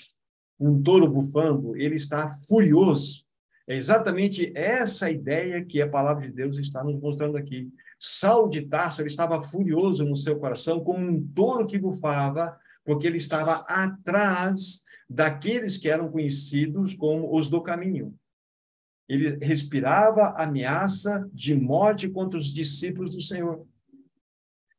Um 0.60 0.81
touro 0.81 1.10
bufando, 1.10 1.75
ele 1.75 1.95
está 1.95 2.31
furioso 2.31 3.25
é 3.67 3.75
exatamente 3.75 4.51
essa 4.55 5.10
ideia 5.10 5.63
que 5.63 5.81
a 5.81 5.89
palavra 5.89 6.27
de 6.27 6.34
Deus 6.34 6.58
está 6.58 6.84
nos 6.84 6.99
mostrando 6.99 7.36
aqui. 7.36 7.71
Saulo 7.99 8.49
de 8.49 8.62
Tarso 8.62 9.01
ele 9.01 9.08
estava 9.08 9.43
furioso 9.43 10.05
no 10.05 10.15
seu 10.15 10.38
coração, 10.38 10.84
como 10.84 10.99
um 10.99 11.27
touro 11.34 11.65
que 11.65 11.79
bufava, 11.79 12.55
porque 12.84 13.08
ele 13.08 13.17
estava 13.17 13.65
atrás 13.67 14.84
daqueles 15.10 15.77
que 15.77 15.89
eram 15.89 16.12
conhecidos 16.12 16.93
como 16.93 17.36
os 17.36 17.49
do 17.49 17.62
caminho. 17.62 18.13
Ele 19.07 19.37
respirava 19.43 20.33
ameaça 20.37 21.29
de 21.33 21.55
morte 21.55 22.09
contra 22.09 22.37
os 22.39 22.53
discípulos 22.53 23.15
do 23.15 23.21
Senhor. 23.21 23.65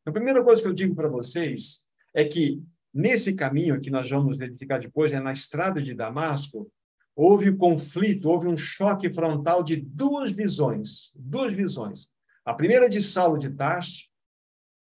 A 0.05 0.13
primeira 0.13 0.43
coisa 0.43 0.61
que 0.61 0.69
eu 0.69 0.73
digo 0.73 0.95
para 0.95 1.09
vocês 1.09 1.87
é 2.15 2.25
que 2.25 2.63
nesse 2.93 3.35
caminho 3.35 3.81
que 3.81 3.91
nós 3.91 4.09
vamos 4.09 4.39
verificar 4.39 4.79
depois, 4.79 5.13
é 5.13 5.21
na 5.21 5.33
estrada 5.33 5.83
de 5.83 5.95
Damasco, 5.95 6.71
houve 7.15 7.55
conflito, 7.57 8.29
houve 8.29 8.47
um 8.47 8.57
choque 8.57 9.11
frontal 9.11 9.63
de 9.63 9.77
duas 9.77 10.31
visões, 10.31 11.13
duas 11.15 11.53
visões. 11.53 12.11
A 12.45 12.55
primeira 12.55 12.89
de 12.89 13.03
Saulo 13.03 13.39
de 13.39 13.51
Tarso, 13.51 14.09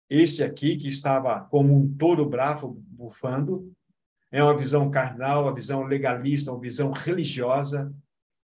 esse 0.08 0.42
aqui 0.42 0.76
que 0.76 0.88
estava 0.88 1.40
como 1.50 1.74
um 1.74 1.92
touro 1.96 2.28
bravo 2.28 2.82
bufando, 2.88 3.72
é 4.30 4.42
uma 4.42 4.56
visão 4.56 4.90
carnal, 4.90 5.44
uma 5.44 5.54
visão 5.54 5.82
legalista, 5.84 6.50
uma 6.50 6.60
visão 6.60 6.90
religiosa, 6.90 7.94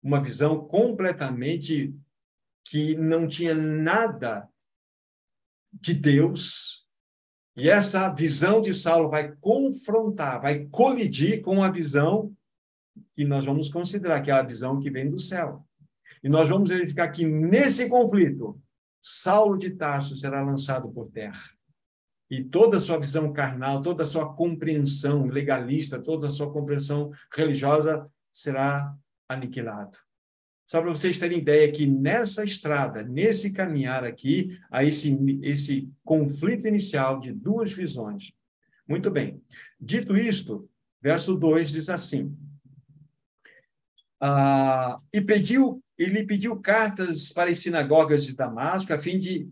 uma 0.06 0.22
visão 0.22 0.64
completamente 0.64 1.92
que 2.64 2.94
não 2.94 3.26
tinha 3.26 3.56
nada 3.56 4.48
de 5.72 5.92
Deus, 5.92 6.86
e 7.56 7.68
essa 7.68 8.08
visão 8.14 8.60
de 8.60 8.72
Saulo 8.72 9.10
vai 9.10 9.34
confrontar, 9.40 10.40
vai 10.40 10.64
colidir 10.66 11.42
com 11.42 11.60
a 11.60 11.70
visão 11.70 12.32
que 13.16 13.24
nós 13.24 13.44
vamos 13.44 13.68
considerar, 13.68 14.20
que 14.20 14.30
é 14.30 14.34
a 14.34 14.42
visão 14.42 14.78
que 14.78 14.90
vem 14.90 15.10
do 15.10 15.18
céu. 15.18 15.66
E 16.22 16.28
nós 16.28 16.48
vamos 16.48 16.68
verificar 16.68 17.08
que 17.08 17.26
nesse 17.26 17.88
conflito, 17.88 18.60
Saulo 19.02 19.58
de 19.58 19.70
Tarso 19.70 20.16
será 20.16 20.40
lançado 20.40 20.88
por 20.88 21.10
terra. 21.10 21.50
E 22.30 22.44
toda 22.44 22.76
a 22.76 22.80
sua 22.80 23.00
visão 23.00 23.32
carnal, 23.32 23.82
toda 23.82 24.04
a 24.04 24.06
sua 24.06 24.34
compreensão 24.34 25.26
legalista, 25.26 26.00
toda 26.00 26.28
a 26.28 26.30
sua 26.30 26.52
compreensão 26.52 27.10
religiosa 27.32 28.08
será 28.32 28.94
aniquilado. 29.28 29.96
Só 30.66 30.80
para 30.80 30.90
vocês 30.90 31.18
terem 31.18 31.38
ideia 31.38 31.70
que 31.70 31.86
nessa 31.86 32.42
estrada, 32.42 33.02
nesse 33.02 33.52
caminhar 33.52 34.04
aqui, 34.04 34.58
há 34.70 34.82
esse, 34.82 35.16
esse 35.42 35.88
conflito 36.04 36.66
inicial 36.66 37.20
de 37.20 37.32
duas 37.32 37.72
visões. 37.72 38.32
Muito 38.88 39.10
bem. 39.10 39.40
Dito 39.80 40.16
isto, 40.16 40.68
verso 41.00 41.36
2 41.36 41.70
diz 41.70 41.88
assim: 41.88 42.36
ah, 44.20 44.96
e 45.12 45.20
pediu, 45.20 45.82
ele 45.96 46.24
pediu 46.24 46.60
cartas 46.60 47.30
para 47.32 47.50
as 47.50 47.58
sinagogas 47.58 48.24
de 48.24 48.34
Damasco, 48.34 48.92
a 48.92 48.98
fim 48.98 49.18
de, 49.18 49.48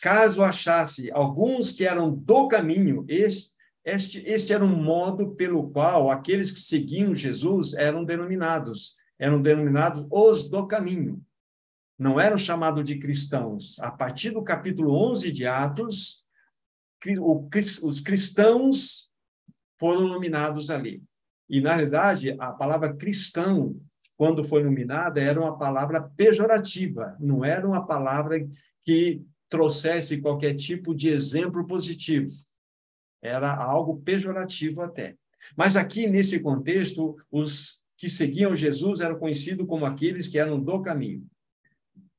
caso 0.00 0.42
achasse 0.42 1.10
alguns 1.12 1.72
que 1.72 1.84
eram 1.84 2.10
do 2.10 2.48
caminho, 2.48 3.04
este, 3.08 3.52
este, 3.84 4.18
este 4.26 4.52
era 4.52 4.64
um 4.64 4.82
modo 4.82 5.34
pelo 5.34 5.70
qual 5.70 6.10
aqueles 6.10 6.50
que 6.50 6.60
seguiam 6.60 7.14
Jesus 7.14 7.74
eram 7.74 8.04
denominados 8.04 8.96
eram 9.20 9.40
denominados 9.42 10.06
os 10.10 10.48
do 10.48 10.66
caminho. 10.66 11.22
Não 11.98 12.18
eram 12.18 12.38
chamados 12.38 12.82
de 12.82 12.98
cristãos. 12.98 13.78
A 13.78 13.90
partir 13.90 14.30
do 14.30 14.42
capítulo 14.42 14.94
11 14.94 15.30
de 15.30 15.46
Atos, 15.46 16.24
os 17.82 18.00
cristãos 18.00 19.12
foram 19.78 20.08
nominados 20.08 20.70
ali. 20.70 21.02
E, 21.50 21.60
na 21.60 21.74
realidade, 21.74 22.34
a 22.38 22.50
palavra 22.50 22.96
cristão, 22.96 23.78
quando 24.16 24.42
foi 24.42 24.64
nominada, 24.64 25.20
era 25.20 25.38
uma 25.38 25.58
palavra 25.58 26.00
pejorativa, 26.16 27.14
não 27.20 27.44
era 27.44 27.68
uma 27.68 27.84
palavra 27.84 28.48
que 28.82 29.22
trouxesse 29.50 30.22
qualquer 30.22 30.54
tipo 30.54 30.94
de 30.94 31.10
exemplo 31.10 31.66
positivo. 31.66 32.32
Era 33.20 33.54
algo 33.54 34.00
pejorativo 34.00 34.80
até. 34.80 35.16
Mas 35.54 35.76
aqui, 35.76 36.06
nesse 36.06 36.40
contexto, 36.40 37.16
os 37.30 37.79
que 38.00 38.08
seguiam 38.08 38.56
Jesus 38.56 39.00
eram 39.00 39.18
conhecidos 39.18 39.66
como 39.66 39.84
aqueles 39.84 40.26
que 40.26 40.38
eram 40.38 40.58
do 40.58 40.80
caminho. 40.80 41.26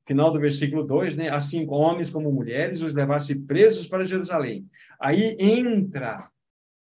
Final 0.06 0.30
do 0.30 0.38
versículo 0.38 0.84
2, 0.84 1.16
né? 1.16 1.28
Assim, 1.28 1.66
homens 1.68 2.08
como 2.08 2.30
mulheres, 2.30 2.80
os 2.82 2.94
levasse 2.94 3.40
presos 3.40 3.88
para 3.88 4.04
Jerusalém. 4.04 4.64
Aí 5.00 5.36
entra 5.40 6.30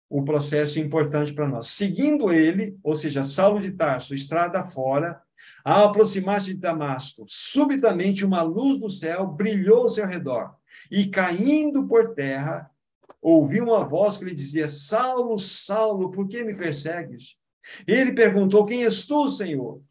o 0.08 0.24
processo 0.24 0.80
importante 0.80 1.34
para 1.34 1.48
nós. 1.48 1.70
Seguindo 1.70 2.32
ele, 2.32 2.78
ou 2.84 2.96
seja, 2.96 3.24
Saulo 3.24 3.60
de 3.60 3.72
Tarso, 3.72 4.14
estrada 4.14 4.64
fora, 4.64 5.20
ao 5.64 5.86
aproximar-se 5.86 6.54
de 6.54 6.60
Damasco, 6.60 7.26
subitamente 7.28 8.24
uma 8.24 8.44
luz 8.44 8.80
do 8.80 8.90
céu 8.90 9.26
brilhou 9.26 9.80
ao 9.80 9.90
seu 9.90 10.06
redor, 10.06 10.54
e 10.92 11.08
caindo 11.08 11.88
por 11.88 12.14
terra, 12.14 12.70
ouviu 13.20 13.64
uma 13.64 13.84
voz 13.84 14.16
que 14.20 14.26
lhe 14.26 14.34
dizia: 14.34 14.68
Saulo, 14.68 15.40
Saulo, 15.40 16.12
por 16.12 16.28
que 16.28 16.44
me 16.44 16.54
persegues? 16.54 17.36
Ele 17.88 18.14
perguntou: 18.14 18.66
Quem 18.66 18.86
és 18.86 19.06
tu, 19.06 19.28
Senhor? 19.28 19.82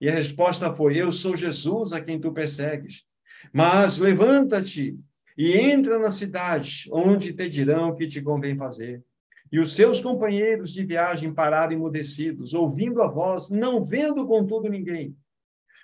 E 0.00 0.08
a 0.08 0.14
resposta 0.14 0.72
foi: 0.72 1.00
Eu 1.00 1.10
sou 1.12 1.36
Jesus 1.36 1.92
a 1.92 2.00
quem 2.00 2.20
tu 2.20 2.32
persegues. 2.32 3.04
Mas 3.52 3.98
levanta-te 3.98 4.98
e 5.36 5.52
entra 5.58 5.98
na 5.98 6.10
cidade, 6.10 6.88
onde 6.92 7.32
te 7.32 7.48
dirão 7.48 7.90
o 7.90 7.96
que 7.96 8.06
te 8.06 8.22
convém 8.22 8.56
fazer. 8.56 9.02
E 9.50 9.58
os 9.58 9.74
seus 9.74 10.00
companheiros 10.00 10.72
de 10.72 10.84
viagem 10.84 11.32
pararam 11.32 11.72
emudecidos, 11.72 12.54
ouvindo 12.54 13.02
a 13.02 13.06
voz, 13.06 13.50
não 13.50 13.84
vendo 13.84 14.26
contudo 14.26 14.68
ninguém. 14.68 15.16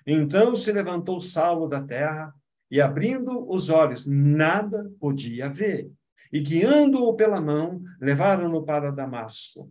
Então 0.06 0.56
se 0.56 0.72
levantou 0.72 1.20
Saulo 1.20 1.68
da 1.68 1.82
terra 1.82 2.34
e, 2.70 2.80
abrindo 2.80 3.48
os 3.50 3.68
olhos, 3.68 4.06
nada 4.06 4.90
podia 4.98 5.48
ver. 5.48 5.90
E 6.32 6.40
guiando-o 6.40 7.14
pela 7.14 7.40
mão, 7.40 7.82
levaram-no 8.00 8.64
para 8.64 8.90
Damasco. 8.90 9.70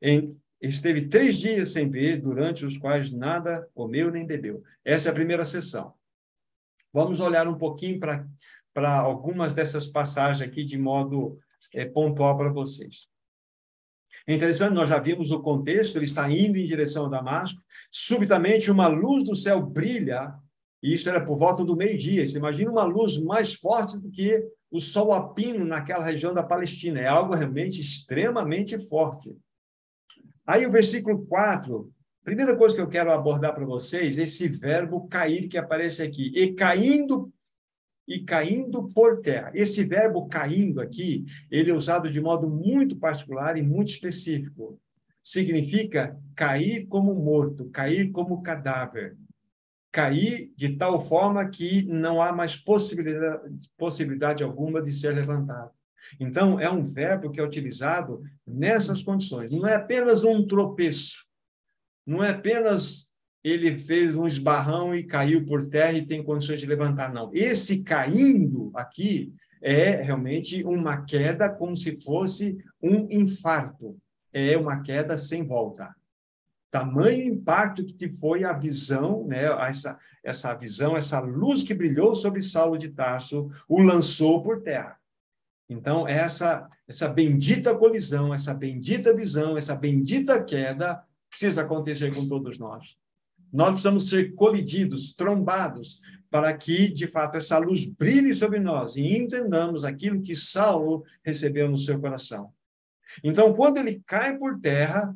Em, 0.00 0.30
esteve 0.60 1.06
três 1.08 1.38
dias 1.38 1.72
sem 1.72 1.88
ver, 1.88 2.20
durante 2.20 2.64
os 2.64 2.76
quais 2.76 3.12
nada 3.12 3.68
comeu 3.74 4.10
nem 4.10 4.26
bebeu. 4.26 4.62
Essa 4.84 5.08
é 5.08 5.12
a 5.12 5.14
primeira 5.14 5.44
sessão. 5.44 5.94
Vamos 6.92 7.20
olhar 7.20 7.46
um 7.46 7.56
pouquinho 7.56 8.00
para 8.00 8.98
algumas 8.98 9.54
dessas 9.54 9.86
passagens 9.86 10.42
aqui 10.42 10.64
de 10.64 10.78
modo 10.78 11.38
é, 11.72 11.84
pontual 11.84 12.36
para 12.36 12.52
vocês. 12.52 13.08
É 14.26 14.34
interessante, 14.34 14.74
nós 14.74 14.88
já 14.88 14.98
vimos 14.98 15.30
o 15.30 15.40
contexto, 15.40 15.96
ele 15.96 16.04
está 16.04 16.30
indo 16.30 16.58
em 16.58 16.66
direção 16.66 17.06
a 17.06 17.08
Damasco, 17.08 17.62
subitamente 17.90 18.70
uma 18.70 18.86
luz 18.86 19.24
do 19.24 19.34
céu 19.34 19.60
brilha, 19.64 20.34
e 20.82 20.92
isso 20.92 21.08
era 21.08 21.24
por 21.24 21.36
volta 21.36 21.64
do 21.64 21.76
meio-dia. 21.76 22.26
Você 22.26 22.38
imagina 22.38 22.70
uma 22.70 22.84
luz 22.84 23.18
mais 23.18 23.54
forte 23.54 23.98
do 23.98 24.10
que 24.10 24.46
o 24.70 24.80
sol 24.80 25.12
a 25.12 25.32
pino 25.32 25.64
naquela 25.64 26.04
região 26.04 26.34
da 26.34 26.42
Palestina. 26.42 27.00
É 27.00 27.06
algo 27.06 27.34
realmente 27.34 27.80
extremamente 27.80 28.78
forte. 28.78 29.34
Aí 30.48 30.64
o 30.64 30.70
versículo 30.70 31.26
4, 31.26 31.92
primeira 32.24 32.56
coisa 32.56 32.74
que 32.74 32.80
eu 32.80 32.88
quero 32.88 33.12
abordar 33.12 33.54
para 33.54 33.66
vocês, 33.66 34.16
esse 34.16 34.48
verbo 34.48 35.06
cair 35.06 35.46
que 35.46 35.58
aparece 35.58 36.02
aqui. 36.02 36.32
E 36.34 36.54
caindo 36.54 37.30
e 38.08 38.20
caindo 38.20 38.88
por 38.88 39.20
terra. 39.20 39.52
Esse 39.52 39.84
verbo 39.84 40.26
caindo 40.26 40.80
aqui, 40.80 41.26
ele 41.50 41.70
é 41.70 41.74
usado 41.74 42.10
de 42.10 42.18
modo 42.18 42.48
muito 42.48 42.96
particular 42.96 43.58
e 43.58 43.62
muito 43.62 43.88
específico. 43.88 44.80
Significa 45.22 46.18
cair 46.34 46.86
como 46.86 47.14
morto, 47.14 47.68
cair 47.68 48.10
como 48.10 48.40
cadáver. 48.40 49.18
Cair 49.92 50.50
de 50.56 50.78
tal 50.78 50.98
forma 50.98 51.46
que 51.50 51.82
não 51.82 52.22
há 52.22 52.32
mais 52.32 52.56
possibilidade, 52.56 53.52
possibilidade 53.76 54.42
alguma 54.42 54.80
de 54.80 54.94
ser 54.94 55.14
levantado. 55.14 55.72
Então, 56.18 56.58
é 56.58 56.70
um 56.70 56.82
verbo 56.82 57.30
que 57.30 57.40
é 57.40 57.44
utilizado 57.44 58.22
nessas 58.46 59.02
condições. 59.02 59.50
Não 59.50 59.66
é 59.66 59.74
apenas 59.74 60.24
um 60.24 60.46
tropeço, 60.46 61.26
não 62.06 62.24
é 62.24 62.30
apenas 62.30 63.08
ele 63.44 63.76
fez 63.78 64.16
um 64.16 64.26
esbarrão 64.26 64.94
e 64.94 65.02
caiu 65.02 65.44
por 65.44 65.66
terra 65.66 65.92
e 65.92 66.06
tem 66.06 66.22
condições 66.22 66.60
de 66.60 66.66
levantar, 66.66 67.12
não. 67.12 67.30
Esse 67.32 67.82
caindo 67.82 68.70
aqui 68.74 69.32
é 69.62 70.02
realmente 70.02 70.64
uma 70.64 71.04
queda 71.04 71.48
como 71.48 71.76
se 71.76 72.00
fosse 72.00 72.58
um 72.82 73.06
infarto. 73.10 73.96
É 74.32 74.56
uma 74.56 74.82
queda 74.82 75.16
sem 75.16 75.46
volta. 75.46 75.94
Tamanho 76.70 77.32
impacto 77.32 77.84
que 77.84 78.10
foi 78.10 78.44
a 78.44 78.52
visão, 78.52 79.26
né, 79.26 79.44
essa, 79.66 79.98
essa 80.22 80.54
visão, 80.54 80.96
essa 80.96 81.18
luz 81.18 81.62
que 81.62 81.74
brilhou 81.74 82.14
sobre 82.14 82.42
Saulo 82.42 82.76
de 82.76 82.90
Tarso, 82.90 83.50
o 83.66 83.80
lançou 83.80 84.42
por 84.42 84.60
terra. 84.60 84.97
Então, 85.68 86.08
essa, 86.08 86.68
essa 86.86 87.08
bendita 87.08 87.74
colisão, 87.74 88.32
essa 88.32 88.54
bendita 88.54 89.14
visão, 89.14 89.56
essa 89.56 89.76
bendita 89.76 90.42
queda 90.42 91.04
precisa 91.28 91.62
acontecer 91.62 92.14
com 92.14 92.26
todos 92.26 92.58
nós. 92.58 92.96
Nós 93.52 93.70
precisamos 93.70 94.08
ser 94.08 94.34
colididos, 94.34 95.14
trombados, 95.14 96.00
para 96.30 96.56
que, 96.56 96.88
de 96.88 97.06
fato, 97.06 97.36
essa 97.36 97.58
luz 97.58 97.84
brilhe 97.84 98.34
sobre 98.34 98.60
nós 98.60 98.96
e 98.96 99.02
entendamos 99.02 99.84
aquilo 99.84 100.22
que 100.22 100.36
Saulo 100.36 101.04
recebeu 101.22 101.70
no 101.70 101.78
seu 101.78 101.98
coração. 102.00 102.52
Então, 103.24 103.54
quando 103.54 103.78
ele 103.78 104.02
cai 104.06 104.36
por 104.36 104.60
terra, 104.60 105.14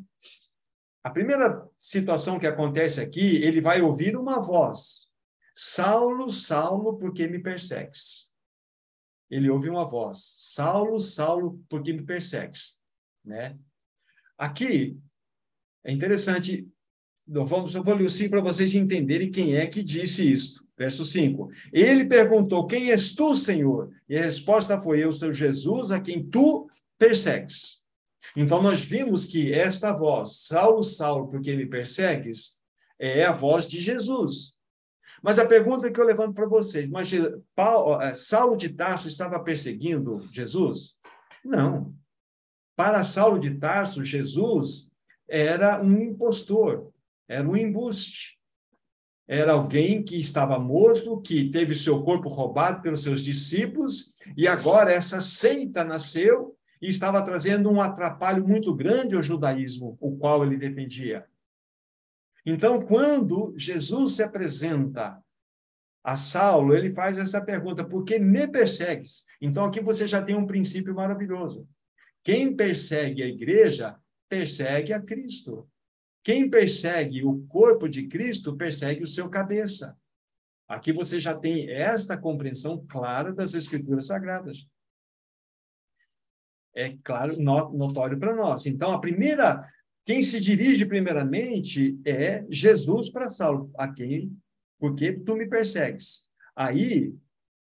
a 1.05 1.11
primeira 1.11 1.67
situação 1.79 2.39
que 2.39 2.47
acontece 2.47 3.01
aqui, 3.01 3.37
ele 3.43 3.61
vai 3.61 3.83
ouvir 3.83 4.17
uma 4.17 4.41
voz: 4.41 5.09
Saulo, 5.55 6.31
Saulo, 6.31 6.97
por 6.97 7.13
que 7.13 7.27
me 7.27 7.39
persegues? 7.39 8.32
Ele 9.33 9.49
ouve 9.49 9.71
uma 9.71 9.87
voz: 9.87 10.19
Saulo, 10.53 11.01
Saulo, 11.01 11.59
por 11.67 11.83
que 11.83 11.95
me 11.95 12.03
persegues? 12.03 12.79
Né? 13.25 13.57
Aqui 14.37 14.99
é 15.83 15.91
interessante, 15.91 16.69
vamos, 17.27 17.75
eu 17.75 17.83
vou 17.83 17.95
ler 17.95 18.05
o 18.05 18.11
5 18.11 18.31
para 18.31 18.43
vocês 18.43 18.75
entenderem 18.75 19.31
quem 19.31 19.57
é 19.57 19.67
que 19.67 19.83
disse 19.83 20.31
isso. 20.31 20.63
Verso 20.77 21.05
5. 21.05 21.49
Ele 21.73 22.05
perguntou: 22.05 22.67
Quem 22.67 22.91
és 22.91 23.15
tu, 23.15 23.35
Senhor? 23.35 23.91
E 24.07 24.19
a 24.19 24.23
resposta 24.23 24.79
foi: 24.79 25.03
Eu 25.03 25.13
sou 25.13 25.33
Jesus, 25.33 25.91
a 25.91 26.01
quem 26.01 26.23
tu 26.23 26.69
persegues. 26.99 27.83
Então, 28.37 28.63
nós 28.63 28.83
vimos 28.83 29.25
que 29.25 29.53
esta 29.53 29.93
voz, 29.93 30.45
Saulo, 30.47 30.83
Saulo, 30.83 31.29
por 31.29 31.41
que 31.41 31.57
me 31.57 31.67
persegues, 31.67 32.59
é 32.99 33.25
a 33.25 33.33
voz 33.33 33.67
de 33.67 33.81
Jesus. 33.81 34.55
Mas 35.23 35.39
a 35.39 35.47
pergunta 35.47 35.91
que 35.91 36.01
eu 36.01 36.05
levanto 36.05 36.35
para 36.35 36.47
vocês, 36.47 36.89
mas 36.89 37.11
Paulo, 37.55 38.03
eh, 38.03 38.13
Saulo 38.13 38.57
de 38.57 38.71
Tarso 38.71 39.07
estava 39.07 39.39
perseguindo 39.39 40.27
Jesus? 40.33 40.97
Não. 41.45 41.95
Para 42.75 43.05
Saulo 43.05 43.39
de 43.39 43.55
Tarso, 43.55 44.05
Jesus 44.05 44.91
era 45.29 45.81
um 45.81 45.97
impostor, 46.03 46.91
era 47.29 47.49
um 47.49 47.57
embuste. 47.57 48.39
era 49.29 49.53
alguém 49.53 50.03
que 50.03 50.19
estava 50.21 50.59
morto, 50.59 51.21
que 51.21 51.49
teve 51.51 51.75
seu 51.75 52.03
corpo 52.03 52.29
roubado 52.29 52.83
pelos 52.83 53.03
seus 53.03 53.23
discípulos, 53.23 54.13
e 54.37 54.49
agora 54.49 54.93
essa 54.93 55.21
seita 55.21 55.85
nasceu 55.85 56.55
e 56.83 56.89
estava 56.89 57.23
trazendo 57.23 57.71
um 57.71 57.81
atrapalho 57.81 58.47
muito 58.47 58.75
grande 58.75 59.15
ao 59.15 59.23
judaísmo, 59.23 59.97
o 60.01 60.17
qual 60.19 60.45
ele 60.45 60.57
defendia. 60.57 61.25
Então, 62.45 62.85
quando 62.85 63.55
Jesus 63.57 64.17
se 64.17 64.23
apresenta 64.23 65.23
a 66.03 66.17
Saulo, 66.17 66.75
ele 66.75 66.93
faz 66.93 67.17
essa 67.19 67.45
pergunta: 67.45 67.85
por 67.85 68.05
que 68.05 68.19
me 68.19 68.49
persegues? 68.49 69.25
Então, 69.41 69.65
aqui 69.65 69.81
você 69.81 70.07
já 70.07 70.23
tem 70.23 70.37
um 70.37 70.47
princípio 70.47 70.95
maravilhoso. 70.95 71.69
Quem 72.25 72.55
persegue 72.55 73.23
a 73.23 73.27
igreja, 73.27 73.97
persegue 74.29 74.93
a 74.93 75.01
Cristo. 75.01 75.69
Quem 76.25 76.49
persegue 76.49 77.25
o 77.25 77.45
corpo 77.47 77.89
de 77.89 78.07
Cristo, 78.07 78.57
persegue 78.57 79.03
o 79.03 79.09
seu 79.09 79.29
cabeça. 79.29 79.97
Aqui 80.69 80.93
você 80.93 81.21
já 81.21 81.39
tem 81.39 81.69
esta 81.71 82.17
compreensão 82.17 82.85
clara 82.89 83.33
das 83.33 83.55
Escrituras 83.55 84.07
Sagradas. 84.07 84.67
É 86.75 86.97
claro, 87.05 87.37
notório 87.39 88.19
para 88.19 88.35
nós. 88.35 88.65
Então, 88.65 88.93
a 88.93 89.01
primeira, 89.01 89.69
quem 90.05 90.23
se 90.23 90.41
dirige 90.41 90.85
primeiramente 90.87 91.99
é 92.05 92.45
Jesus 92.51 93.09
para 93.09 93.31
Saulo, 93.31 93.71
a 93.77 93.89
quem, 93.89 94.37
porque 94.79 95.13
tu 95.13 95.37
me 95.37 95.49
persegues. 95.49 96.27
Aí, 96.57 97.15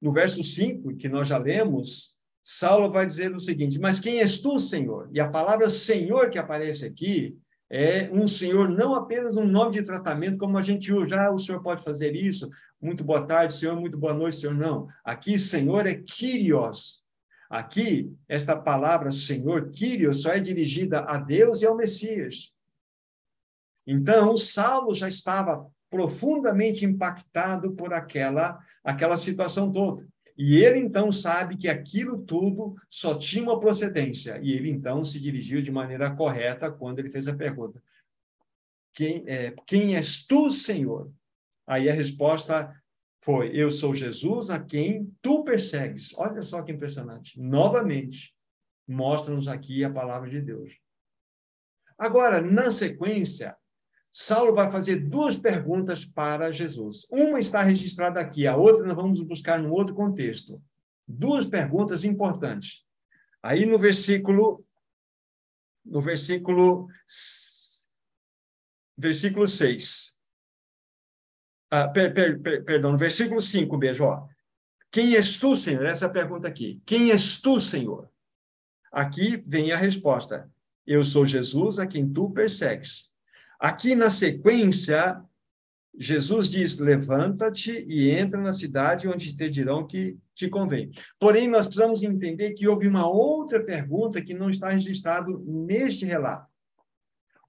no 0.02 0.12
verso 0.12 0.44
5, 0.44 0.96
que 0.96 1.08
nós 1.08 1.28
já 1.28 1.38
lemos, 1.38 2.18
Saulo 2.44 2.92
vai 2.92 3.06
dizer 3.06 3.34
o 3.34 3.40
seguinte: 3.40 3.80
Mas 3.80 4.00
quem 4.00 4.20
és 4.20 4.40
tu, 4.40 4.60
Senhor? 4.60 5.10
E 5.14 5.20
a 5.20 5.28
palavra 5.28 5.70
Senhor 5.70 6.30
que 6.30 6.38
aparece 6.38 6.86
aqui 6.86 7.38
é 7.70 8.10
um 8.12 8.28
senhor, 8.28 8.70
não 8.70 8.96
apenas 8.96 9.36
um 9.36 9.46
nome 9.46 9.74
de 9.74 9.84
tratamento, 9.84 10.38
como 10.38 10.58
a 10.58 10.62
gente 10.62 10.92
usa, 10.94 11.20
ah, 11.20 11.34
o 11.34 11.40
senhor 11.40 11.62
pode 11.62 11.84
fazer 11.84 12.16
isso, 12.16 12.50
muito 12.82 13.04
boa 13.04 13.26
tarde, 13.26 13.54
senhor, 13.54 13.76
muito 13.76 13.98
boa 13.98 14.14
noite, 14.14 14.38
senhor, 14.38 14.56
não. 14.56 14.88
Aqui, 15.04 15.38
senhor 15.38 15.86
é 15.86 15.96
Kyrios. 15.96 17.04
Aqui, 17.50 18.14
esta 18.28 18.58
palavra 18.58 19.12
senhor, 19.12 19.70
Kyrios, 19.72 20.22
só 20.22 20.32
é 20.32 20.40
dirigida 20.40 21.02
a 21.02 21.18
Deus 21.18 21.62
e 21.62 21.66
ao 21.66 21.76
Messias. 21.76 22.54
Então, 23.86 24.36
Saulo 24.36 24.94
já 24.94 25.08
estava 25.08 25.66
profundamente 25.90 26.86
impactado 26.86 27.72
por 27.72 27.94
aquela, 27.94 28.60
aquela 28.84 29.18
situação 29.18 29.72
toda. 29.72 30.06
E 30.38 30.58
ele 30.58 30.78
então 30.78 31.12
sabe 31.12 31.58
que 31.58 31.68
aquilo 31.68 32.20
tudo 32.20 32.76
só 32.88 33.16
tinha 33.18 33.44
uma 33.44 33.60
procedência. 33.60 34.40
E 34.44 34.52
ele 34.52 34.70
então 34.70 35.04
se 35.04 35.20
dirigiu 35.20 35.62
de 35.62 35.72
maneira 35.72 36.14
correta 36.16 36.72
quando 36.72 37.00
ele 37.00 37.10
fez 37.10 37.28
a 37.28 37.36
pergunta: 37.36 37.82
Quem, 38.94 39.24
é, 39.26 39.56
quem 39.66 39.96
és 39.96 40.28
tu, 40.28 40.50
Senhor? 40.50 41.12
Aí 41.66 41.90
a 41.90 41.94
resposta 41.94 42.72
foi: 43.22 43.52
Eu 43.54 43.70
sou 43.70 43.94
Jesus 43.94 44.50
a 44.50 44.60
quem 44.60 45.14
tu 45.22 45.44
persegues. 45.44 46.14
Olha 46.18 46.42
só 46.42 46.62
que 46.62 46.72
impressionante. 46.72 47.40
Novamente, 47.40 48.36
mostra-nos 48.88 49.48
aqui 49.48 49.84
a 49.84 49.92
palavra 49.92 50.30
de 50.30 50.42
Deus. 50.42 50.78
Agora, 51.98 52.42
na 52.42 52.70
sequência, 52.70 53.56
Saulo 54.12 54.54
vai 54.54 54.72
fazer 54.72 54.98
duas 54.98 55.36
perguntas 55.36 56.06
para 56.06 56.52
Jesus. 56.52 57.08
Uma 57.12 57.40
está 57.40 57.62
registrada 57.62 58.20
aqui, 58.20 58.48
a 58.48 58.56
outra 58.56 58.86
nós 58.86 58.96
vamos 58.96 59.22
buscar 59.22 59.60
no 59.60 59.72
outro 59.72 59.94
contexto. 59.94 60.62
Duas 61.08 61.46
perguntas 61.46 62.04
importantes. 62.04 62.84
Aí 63.42 63.66
no 63.66 63.78
versículo 63.78 64.64
no 65.86 66.02
versículo 66.02 66.88
versículo 68.98 69.48
6. 69.48 70.17
Ah, 71.70 71.88
per, 71.88 72.14
per, 72.14 72.40
per, 72.40 72.64
perdão, 72.64 72.92
no 72.94 72.98
versículo 72.98 73.42
5, 73.42 73.78
beijo, 73.78 74.06
ó. 74.06 74.28
Quem 74.90 75.16
és 75.16 75.38
tu, 75.38 75.56
Senhor? 75.56 75.86
Essa 75.86 76.06
é 76.06 76.08
a 76.08 76.12
pergunta 76.12 76.48
aqui. 76.48 76.82
Quem 76.86 77.12
és 77.12 77.42
tu, 77.42 77.60
Senhor? 77.60 78.10
Aqui 78.92 79.44
vem 79.46 79.72
a 79.72 79.78
resposta. 79.78 80.50
Eu 80.86 81.04
sou 81.04 81.26
Jesus 81.26 81.78
a 81.78 81.86
quem 81.86 82.08
tu 82.12 82.30
persegues. 82.32 83.12
Aqui 83.60 83.96
na 83.96 84.10
sequência, 84.10 85.22
Jesus 85.98 86.50
diz: 86.50 86.78
levanta-te 86.78 87.86
e 87.90 88.10
entra 88.12 88.40
na 88.40 88.54
cidade 88.54 89.08
onde 89.08 89.36
te 89.36 89.50
dirão 89.50 89.86
que 89.86 90.18
te 90.34 90.48
convém. 90.48 90.92
Porém, 91.20 91.50
nós 91.50 91.66
precisamos 91.66 92.02
entender 92.02 92.54
que 92.54 92.68
houve 92.68 92.88
uma 92.88 93.10
outra 93.10 93.64
pergunta 93.64 94.22
que 94.22 94.34
não 94.34 94.50
está 94.50 94.70
registrado 94.70 95.44
neste 95.46 96.06
relato. 96.06 96.50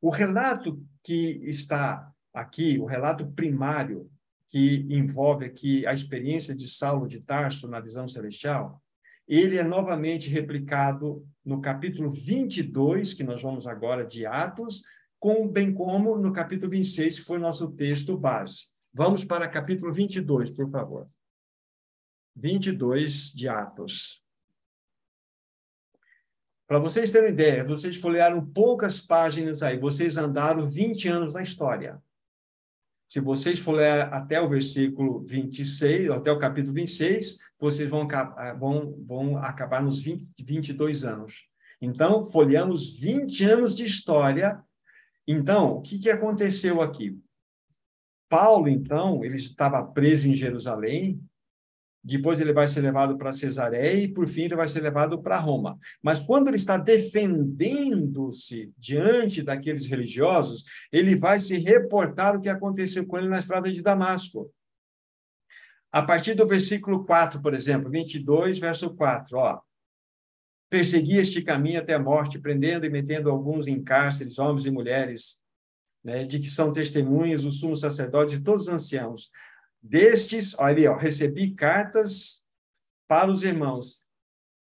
O 0.01 0.11
relato 0.11 0.83
que 1.05 1.41
está 1.45 2.13
aqui, 2.41 2.79
o 2.79 2.85
relato 2.85 3.27
primário, 3.33 4.11
que 4.51 4.87
envolve 4.89 5.45
aqui 5.45 5.87
a 5.87 5.93
experiência 5.93 6.55
de 6.55 6.67
Saulo 6.69 7.07
de 7.07 7.21
Tarso 7.21 7.69
na 7.69 7.81
visão 7.81 8.09
celestial, 8.09 8.83
ele 9.27 9.59
é 9.59 9.63
novamente 9.63 10.31
replicado 10.31 11.27
no 11.45 11.61
capítulo 11.61 12.11
22, 12.11 13.13
que 13.13 13.23
nós 13.23 13.43
vamos 13.43 13.67
agora 13.67 14.07
de 14.07 14.25
Atos, 14.25 14.83
com, 15.19 15.47
bem 15.47 15.73
como 15.73 16.17
no 16.17 16.33
capítulo 16.33 16.71
26, 16.71 17.21
que 17.21 17.27
foi 17.27 17.39
nosso 17.39 17.71
texto 17.73 18.17
base. 18.17 18.69
Vamos 18.93 19.25
para 19.25 19.47
capítulo 19.47 19.93
22, 19.93 20.51
por 20.51 20.71
favor. 20.71 21.07
22 22.35 23.33
de 23.33 23.49
Atos. 23.49 24.25
Para 26.67 26.79
vocês 26.79 27.13
terem 27.13 27.31
ideia, 27.31 27.65
vocês 27.65 27.97
folhearam 27.97 28.45
poucas 28.45 29.01
páginas 29.01 29.63
aí, 29.63 29.79
vocês 29.79 30.17
andaram 30.17 30.69
20 30.69 31.09
anos 31.09 31.35
na 31.35 31.43
história. 31.43 32.01
Se 33.09 33.21
vocês 33.21 33.59
folhearem 33.59 34.13
até 34.13 34.41
o 34.41 34.49
versículo 34.49 35.25
26, 35.27 36.11
até 36.11 36.31
o 36.31 36.39
capítulo 36.39 36.75
26, 36.75 37.39
vocês 37.59 37.89
vão, 37.89 38.07
vão, 38.59 38.95
vão 39.07 39.39
acabar 39.39 39.83
nos 39.83 40.01
20, 40.01 40.29
22 40.41 41.05
anos. 41.05 41.49
Então, 41.81 42.25
folheamos 42.25 42.99
20 42.99 43.45
anos 43.45 43.75
de 43.75 43.85
história 43.85 44.63
então, 45.31 45.75
o 45.75 45.83
que, 45.83 45.99
que 45.99 46.09
aconteceu 46.09 46.81
aqui? 46.81 47.21
Paulo, 48.31 48.67
então, 48.67 49.23
ele 49.23 49.37
estava 49.37 49.85
preso 49.85 50.27
em 50.27 50.35
Jerusalém, 50.35 51.23
depois 52.03 52.41
ele 52.41 52.53
vai 52.53 52.69
ser 52.69 52.81
levado 52.81 53.19
para 53.19 53.33
Cesareia 53.33 54.05
e, 54.05 54.09
por 54.09 54.27
fim, 54.27 54.43
ele 54.43 54.57
vai 54.57 54.69
ser 54.69 54.81
levado 54.81 55.21
para 55.23 55.39
Roma. 55.39 55.79
Mas 56.03 56.21
quando 56.21 56.49
ele 56.49 56.57
está 56.57 56.77
defendendo-se 56.77 58.73
diante 58.79 59.43
daqueles 59.43 59.87
religiosos, 59.87 60.65
ele 60.93 61.17
vai 61.17 61.39
se 61.39 61.59
reportar 61.59 62.37
o 62.37 62.41
que 62.41 62.49
aconteceu 62.49 63.07
com 63.07 63.19
ele 63.19 63.29
na 63.29 63.39
estrada 63.39 63.71
de 63.71 63.83
Damasco. 63.83 64.53
A 65.91 66.03
partir 66.03 66.35
do 66.35 66.47
versículo 66.47 67.05
4, 67.05 67.41
por 67.43 67.55
exemplo, 67.55 67.91
22, 67.91 68.59
verso 68.59 68.95
4, 68.95 69.39
ó 69.39 69.61
perseguia 70.69 71.21
este 71.21 71.43
caminho 71.43 71.81
até 71.81 71.95
a 71.95 71.99
morte, 71.99 72.39
prendendo 72.39 72.85
e 72.85 72.91
metendo 72.91 73.31
alguns 73.31 73.67
em 73.67 73.83
cárceres, 73.83 74.39
homens 74.39 74.67
e 74.67 74.71
mulheres, 74.71 75.41
né, 76.05 76.25
de 76.25 76.39
que 76.39 76.51
são 76.51 76.73
testemunhas 76.73 77.45
o 77.45 77.51
sumo 77.51 77.77
sacerdote 77.77 78.37
e 78.37 78.41
todos 78.41 78.65
os 78.65 78.69
anciãos. 78.69 79.31
Destes, 79.83 80.59
olha 80.59 80.73
ali, 80.73 80.87
ó, 80.89 80.97
recebi 80.97 81.55
cartas 81.55 82.47
para 83.07 83.31
os 83.31 83.43
irmãos 83.43 84.03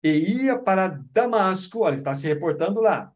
e 0.03 0.45
ia 0.45 0.59
para 0.59 0.89
Damasco, 1.13 1.81
olha, 1.81 1.95
está 1.95 2.15
se 2.15 2.27
reportando 2.27 2.81
lá, 2.81 3.13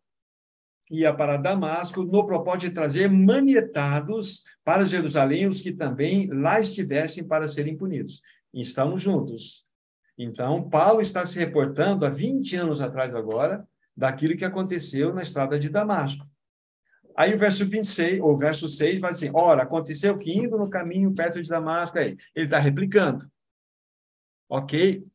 ia 0.90 1.14
para 1.14 1.36
Damasco 1.36 2.04
no 2.04 2.26
propósito 2.26 2.68
de 2.68 2.74
trazer 2.74 3.08
manietados 3.08 4.44
para 4.64 4.84
Jerusalém 4.84 5.46
os 5.46 5.60
que 5.60 5.72
também 5.72 6.28
lá 6.28 6.60
estivessem 6.60 7.24
para 7.24 7.48
serem 7.48 7.76
punidos. 7.76 8.20
Estamos 8.52 9.02
juntos. 9.02 9.64
Então, 10.18 10.68
Paulo 10.68 11.00
está 11.00 11.24
se 11.24 11.38
reportando 11.38 12.04
há 12.04 12.10
20 12.10 12.56
anos 12.56 12.80
atrás 12.80 13.14
agora 13.14 13.66
daquilo 13.96 14.36
que 14.36 14.44
aconteceu 14.44 15.14
na 15.14 15.22
estrada 15.22 15.58
de 15.58 15.68
Damasco. 15.68 16.29
Aí 17.20 17.34
o 17.34 17.38
verso 17.38 17.66
26, 17.66 18.18
ou 18.22 18.34
verso 18.34 18.66
6, 18.66 18.98
vai 18.98 19.10
assim: 19.10 19.30
Ora, 19.34 19.64
aconteceu 19.64 20.16
que 20.16 20.32
indo 20.32 20.56
no 20.56 20.70
caminho 20.70 21.12
perto 21.12 21.42
de 21.42 21.50
Damasco, 21.50 21.98
aí, 21.98 22.16
ele 22.34 22.46
está 22.46 22.58
replicando. 22.58 23.30
Ok? 24.48 25.06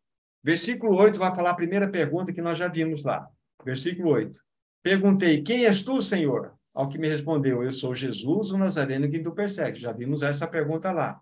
Versículo 0.44 0.96
8 0.96 1.18
vai 1.18 1.34
falar 1.36 1.50
a 1.50 1.56
primeira 1.56 1.90
pergunta 1.90 2.32
que 2.32 2.44
nós 2.44 2.60
já 2.60 2.68
vimos 2.68 3.04
lá. 3.04 3.28
Versículo 3.64 4.12
8. 4.12 4.40
Perguntei: 4.84 5.42
Quem 5.42 5.66
és 5.66 5.82
tu, 5.82 6.00
Senhor? 6.04 6.54
Ao 6.76 6.88
que 6.88 7.00
me 7.00 7.10
respondeu: 7.10 7.64
Eu 7.64 7.72
sou 7.72 7.96
Jesus, 7.96 8.52
o 8.52 8.58
Nazareno 8.60 9.10
que 9.10 9.18
tu 9.18 9.32
persegue. 9.32 9.80
Já 9.80 9.92
vimos 9.92 10.22
essa 10.22 10.46
pergunta 10.46 10.92
lá. 10.92 11.20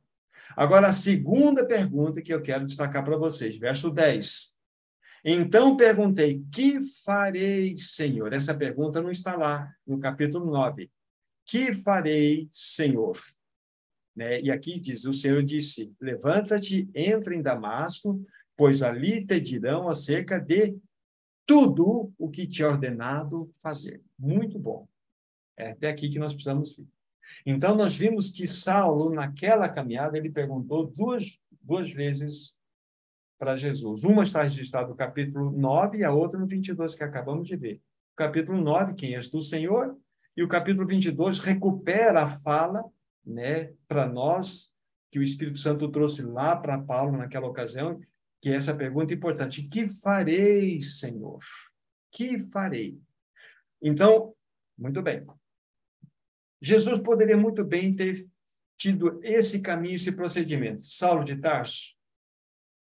Agora, 0.53 0.89
a 0.89 0.91
segunda 0.91 1.65
pergunta 1.65 2.21
que 2.21 2.33
eu 2.33 2.41
quero 2.41 2.65
destacar 2.65 3.05
para 3.05 3.15
vocês, 3.15 3.55
verso 3.55 3.89
10. 3.89 4.52
Então 5.23 5.77
perguntei: 5.77 6.43
Que 6.51 6.81
farei, 7.03 7.77
Senhor? 7.77 8.33
Essa 8.33 8.53
pergunta 8.53 9.01
não 9.01 9.09
está 9.09 9.35
lá 9.35 9.73
no 9.87 9.99
capítulo 9.99 10.51
9. 10.51 10.91
Que 11.45 11.73
farei, 11.73 12.49
Senhor? 12.51 13.17
Né? 14.15 14.41
E 14.41 14.51
aqui 14.51 14.79
diz: 14.79 15.05
O 15.05 15.13
Senhor 15.13 15.41
disse: 15.43 15.95
Levanta-te, 15.99 16.89
entra 16.93 17.33
em 17.33 17.41
Damasco, 17.41 18.21
pois 18.57 18.83
ali 18.83 19.25
te 19.25 19.39
dirão 19.39 19.87
acerca 19.87 20.39
de 20.39 20.77
tudo 21.45 22.11
o 22.17 22.29
que 22.29 22.47
te 22.47 22.63
é 22.63 22.67
ordenado 22.67 23.53
fazer. 23.61 24.01
Muito 24.17 24.59
bom. 24.59 24.87
É 25.57 25.71
até 25.71 25.89
aqui 25.89 26.09
que 26.09 26.19
nós 26.19 26.33
precisamos 26.33 26.75
vir. 26.75 26.87
Então, 27.45 27.75
nós 27.75 27.95
vimos 27.95 28.29
que 28.29 28.47
Saulo, 28.47 29.13
naquela 29.13 29.69
caminhada, 29.69 30.17
ele 30.17 30.29
perguntou 30.29 30.87
duas, 30.87 31.37
duas 31.61 31.89
vezes 31.89 32.57
para 33.43 33.57
Jesus. 33.57 34.05
Uma 34.05 34.23
está 34.23 34.41
registrada 34.43 34.87
no 34.87 34.95
capítulo 34.95 35.51
9 35.51 35.97
e 35.97 36.03
a 36.05 36.13
outra 36.13 36.39
no 36.39 36.47
22, 36.47 36.95
que 36.95 37.03
acabamos 37.03 37.45
de 37.45 37.57
ver. 37.57 37.81
O 38.13 38.15
capítulo 38.15 38.61
9, 38.61 38.93
quem 38.93 39.15
és 39.15 39.27
tu, 39.27 39.41
Senhor? 39.41 39.97
E 40.37 40.41
o 40.41 40.47
capítulo 40.47 40.87
22 40.87 41.39
recupera 41.39 42.23
a 42.23 42.39
fala 42.39 42.81
né, 43.25 43.73
para 43.85 44.07
nós, 44.07 44.73
que 45.11 45.19
o 45.19 45.23
Espírito 45.23 45.59
Santo 45.59 45.91
trouxe 45.91 46.21
lá 46.21 46.55
para 46.55 46.81
Paulo 46.81 47.17
naquela 47.17 47.45
ocasião, 47.45 47.99
que 48.41 48.49
é 48.49 48.55
essa 48.55 48.73
pergunta 48.73 49.13
importante: 49.13 49.67
Que 49.67 49.89
farei, 49.89 50.79
Senhor? 50.79 51.39
Que 52.13 52.39
farei? 52.39 52.97
Então, 53.81 54.33
muito 54.77 55.01
bem. 55.01 55.25
Jesus 56.61 56.97
poderia 57.01 57.35
muito 57.35 57.61
bem 57.65 57.93
ter 57.93 58.15
tido 58.77 59.19
esse 59.21 59.61
caminho, 59.61 59.95
esse 59.95 60.13
procedimento. 60.13 60.85
Saulo 60.85 61.25
de 61.25 61.35
Tarso, 61.35 61.93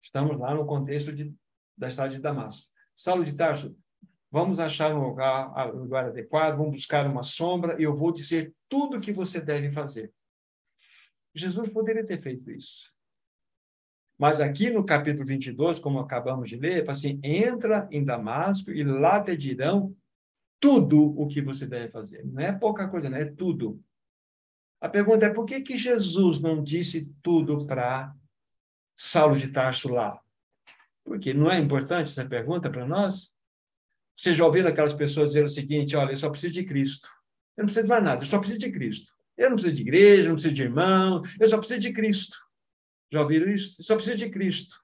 estamos 0.02 0.38
lá 0.38 0.54
no 0.54 0.66
contexto 0.66 1.12
de, 1.12 1.34
da 1.76 1.88
cidade 1.88 2.16
de 2.16 2.22
Damasco. 2.22 2.66
Saulo 2.94 3.24
de 3.24 3.34
Tarso, 3.34 3.76
vamos 4.30 4.58
achar 4.58 4.94
um 4.94 5.02
lugar, 5.02 5.74
um 5.74 5.80
lugar 5.80 6.06
adequado, 6.06 6.56
vamos 6.56 6.72
buscar 6.72 7.06
uma 7.06 7.22
sombra 7.22 7.80
e 7.80 7.84
eu 7.84 7.94
vou 7.94 8.12
dizer 8.12 8.54
tudo 8.68 8.96
o 8.96 9.00
que 9.00 9.12
você 9.12 9.40
deve 9.40 9.70
fazer. 9.70 10.12
Jesus 11.34 11.68
poderia 11.70 12.04
ter 12.04 12.20
feito 12.20 12.50
isso. 12.50 12.92
Mas 14.18 14.40
aqui 14.40 14.70
no 14.70 14.84
capítulo 14.84 15.26
22, 15.26 15.78
como 15.78 15.98
acabamos 15.98 16.48
de 16.48 16.56
ler, 16.56 16.88
assim: 16.88 17.18
entra 17.22 17.88
em 17.90 18.04
Damasco 18.04 18.70
e 18.70 18.84
lá 18.84 19.22
te 19.22 19.36
dirão 19.36 19.96
tudo 20.60 21.18
o 21.18 21.26
que 21.26 21.40
você 21.42 21.66
deve 21.66 21.88
fazer. 21.88 22.24
Não 22.24 22.40
é 22.40 22.52
pouca 22.52 22.86
coisa, 22.88 23.10
não 23.10 23.18
é 23.18 23.24
tudo. 23.24 23.82
A 24.80 24.88
pergunta 24.88 25.24
é 25.24 25.30
por 25.30 25.44
que, 25.44 25.60
que 25.60 25.76
Jesus 25.76 26.40
não 26.40 26.62
disse 26.62 27.12
tudo 27.22 27.66
para 27.66 28.14
Saulo 29.04 29.36
de 29.36 29.48
Tarso 29.48 29.88
lá? 29.88 30.20
Porque 31.04 31.34
não 31.34 31.50
é 31.50 31.58
importante 31.58 32.12
essa 32.12 32.24
pergunta 32.24 32.70
para 32.70 32.86
nós? 32.86 33.34
Você 34.16 34.32
já 34.32 34.46
ouviu 34.46 34.64
aquelas 34.64 34.92
pessoas 34.92 35.30
dizer 35.30 35.44
o 35.44 35.48
seguinte: 35.48 35.96
olha, 35.96 36.12
eu 36.12 36.16
só 36.16 36.30
preciso 36.30 36.54
de 36.54 36.64
Cristo. 36.64 37.08
Eu 37.56 37.62
não 37.62 37.66
preciso 37.66 37.86
de 37.86 37.88
mais 37.88 38.04
nada, 38.04 38.22
eu 38.22 38.26
só 38.26 38.38
preciso 38.38 38.60
de 38.60 38.70
Cristo. 38.70 39.12
Eu 39.36 39.50
não 39.50 39.56
preciso 39.56 39.74
de 39.74 39.82
igreja, 39.82 40.28
não 40.28 40.36
preciso 40.36 40.54
de 40.54 40.62
irmão, 40.62 41.20
eu 41.40 41.48
só 41.48 41.58
preciso 41.58 41.80
de 41.80 41.92
Cristo. 41.92 42.36
Já 43.10 43.20
ouviram 43.20 43.50
isso? 43.50 43.80
Eu 43.80 43.84
só 43.84 43.96
preciso 43.96 44.18
de 44.18 44.30
Cristo. 44.30 44.80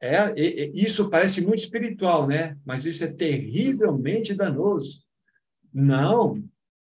É, 0.00 0.34
isso 0.74 1.08
parece 1.08 1.40
muito 1.40 1.60
espiritual, 1.60 2.26
né? 2.26 2.58
Mas 2.64 2.84
isso 2.84 3.04
é 3.04 3.12
terrivelmente 3.12 4.34
danoso. 4.34 5.04
Não, 5.72 6.42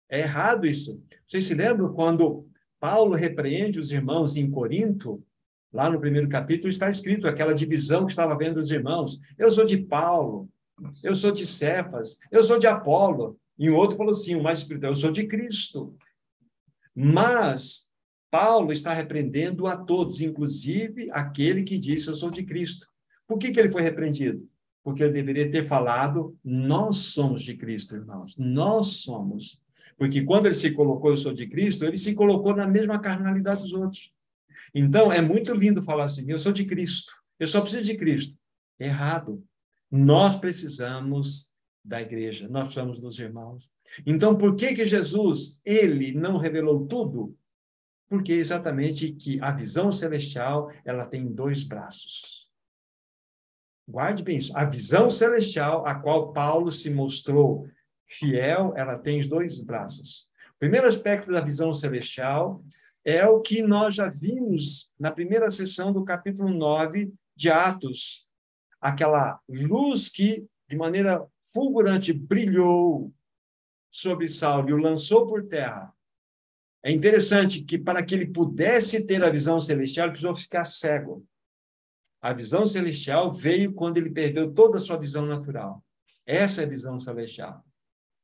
é 0.08 0.20
errado 0.20 0.68
isso. 0.68 1.04
Vocês 1.28 1.46
se 1.46 1.56
lembram 1.56 1.92
quando 1.94 2.48
Paulo 2.80 3.16
repreende 3.16 3.80
os 3.80 3.92
irmãos 3.92 4.36
em 4.36 4.50
Corinto? 4.50 5.26
Lá 5.74 5.90
no 5.90 6.00
primeiro 6.00 6.28
capítulo 6.28 6.70
está 6.70 6.90
escrito 6.90 7.28
aquela 7.28 7.54
divisão 7.54 8.06
que 8.06 8.12
estava 8.12 8.38
vendo 8.38 8.60
os 8.60 8.72
irmãos. 8.72 9.20
Eu 9.38 9.50
sou 9.50 9.66
de 9.66 9.78
Paulo, 9.78 10.50
eu 11.04 11.16
sou 11.16 11.32
de 11.32 11.46
Cefas, 11.46 12.18
eu 12.30 12.44
sou 12.44 12.60
de 12.60 12.68
Apolo. 12.68 13.40
E 13.58 13.70
o 13.70 13.76
outro 13.76 13.96
falou 13.96 14.12
assim, 14.12 14.36
o 14.36 14.44
mais 14.44 14.60
espiritual, 14.60 14.92
eu 14.92 14.96
sou 14.96 15.12
de 15.12 15.28
Cristo. 15.28 15.96
Mas 16.94 17.90
Paulo 18.30 18.72
está 18.72 18.94
repreendendo 18.94 19.68
a 19.68 19.78
todos, 19.78 20.20
inclusive 20.20 21.10
aquele 21.12 21.64
que 21.64 21.80
disse 21.80 22.08
eu 22.08 22.16
sou 22.16 22.30
de 22.30 22.44
Cristo. 22.44 22.88
Por 23.28 23.38
que, 23.38 23.52
que 23.52 23.60
ele 23.60 23.72
foi 23.72 23.82
repreendido? 23.82 24.46
Porque 24.84 25.04
ele 25.04 25.14
deveria 25.14 25.50
ter 25.50 25.68
falado, 25.68 26.36
nós 26.44 26.98
somos 26.98 27.44
de 27.44 27.56
Cristo, 27.56 27.96
irmãos. 27.96 28.36
Nós 28.38 28.88
somos. 28.98 29.62
Porque 29.98 30.24
quando 30.24 30.48
ele 30.48 30.56
se 30.56 30.72
colocou, 30.72 31.12
eu 31.12 31.18
sou 31.18 31.34
de 31.34 31.48
Cristo, 31.48 31.86
ele 31.86 31.98
se 31.98 32.16
colocou 32.16 32.56
na 32.56 32.68
mesma 32.68 33.00
carnalidade 33.00 33.62
dos 33.62 33.74
outros. 33.74 34.12
Então, 34.74 35.12
é 35.12 35.22
muito 35.22 35.54
lindo 35.54 35.84
falar 35.84 36.06
assim, 36.06 36.30
eu 36.30 36.40
sou 36.40 36.52
de 36.52 36.66
Cristo, 36.66 37.12
eu 37.40 37.48
só 37.48 37.62
preciso 37.62 37.84
de 37.84 37.98
Cristo. 37.98 38.38
Errado. 38.80 39.44
Nós 39.90 40.36
precisamos 40.36 41.52
da 41.84 42.02
igreja, 42.02 42.48
nós 42.48 42.64
precisamos 42.64 43.00
dos 43.00 43.20
irmãos. 43.20 43.70
Então, 44.06 44.38
por 44.38 44.56
que 44.56 44.74
que 44.74 44.86
Jesus, 44.86 45.60
ele 45.66 46.14
não 46.14 46.38
revelou 46.38 46.88
tudo? 46.88 47.38
Porque 48.10 48.34
exatamente 48.34 49.12
que 49.12 49.40
a 49.42 49.52
visão 49.52 49.92
celestial, 49.92 50.72
ela 50.86 51.06
tem 51.06 51.32
dois 51.32 51.64
braços. 51.64 52.50
Guarde 53.88 54.24
bem 54.24 54.38
isso. 54.38 54.56
A 54.56 54.64
visão 54.64 55.10
celestial, 55.10 55.86
a 55.86 55.96
qual 55.96 56.32
Paulo 56.32 56.72
se 56.72 56.90
mostrou 56.90 57.68
fiel, 58.08 58.74
ela 58.76 58.98
tem 58.98 59.20
dois 59.28 59.62
braços. 59.62 60.30
O 60.56 60.60
primeiro 60.60 60.88
aspecto 60.88 61.32
da 61.32 61.42
visão 61.42 61.74
celestial 61.74 62.64
é 63.04 63.26
o 63.26 63.41
que 63.41 63.62
nós 63.62 63.95
já 63.95 64.08
vimos 64.08 64.91
na 64.99 65.12
primeira 65.12 65.49
sessão 65.49 65.91
do 65.91 66.04
capítulo 66.04 66.49
9 66.49 67.12
de 67.36 67.49
Atos. 67.49 68.28
Aquela 68.80 69.39
luz 69.49 70.10
que, 70.10 70.45
de 70.70 70.78
maneira 70.78 71.26
fulgurante, 71.54 72.14
brilhou 72.14 73.14
sobre 73.91 74.28
Saulo 74.28 74.70
e 74.70 74.74
o 74.74 74.78
lançou 74.78 75.28
por 75.28 75.47
terra. 75.47 75.93
É 76.84 76.91
interessante 76.91 77.64
que, 77.64 77.78
para 77.78 78.04
que 78.04 78.16
ele 78.16 78.28
pudesse 78.28 79.06
ter 79.06 79.24
a 79.24 79.30
visão 79.30 79.60
celestial, 79.60 80.06
ele 80.06 80.14
precisou 80.14 80.36
ficar 80.36 80.66
cego. 80.66 81.26
A 82.22 82.34
visão 82.34 82.66
celestial 82.66 83.32
veio 83.34 83.74
quando 83.74 83.97
ele 83.97 84.12
perdeu 84.12 84.52
toda 84.52 84.78
a 84.78 84.80
sua 84.80 84.97
visão 84.97 85.26
natural. 85.26 85.84
Essa 86.26 86.62
é 86.62 86.66
a 86.66 86.70
visão 86.70 86.99
celestial. 86.99 87.66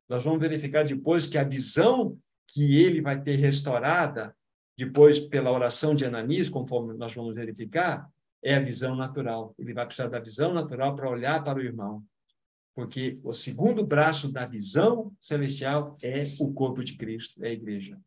Nós 0.08 0.24
vamos 0.24 0.40
verificar 0.40 0.86
depois 0.86 1.26
que 1.28 1.38
a 1.38 1.44
visão 1.44 2.18
que 2.48 2.82
ele 2.82 3.02
vai 3.02 3.22
ter 3.22 3.36
restaurada, 3.36 4.37
depois 4.78 5.20
pela 5.20 5.52
oração 5.52 5.96
de 5.96 6.06
Ananias, 6.06 6.50
conforme 6.50 6.94
nós 6.94 7.14
vamos 7.14 7.34
verificar, 7.34 8.08
é 8.44 8.56
a 8.56 8.60
visão 8.60 8.96
natural. 8.96 9.56
Ele 9.58 9.74
vai 9.74 9.86
precisar 9.86 10.08
da 10.08 10.20
visão 10.20 10.54
natural 10.54 10.96
para 10.96 11.10
olhar 11.10 11.44
para 11.44 11.58
o 11.58 11.64
irmão. 11.64 12.04
Porque 12.76 13.20
o 13.24 13.34
segundo 13.34 13.84
braço 13.84 14.32
da 14.32 14.46
visão 14.46 15.12
celestial 15.20 15.98
é 16.02 16.24
o 16.40 16.54
corpo 16.54 16.84
de 16.84 16.96
Cristo, 16.96 17.44
é 17.44 17.50
a 17.50 17.54
igreja. 17.54 18.00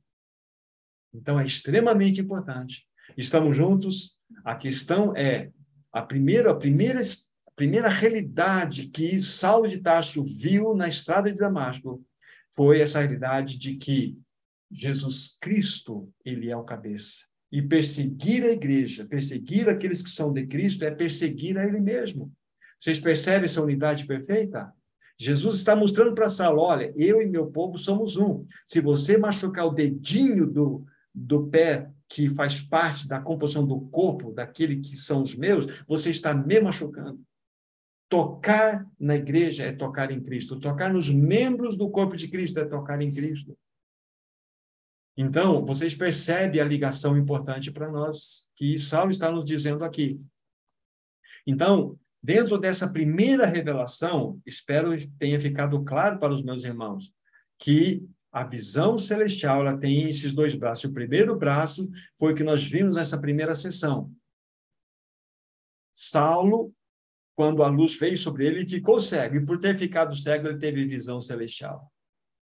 Então 1.12 1.40
é 1.40 1.44
extremamente 1.44 2.20
importante. 2.20 2.86
Estamos 3.16 3.56
juntos. 3.56 4.16
A 4.44 4.54
questão 4.54 5.12
é 5.16 5.50
a 5.92 6.00
primeira, 6.00 6.52
a 6.52 6.54
primeira, 6.54 7.00
a 7.00 7.50
primeira 7.56 7.88
realidade 7.88 8.86
que 8.86 9.20
Saulo 9.20 9.68
de 9.68 9.78
Tarso 9.78 10.24
viu 10.24 10.72
na 10.76 10.86
estrada 10.86 11.32
de 11.32 11.38
Damasco 11.38 12.00
foi 12.52 12.80
essa 12.80 13.00
realidade 13.00 13.58
de 13.58 13.76
que 13.76 14.16
Jesus 14.70 15.36
Cristo, 15.40 16.08
ele 16.24 16.50
é 16.50 16.56
o 16.56 16.64
cabeça. 16.64 17.24
E 17.50 17.60
perseguir 17.60 18.44
a 18.44 18.50
igreja, 18.50 19.04
perseguir 19.04 19.68
aqueles 19.68 20.02
que 20.02 20.10
são 20.10 20.32
de 20.32 20.46
Cristo, 20.46 20.84
é 20.84 20.90
perseguir 20.90 21.58
a 21.58 21.66
ele 21.66 21.80
mesmo. 21.80 22.32
Vocês 22.78 23.00
percebem 23.00 23.46
essa 23.46 23.60
unidade 23.60 24.06
perfeita? 24.06 24.72
Jesus 25.18 25.58
está 25.58 25.76
mostrando 25.76 26.14
para 26.14 26.30
Saulo: 26.30 26.62
olha, 26.62 26.94
eu 26.96 27.20
e 27.20 27.26
meu 27.26 27.46
povo 27.50 27.76
somos 27.76 28.16
um. 28.16 28.46
Se 28.64 28.80
você 28.80 29.18
machucar 29.18 29.66
o 29.66 29.74
dedinho 29.74 30.46
do, 30.46 30.86
do 31.14 31.46
pé 31.48 31.90
que 32.08 32.28
faz 32.30 32.60
parte 32.60 33.06
da 33.06 33.20
composição 33.20 33.66
do 33.66 33.80
corpo, 33.82 34.32
daquele 34.32 34.76
que 34.76 34.96
são 34.96 35.20
os 35.20 35.34
meus, 35.34 35.66
você 35.86 36.08
está 36.10 36.32
me 36.32 36.58
machucando. 36.60 37.20
Tocar 38.08 38.84
na 38.98 39.14
igreja 39.14 39.64
é 39.64 39.72
tocar 39.72 40.10
em 40.10 40.20
Cristo. 40.20 40.58
Tocar 40.58 40.92
nos 40.92 41.10
membros 41.10 41.76
do 41.76 41.90
corpo 41.90 42.16
de 42.16 42.26
Cristo 42.26 42.58
é 42.58 42.64
tocar 42.64 43.00
em 43.02 43.12
Cristo. 43.12 43.56
Então, 45.22 45.66
vocês 45.66 45.94
percebem 45.94 46.62
a 46.62 46.64
ligação 46.64 47.14
importante 47.14 47.70
para 47.70 47.90
nós 47.90 48.48
que 48.56 48.78
Saulo 48.78 49.10
está 49.10 49.30
nos 49.30 49.44
dizendo 49.44 49.84
aqui. 49.84 50.18
Então, 51.46 52.00
dentro 52.22 52.56
dessa 52.56 52.90
primeira 52.90 53.44
revelação, 53.44 54.40
espero 54.46 54.96
que 54.96 55.06
tenha 55.06 55.38
ficado 55.38 55.84
claro 55.84 56.18
para 56.18 56.32
os 56.32 56.42
meus 56.42 56.64
irmãos 56.64 57.12
que 57.58 58.02
a 58.32 58.44
visão 58.44 58.96
celestial 58.96 59.60
ela 59.60 59.76
tem 59.76 60.08
esses 60.08 60.32
dois 60.32 60.54
braços. 60.54 60.86
O 60.86 60.94
primeiro 60.94 61.36
braço 61.36 61.90
foi 62.18 62.32
o 62.32 62.34
que 62.34 62.42
nós 62.42 62.64
vimos 62.64 62.96
nessa 62.96 63.20
primeira 63.20 63.54
sessão. 63.54 64.10
Saulo, 65.92 66.72
quando 67.36 67.62
a 67.62 67.68
luz 67.68 67.94
veio 67.94 68.16
sobre 68.16 68.46
ele, 68.46 68.66
ficou 68.66 68.98
cego. 68.98 69.36
E 69.36 69.44
por 69.44 69.58
ter 69.58 69.76
ficado 69.76 70.16
cego, 70.16 70.48
ele 70.48 70.58
teve 70.58 70.86
visão 70.86 71.20
celestial. 71.20 71.92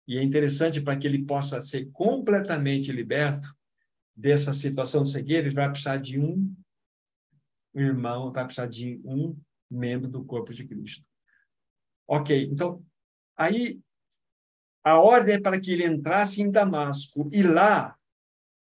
E 0.08 0.18
é 0.18 0.24
interessante 0.24 0.82
para 0.82 0.98
que 0.98 1.08
ele 1.08 1.24
possa 1.24 1.60
ser 1.62 1.90
completamente 1.92 2.92
liberto 2.92 3.56
dessa 4.16 4.54
situação 4.54 5.04
de 5.04 5.12
cegueira, 5.12 5.48
ele 5.48 5.56
vai 5.56 5.70
precisar 5.70 5.98
de 5.98 6.20
um 6.20 6.56
irmão, 7.74 8.32
vai 8.32 8.46
precisar 8.46 8.68
de 8.68 9.02
um 9.04 9.38
membro 9.70 10.08
do 10.08 10.24
corpo 10.24 10.54
de 10.54 10.66
Cristo. 10.66 11.04
Ok, 12.08 12.48
então, 12.50 12.84
aí 13.36 13.82
a 14.84 15.00
ordem 15.00 15.36
é 15.36 15.40
para 15.40 15.60
que 15.60 15.72
ele 15.72 15.86
entrasse 15.86 16.42
em 16.42 16.52
Damasco 16.52 17.28
e 17.32 17.42
lá 17.42 17.98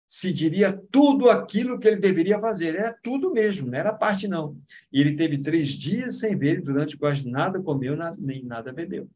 se 0.08 0.32
diria 0.32 0.72
tudo 0.92 1.30
aquilo 1.30 1.78
que 1.78 1.88
ele 1.88 1.98
deveria 1.98 2.40
fazer. 2.40 2.76
Era 2.76 2.98
tudo 3.04 3.32
mesmo, 3.32 3.70
não 3.70 3.78
era 3.78 3.94
parte, 3.94 4.28
não. 4.28 4.58
E 4.92 5.02
ele 5.02 5.18
teve 5.18 5.42
três 5.42 5.70
dias 5.70 6.20
sem 6.20 6.38
ver, 6.38 6.62
durante 6.62 6.98
quase 6.98 7.28
nada 7.28 7.62
comeu, 7.62 7.98
nem 8.20 8.44
nada 8.44 8.72
bebeu. 8.72 9.10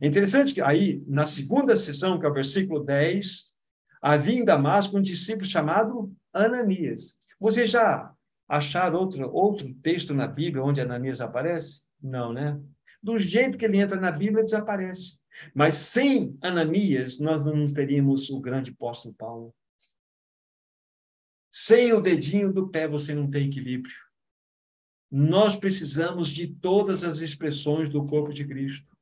É 0.00 0.06
interessante 0.06 0.54
que 0.54 0.60
aí, 0.60 1.02
na 1.06 1.26
segunda 1.26 1.76
sessão, 1.76 2.18
que 2.18 2.26
é 2.26 2.28
o 2.28 2.34
versículo 2.34 2.80
10, 2.80 3.52
havia 4.00 4.40
em 4.40 4.44
Damasco 4.44 4.96
um 4.96 5.02
discípulo 5.02 5.46
chamado 5.46 6.14
Ananias. 6.32 7.16
Você 7.40 7.66
já 7.66 8.12
acharam 8.48 8.98
outro, 8.98 9.30
outro 9.32 9.74
texto 9.82 10.14
na 10.14 10.26
Bíblia 10.26 10.62
onde 10.62 10.80
Ananias 10.80 11.20
aparece? 11.20 11.82
Não, 12.02 12.32
né? 12.32 12.60
Do 13.02 13.18
jeito 13.18 13.58
que 13.58 13.64
ele 13.64 13.78
entra 13.78 14.00
na 14.00 14.10
Bíblia, 14.10 14.44
desaparece. 14.44 15.20
Mas 15.54 15.74
sem 15.74 16.38
Ananias, 16.40 17.18
nós 17.18 17.44
não 17.44 17.64
teríamos 17.66 18.30
o 18.30 18.40
grande 18.40 18.70
apóstolo 18.70 19.14
Paulo. 19.14 19.54
Sem 21.52 21.92
o 21.92 22.00
dedinho 22.00 22.52
do 22.52 22.68
pé, 22.68 22.88
você 22.88 23.14
não 23.14 23.28
tem 23.28 23.46
equilíbrio. 23.46 23.94
Nós 25.10 25.54
precisamos 25.54 26.28
de 26.28 26.48
todas 26.48 27.04
as 27.04 27.20
expressões 27.20 27.88
do 27.88 28.04
corpo 28.04 28.32
de 28.32 28.44
Cristo. 28.44 28.93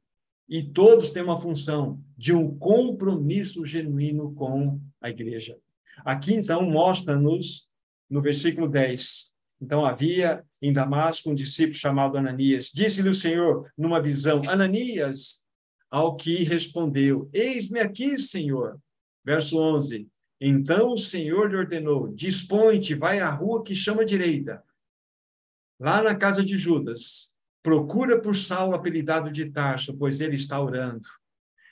E 0.53 0.63
todos 0.63 1.11
têm 1.11 1.23
uma 1.23 1.41
função 1.41 1.99
de 2.15 2.35
um 2.35 2.55
compromisso 2.59 3.65
genuíno 3.65 4.35
com 4.35 4.79
a 5.01 5.09
igreja. 5.09 5.59
Aqui, 6.05 6.35
então, 6.35 6.61
mostra-nos, 6.61 7.71
no 8.11 8.21
versículo 8.21 8.69
10, 8.69 9.33
então 9.63 9.83
havia 9.83 10.45
em 10.61 10.71
Damasco 10.71 11.31
um 11.31 11.35
discípulo 11.35 11.79
chamado 11.79 12.19
Ananias. 12.19 12.71
Disse-lhe 12.71 13.09
o 13.09 13.15
Senhor 13.15 13.73
numa 13.79 14.03
visão: 14.03 14.43
Ananias, 14.47 15.43
ao 15.91 16.17
que 16.17 16.45
respondeu: 16.45 17.31
Eis-me 17.33 17.81
aqui, 17.81 18.19
Senhor. 18.19 18.79
Verso 19.25 19.59
11. 19.59 20.07
Então 20.39 20.93
o 20.93 20.99
Senhor 20.99 21.49
lhe 21.49 21.57
ordenou: 21.57 22.09
Dispõe-te, 22.09 22.95
vai 22.95 23.21
à 23.21 23.31
rua 23.31 23.63
que 23.63 23.75
chama 23.75 24.05
direita. 24.05 24.63
Lá 25.81 26.03
na 26.03 26.15
casa 26.15 26.45
de 26.45 26.59
Judas, 26.59 27.32
procura 27.63 28.21
por 28.21 28.35
Saulo, 28.35 28.75
apelidado 28.75 29.31
de 29.31 29.51
Tarso, 29.51 29.97
pois 29.97 30.21
ele 30.21 30.37
está 30.37 30.61
orando. 30.61 31.09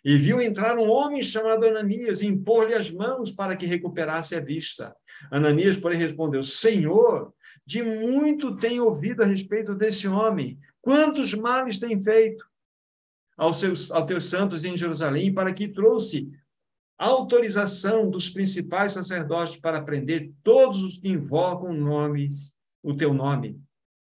E 0.05 0.17
viu 0.17 0.41
entrar 0.41 0.79
um 0.79 0.89
homem 0.89 1.23
chamado 1.23 1.67
Ananias 1.67 2.23
e 2.23 2.27
impor-lhe 2.27 2.75
as 2.75 2.91
mãos 2.91 3.31
para 3.31 3.55
que 3.55 3.67
recuperasse 3.67 4.35
a 4.35 4.41
vista. 4.41 4.97
Ananias, 5.31 5.77
porém, 5.77 5.99
respondeu: 5.99 6.43
Senhor, 6.43 7.35
de 7.67 7.83
muito 7.83 8.57
tenho 8.57 8.87
ouvido 8.87 9.23
a 9.23 9.27
respeito 9.27 9.75
desse 9.75 10.09
homem. 10.09 10.59
Quantos 10.81 11.35
males 11.35 11.79
tem 11.79 12.01
feito 12.03 12.45
aos, 13.37 13.59
seus, 13.59 13.91
aos 13.91 14.07
teus 14.07 14.25
santos 14.25 14.65
em 14.65 14.77
Jerusalém, 14.77 15.35
para 15.35 15.53
que 15.53 15.69
trouxe 15.69 16.31
autorização 16.99 18.11
dos 18.11 18.29
principais 18.29 18.93
sacerdotes 18.93 19.57
para 19.57 19.83
prender 19.83 20.33
todos 20.43 20.83
os 20.83 20.99
que 20.99 21.09
invocam 21.09 21.71
o 21.71 21.75
nome, 21.75 22.31
o 22.83 22.95
teu 22.95 23.13
nome. 23.13 23.61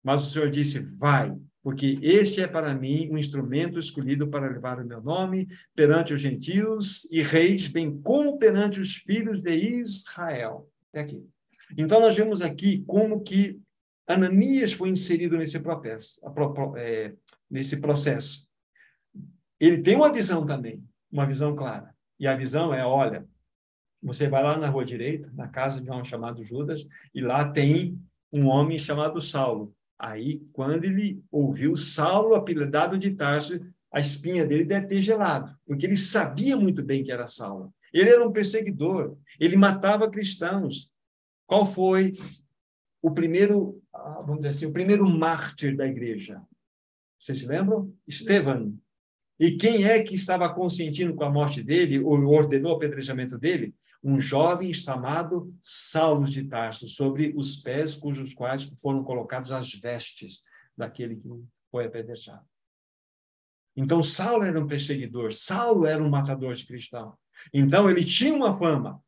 Mas 0.03 0.27
o 0.27 0.31
Senhor 0.31 0.51
disse: 0.51 0.81
Vai, 0.97 1.35
porque 1.63 1.99
este 2.01 2.41
é 2.41 2.47
para 2.47 2.75
mim 2.75 3.09
um 3.11 3.19
instrumento 3.19 3.79
escolhido 3.79 4.29
para 4.29 4.49
levar 4.49 4.81
o 4.81 4.87
meu 4.87 5.03
nome 5.03 5.49
perante 5.75 6.15
os 6.15 6.21
gentios 6.21 7.05
e 7.11 7.23
reis, 7.23 7.67
bem 7.67 8.01
como 8.01 8.39
perante 8.39 8.81
os 8.81 8.95
filhos 8.95 9.41
de 9.41 9.55
Israel. 9.55 10.69
É 10.93 11.01
aqui. 11.01 11.23
Então, 11.77 12.01
nós 12.01 12.17
vemos 12.17 12.41
aqui 12.41 12.83
como 12.87 13.23
que 13.23 13.61
Ananias 14.07 14.73
foi 14.73 14.89
inserido 14.89 15.37
nesse 15.37 15.61
processo, 15.61 16.21
é, 16.77 17.13
nesse 17.51 17.79
processo. 17.79 18.49
Ele 19.61 19.83
tem 19.83 19.97
uma 19.97 20.11
visão 20.11 20.47
também, 20.47 20.83
uma 21.13 21.27
visão 21.27 21.55
clara. 21.55 21.95
E 22.19 22.27
a 22.27 22.35
visão 22.35 22.73
é, 22.73 22.85
olha, 22.87 23.27
você 24.03 24.29
vai 24.29 24.43
lá 24.43 24.57
na 24.57 24.71
rua 24.71 24.85
direita, 24.85 25.31
na 25.35 25.49
casa 25.49 25.81
de 25.81 25.91
um 25.91 25.93
homem 25.93 26.05
chamado 26.05 26.43
Judas, 26.43 26.87
e 27.15 27.21
lá 27.21 27.51
tem 27.51 28.01
um 28.33 28.47
homem 28.47 28.79
chamado 28.79 29.21
Saulo. 29.21 29.75
Aí, 29.99 30.41
quando 30.53 30.85
ele 30.85 31.23
ouviu 31.31 31.75
Saulo, 31.77 32.35
apelidado 32.35 32.97
de 32.97 33.11
Tarso, 33.15 33.61
a 33.91 33.99
espinha 33.99 34.47
dele 34.47 34.65
deve 34.65 34.87
ter 34.87 35.01
gelado, 35.01 35.57
porque 35.67 35.87
ele 35.87 35.97
sabia 35.97 36.57
muito 36.57 36.83
bem 36.83 37.03
que 37.03 37.11
era 37.11 37.27
Saulo. 37.27 37.75
Ele 37.93 38.11
era 38.11 38.27
um 38.27 38.33
perseguidor, 38.33 39.17
ele 39.41 39.57
matava 39.57 40.11
cristãos, 40.11 40.93
qual 41.47 41.65
foi 41.65 42.17
o 43.03 43.11
primeiro, 43.11 43.83
ah, 43.93 44.21
vamos 44.21 44.43
dizer 44.43 44.49
assim, 44.49 44.67
o 44.67 44.73
primeiro 44.73 45.09
mártir 45.09 45.77
da 45.77 45.87
igreja? 45.87 46.43
Vocês 47.19 47.39
se 47.39 47.47
lembram? 47.47 47.93
Estevão. 48.07 48.79
E 49.39 49.53
quem 49.53 49.85
é 49.85 50.03
que 50.03 50.15
estava 50.15 50.53
consentindo 50.53 51.15
com 51.15 51.25
a 51.25 51.31
morte 51.31 51.63
dele, 51.63 52.01
ou 52.01 52.25
ordenou 52.27 52.73
o 52.73 52.77
apedrejamento 52.77 53.39
dele? 53.39 53.75
Um 54.03 54.21
jovem 54.21 54.73
chamado 54.73 55.55
Saulo 55.61 56.25
de 56.25 56.45
Tarso, 56.45 56.89
sobre 56.89 57.33
os 57.37 57.57
pés 57.57 57.95
cujos 57.95 58.35
quais 58.35 58.65
foram 58.81 59.05
colocadas 59.05 59.51
as 59.51 59.73
vestes 59.73 60.43
daquele 60.77 61.17
que 61.17 61.29
foi 61.71 61.87
apedrejado. 61.87 62.45
Então, 63.77 64.03
Saulo 64.03 64.45
era 64.45 64.59
um 64.59 64.67
perseguidor, 64.67 65.33
Saulo 65.33 65.87
era 65.87 66.03
um 66.03 66.11
matador 66.11 66.55
de 66.55 66.67
cristão. 66.67 67.17
Então, 67.53 67.89
ele 67.89 68.05
tinha 68.05 68.35
uma 68.35 68.59
fama. 68.59 69.01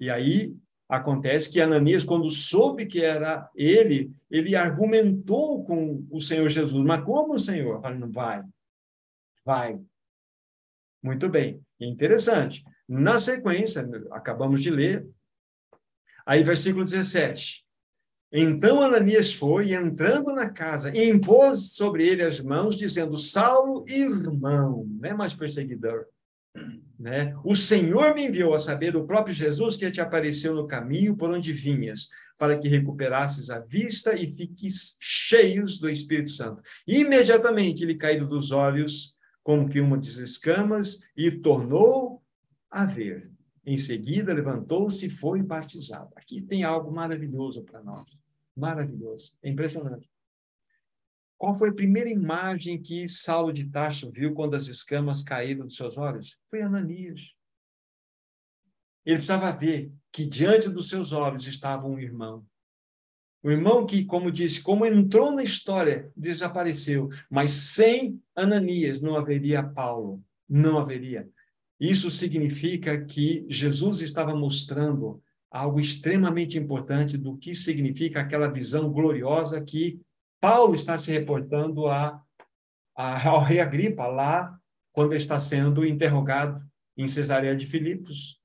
E 0.00 0.08
aí, 0.08 0.56
Acontece 0.88 1.52
que 1.52 1.60
Ananias, 1.60 2.02
quando 2.02 2.30
soube 2.30 2.86
que 2.86 3.04
era 3.04 3.50
ele, 3.54 4.10
ele 4.30 4.56
argumentou 4.56 5.62
com 5.62 6.06
o 6.10 6.18
Senhor 6.18 6.48
Jesus. 6.48 6.82
Mas 6.82 7.04
como, 7.04 7.38
Senhor? 7.38 7.82
Falei, 7.82 7.98
não 7.98 8.10
vai. 8.10 8.42
Vai. 9.48 9.80
Muito 11.02 11.26
bem. 11.26 11.62
interessante. 11.80 12.62
Na 12.86 13.18
sequência, 13.18 13.88
acabamos 14.10 14.62
de 14.62 14.68
ler, 14.68 15.08
aí 16.26 16.42
versículo 16.42 16.84
17. 16.84 17.64
Então 18.30 18.82
Ananias 18.82 19.32
foi, 19.32 19.72
entrando 19.72 20.34
na 20.34 20.50
casa, 20.50 20.92
impôs 20.94 21.72
sobre 21.72 22.06
ele 22.06 22.22
as 22.22 22.40
mãos, 22.40 22.76
dizendo: 22.76 23.16
Saulo, 23.16 23.86
irmão, 23.88 24.86
não 24.86 25.08
é 25.08 25.14
mais 25.14 25.32
perseguidor, 25.32 26.04
né? 27.00 27.34
O 27.42 27.56
Senhor 27.56 28.14
me 28.14 28.26
enviou 28.26 28.52
a 28.52 28.58
saber 28.58 28.94
o 28.96 29.06
próprio 29.06 29.34
Jesus 29.34 29.78
que 29.78 29.90
te 29.90 30.02
apareceu 30.02 30.54
no 30.54 30.66
caminho 30.66 31.16
por 31.16 31.30
onde 31.30 31.54
vinhas, 31.54 32.10
para 32.36 32.58
que 32.58 32.68
recuperasses 32.68 33.48
a 33.48 33.60
vista 33.60 34.14
e 34.14 34.30
fiques 34.30 34.98
cheios 35.00 35.80
do 35.80 35.88
Espírito 35.88 36.32
Santo. 36.32 36.60
Imediatamente 36.86 37.82
ele 37.82 37.94
caiu 37.94 38.28
dos 38.28 38.52
olhos 38.52 39.16
como 39.48 39.66
que 39.66 39.80
uma 39.80 39.96
das 39.96 40.18
escamas 40.18 41.10
e 41.16 41.30
tornou 41.30 42.22
a 42.70 42.84
ver. 42.84 43.32
Em 43.64 43.78
seguida 43.78 44.34
levantou-se 44.34 45.06
e 45.06 45.08
foi 45.08 45.42
batizado. 45.42 46.12
Aqui 46.16 46.42
tem 46.42 46.64
algo 46.64 46.94
maravilhoso 46.94 47.64
para 47.64 47.82
nós. 47.82 48.04
Maravilhoso. 48.54 49.38
É 49.42 49.48
impressionante. 49.48 50.06
Qual 51.38 51.54
foi 51.54 51.70
a 51.70 51.74
primeira 51.74 52.10
imagem 52.10 52.78
que 52.78 53.08
Saulo 53.08 53.50
de 53.50 53.64
Tarso 53.70 54.12
viu 54.12 54.34
quando 54.34 54.54
as 54.54 54.66
escamas 54.66 55.22
caíram 55.22 55.64
dos 55.64 55.76
seus 55.76 55.96
olhos? 55.96 56.38
Foi 56.50 56.60
Ananias. 56.60 57.32
Ele 59.02 59.16
precisava 59.16 59.50
ver 59.50 59.90
que 60.12 60.26
diante 60.26 60.68
dos 60.68 60.90
seus 60.90 61.10
olhos 61.10 61.46
estava 61.46 61.86
um 61.86 61.98
irmão. 61.98 62.46
O 63.42 63.50
irmão 63.50 63.86
que, 63.86 64.04
como 64.04 64.32
disse, 64.32 64.60
como 64.60 64.84
entrou 64.84 65.32
na 65.32 65.42
história, 65.42 66.10
desapareceu. 66.16 67.08
Mas 67.30 67.52
sem 67.52 68.20
Ananias 68.34 69.00
não 69.00 69.16
haveria 69.16 69.62
Paulo. 69.62 70.22
Não 70.48 70.78
haveria. 70.78 71.28
Isso 71.78 72.10
significa 72.10 73.04
que 73.04 73.46
Jesus 73.48 74.00
estava 74.00 74.34
mostrando 74.34 75.22
algo 75.50 75.80
extremamente 75.80 76.58
importante 76.58 77.16
do 77.16 77.36
que 77.36 77.54
significa 77.54 78.20
aquela 78.20 78.50
visão 78.50 78.92
gloriosa 78.92 79.62
que 79.62 80.00
Paulo 80.40 80.74
está 80.74 80.98
se 80.98 81.10
reportando 81.12 81.86
a, 81.86 82.20
a, 82.96 83.28
ao 83.28 83.42
rei 83.42 83.60
Agripa, 83.60 84.06
lá, 84.06 84.58
quando 84.92 85.14
está 85.14 85.38
sendo 85.38 85.86
interrogado 85.86 86.60
em 86.96 87.06
Cesareia 87.06 87.56
de 87.56 87.66
Filipos. 87.66 88.40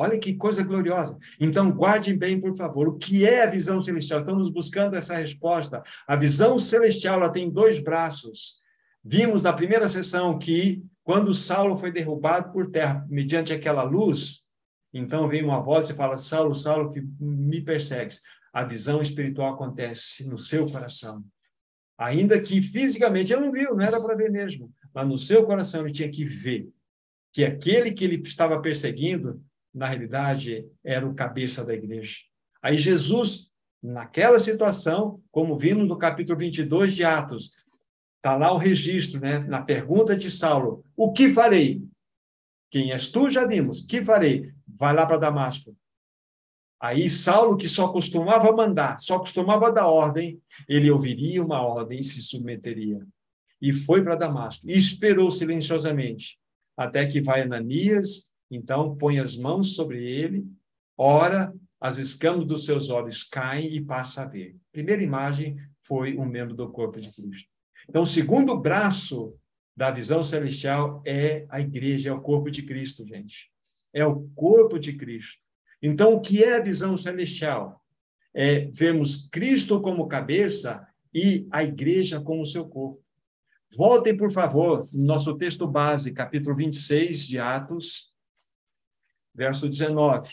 Olha 0.00 0.16
que 0.16 0.34
coisa 0.34 0.62
gloriosa. 0.62 1.18
Então, 1.40 1.72
guardem 1.72 2.16
bem, 2.16 2.40
por 2.40 2.56
favor, 2.56 2.86
o 2.86 2.96
que 2.96 3.26
é 3.26 3.42
a 3.42 3.50
visão 3.50 3.82
celestial? 3.82 4.20
Estamos 4.20 4.48
buscando 4.48 4.94
essa 4.94 5.16
resposta. 5.16 5.82
A 6.06 6.14
visão 6.14 6.56
celestial 6.56 7.16
ela 7.16 7.32
tem 7.32 7.50
dois 7.50 7.80
braços. 7.80 8.58
Vimos 9.02 9.42
na 9.42 9.52
primeira 9.52 9.88
sessão 9.88 10.38
que, 10.38 10.84
quando 11.02 11.34
Saulo 11.34 11.76
foi 11.76 11.90
derrubado 11.90 12.52
por 12.52 12.68
terra, 12.68 13.04
mediante 13.10 13.52
aquela 13.52 13.82
luz, 13.82 14.44
então 14.94 15.26
vem 15.26 15.42
uma 15.42 15.60
voz 15.60 15.90
e 15.90 15.94
fala: 15.94 16.16
Saulo, 16.16 16.54
Saulo, 16.54 16.92
que 16.92 17.02
me 17.18 17.60
persegues 17.60 18.22
a 18.52 18.62
visão 18.62 19.00
espiritual 19.00 19.54
acontece 19.54 20.28
no 20.28 20.38
seu 20.38 20.64
coração. 20.66 21.24
Ainda 21.98 22.40
que 22.40 22.62
fisicamente 22.62 23.32
ele 23.32 23.42
não 23.42 23.50
viu, 23.50 23.74
não 23.74 23.84
era 23.84 24.00
para 24.00 24.14
ver 24.14 24.30
mesmo, 24.30 24.72
mas 24.94 25.08
no 25.08 25.18
seu 25.18 25.44
coração 25.44 25.80
ele 25.80 25.92
tinha 25.92 26.08
que 26.08 26.24
ver 26.24 26.68
que 27.32 27.44
aquele 27.44 27.90
que 27.90 28.04
ele 28.04 28.22
estava 28.22 28.62
perseguindo, 28.62 29.42
na 29.74 29.86
realidade, 29.86 30.66
era 30.84 31.06
o 31.06 31.14
cabeça 31.14 31.64
da 31.64 31.74
igreja. 31.74 32.16
Aí 32.62 32.76
Jesus, 32.76 33.50
naquela 33.82 34.38
situação, 34.38 35.22
como 35.30 35.58
vimos 35.58 35.86
no 35.86 35.96
capítulo 35.96 36.38
22 36.38 36.94
de 36.94 37.04
Atos, 37.04 37.50
está 38.16 38.36
lá 38.36 38.52
o 38.52 38.58
registro, 38.58 39.20
né? 39.20 39.38
na 39.40 39.62
pergunta 39.62 40.16
de 40.16 40.30
Saulo: 40.30 40.84
O 40.96 41.12
que 41.12 41.30
farei? 41.30 41.82
Quem 42.70 42.92
és 42.92 43.08
tu? 43.08 43.30
Já 43.30 43.46
vimos. 43.46 43.84
Que 43.84 44.04
farei? 44.04 44.52
Vai 44.66 44.94
lá 44.94 45.06
para 45.06 45.16
Damasco. 45.16 45.74
Aí 46.80 47.10
Saulo, 47.10 47.56
que 47.56 47.68
só 47.68 47.92
costumava 47.92 48.52
mandar, 48.52 49.00
só 49.00 49.18
costumava 49.18 49.72
dar 49.72 49.88
ordem, 49.88 50.40
ele 50.68 50.90
ouviria 50.90 51.42
uma 51.42 51.60
ordem 51.60 51.98
e 51.98 52.04
se 52.04 52.22
submeteria. 52.22 53.04
E 53.60 53.72
foi 53.72 54.02
para 54.02 54.14
Damasco. 54.14 54.68
E 54.68 54.76
esperou 54.76 55.30
silenciosamente, 55.30 56.38
até 56.76 57.04
que 57.06 57.20
vai 57.20 57.42
Ananias 57.42 58.27
Então, 58.50 58.96
põe 58.96 59.18
as 59.18 59.36
mãos 59.36 59.74
sobre 59.74 60.02
ele, 60.02 60.46
ora, 60.96 61.52
as 61.80 61.98
escamas 61.98 62.44
dos 62.46 62.64
seus 62.64 62.90
olhos 62.90 63.22
caem 63.22 63.74
e 63.74 63.80
passa 63.80 64.22
a 64.22 64.26
ver. 64.26 64.56
Primeira 64.72 65.02
imagem 65.02 65.56
foi 65.82 66.16
um 66.16 66.26
membro 66.26 66.54
do 66.54 66.70
corpo 66.70 67.00
de 67.00 67.10
Cristo. 67.12 67.48
Então, 67.88 68.02
o 68.02 68.06
segundo 68.06 68.58
braço 68.58 69.34
da 69.76 69.90
visão 69.90 70.22
celestial 70.22 71.02
é 71.06 71.46
a 71.48 71.60
igreja, 71.60 72.10
é 72.10 72.12
o 72.12 72.20
corpo 72.20 72.50
de 72.50 72.62
Cristo, 72.62 73.06
gente. 73.06 73.50
É 73.92 74.04
o 74.04 74.28
corpo 74.34 74.78
de 74.78 74.94
Cristo. 74.94 75.38
Então, 75.80 76.14
o 76.14 76.20
que 76.20 76.42
é 76.42 76.56
a 76.56 76.62
visão 76.62 76.96
celestial? 76.96 77.80
É 78.34 78.66
vermos 78.72 79.28
Cristo 79.28 79.80
como 79.80 80.08
cabeça 80.08 80.86
e 81.14 81.46
a 81.50 81.62
igreja 81.62 82.20
como 82.20 82.44
seu 82.44 82.66
corpo. 82.66 83.00
Voltem, 83.76 84.16
por 84.16 84.32
favor, 84.32 84.82
no 84.92 85.04
nosso 85.04 85.36
texto 85.36 85.66
base, 85.66 86.12
capítulo 86.12 86.56
26 86.56 87.26
de 87.26 87.38
Atos, 87.38 88.07
verso 89.38 89.68
19. 89.68 90.28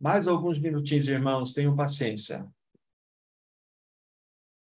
Mais 0.00 0.28
alguns 0.28 0.60
minutinhos, 0.60 1.08
irmãos, 1.08 1.52
tenham 1.52 1.74
paciência. 1.74 2.46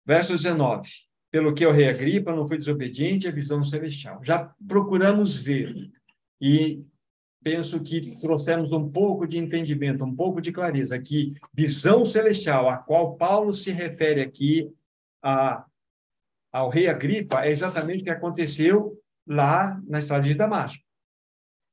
Verso 0.06 0.32
19. 0.32 0.90
Pelo 1.30 1.54
que 1.54 1.66
o 1.66 1.72
rei 1.74 1.90
Agripa 1.90 2.34
não 2.34 2.48
foi 2.48 2.58
desobediente 2.58 3.28
à 3.28 3.32
visão 3.32 3.62
celestial. 3.64 4.24
Já 4.24 4.56
procuramos 4.66 5.36
ver 5.36 5.92
e 6.40 6.86
penso 7.44 7.82
que 7.82 8.18
trouxemos 8.22 8.72
um 8.72 8.90
pouco 8.90 9.28
de 9.28 9.38
entendimento, 9.38 10.06
um 10.06 10.16
pouco 10.16 10.40
de 10.40 10.54
clareza, 10.54 10.98
que 11.02 11.34
visão 11.54 12.06
celestial, 12.06 12.70
a 12.70 12.78
qual 12.78 13.18
Paulo 13.18 13.52
se 13.52 13.72
refere 13.72 14.22
aqui 14.22 14.74
a, 15.22 15.66
ao 16.52 16.70
rei 16.70 16.88
Agripa, 16.88 17.44
é 17.44 17.52
exatamente 17.52 18.02
o 18.02 18.04
que 18.06 18.10
aconteceu 18.10 19.01
lá 19.26 19.82
na 19.88 20.00
estrada 20.00 20.24
de 20.24 20.34
Damasco. 20.34 20.84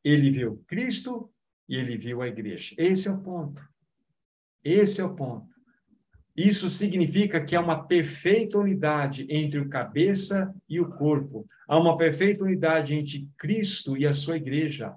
Ele 0.05 0.31
viu 0.31 0.63
Cristo 0.67 1.31
e 1.69 1.77
ele 1.77 1.99
viu 1.99 2.23
a 2.23 2.29
igreja. 2.29 2.75
Esse 2.79 3.09
é 3.09 3.11
o 3.11 3.21
ponto. 3.21 3.63
Esse 4.65 5.01
é 5.01 5.05
o 5.05 5.15
ponto. 5.15 5.49
Isso 6.37 6.71
significa 6.71 7.45
que 7.45 7.57
há 7.57 7.61
uma 7.61 7.85
perfeita 7.85 8.59
unidade 8.59 9.27
entre 9.29 9.59
o 9.59 9.69
cabeça 9.69 10.55
e 10.69 10.81
o 10.81 10.89
corpo. 10.89 11.45
Há 11.67 11.77
uma 11.77 11.97
perfeita 11.97 12.45
unidade 12.45 12.95
entre 12.95 13.29
Cristo 13.37 13.97
e 13.97 14.07
a 14.07 14.15
sua 14.15 14.37
igreja 14.37 14.95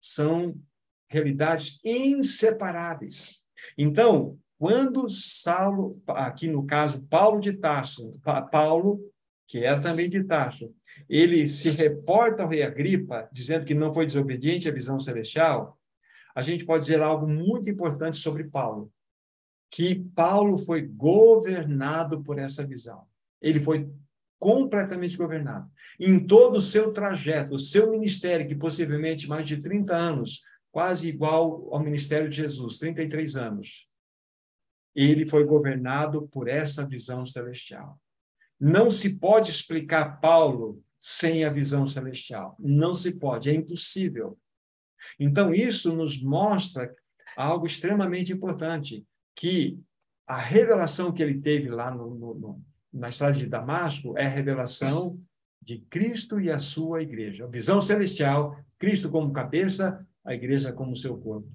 são 0.00 0.60
realidades 1.08 1.78
inseparáveis. 1.84 3.44
Então, 3.78 4.38
quando 4.58 5.08
Saulo, 5.08 6.02
aqui 6.08 6.48
no 6.48 6.66
caso 6.66 7.06
Paulo 7.06 7.40
de 7.40 7.52
Tarso, 7.52 8.18
Paulo, 8.50 9.00
que 9.46 9.64
é 9.64 9.78
também 9.78 10.08
de 10.08 10.24
Tarso, 10.24 10.74
ele 11.08 11.46
se 11.46 11.70
reporta 11.70 12.42
ao 12.42 12.48
rei 12.48 12.62
Agripa, 12.62 13.28
dizendo 13.32 13.64
que 13.64 13.74
não 13.74 13.92
foi 13.92 14.06
desobediente 14.06 14.68
à 14.68 14.72
visão 14.72 14.98
celestial, 14.98 15.78
a 16.34 16.42
gente 16.42 16.64
pode 16.64 16.86
dizer 16.86 17.00
algo 17.00 17.26
muito 17.26 17.70
importante 17.70 18.16
sobre 18.16 18.44
Paulo, 18.44 18.92
que 19.70 19.94
Paulo 20.14 20.58
foi 20.58 20.82
governado 20.82 22.22
por 22.22 22.38
essa 22.38 22.66
visão. 22.66 23.06
Ele 23.40 23.60
foi 23.60 23.88
completamente 24.38 25.16
governado. 25.16 25.70
Em 25.98 26.24
todo 26.24 26.56
o 26.56 26.62
seu 26.62 26.92
trajeto, 26.92 27.54
o 27.54 27.58
seu 27.58 27.90
ministério, 27.90 28.46
que 28.46 28.54
possivelmente 28.54 29.28
mais 29.28 29.46
de 29.46 29.56
30 29.58 29.96
anos, 29.96 30.42
quase 30.70 31.08
igual 31.08 31.72
ao 31.72 31.82
ministério 31.82 32.28
de 32.28 32.36
Jesus, 32.36 32.78
33 32.78 33.36
anos, 33.36 33.88
ele 34.94 35.26
foi 35.26 35.44
governado 35.44 36.28
por 36.28 36.48
essa 36.48 36.86
visão 36.86 37.24
celestial. 37.24 37.98
Não 38.58 38.90
se 38.90 39.18
pode 39.18 39.50
explicar 39.50 40.20
Paulo 40.20 40.82
sem 40.98 41.44
a 41.44 41.50
visão 41.50 41.86
celestial. 41.86 42.56
Não 42.58 42.94
se 42.94 43.14
pode, 43.14 43.50
é 43.50 43.54
impossível. 43.54 44.38
Então, 45.20 45.52
isso 45.52 45.94
nos 45.94 46.20
mostra 46.22 46.92
algo 47.36 47.66
extremamente 47.66 48.32
importante, 48.32 49.04
que 49.34 49.78
a 50.26 50.38
revelação 50.38 51.12
que 51.12 51.22
ele 51.22 51.40
teve 51.40 51.68
lá 51.68 51.90
no, 51.90 52.14
no, 52.14 52.62
na 52.92 53.08
estrada 53.08 53.36
de 53.36 53.46
Damasco 53.46 54.16
é 54.18 54.26
a 54.26 54.30
revelação 54.30 55.20
de 55.62 55.78
Cristo 55.90 56.40
e 56.40 56.50
a 56.50 56.58
sua 56.58 57.02
igreja. 57.02 57.44
A 57.44 57.48
visão 57.48 57.80
celestial, 57.80 58.58
Cristo 58.78 59.10
como 59.10 59.32
cabeça, 59.32 60.04
a 60.24 60.34
igreja 60.34 60.72
como 60.72 60.96
seu 60.96 61.16
corpo. 61.18 61.48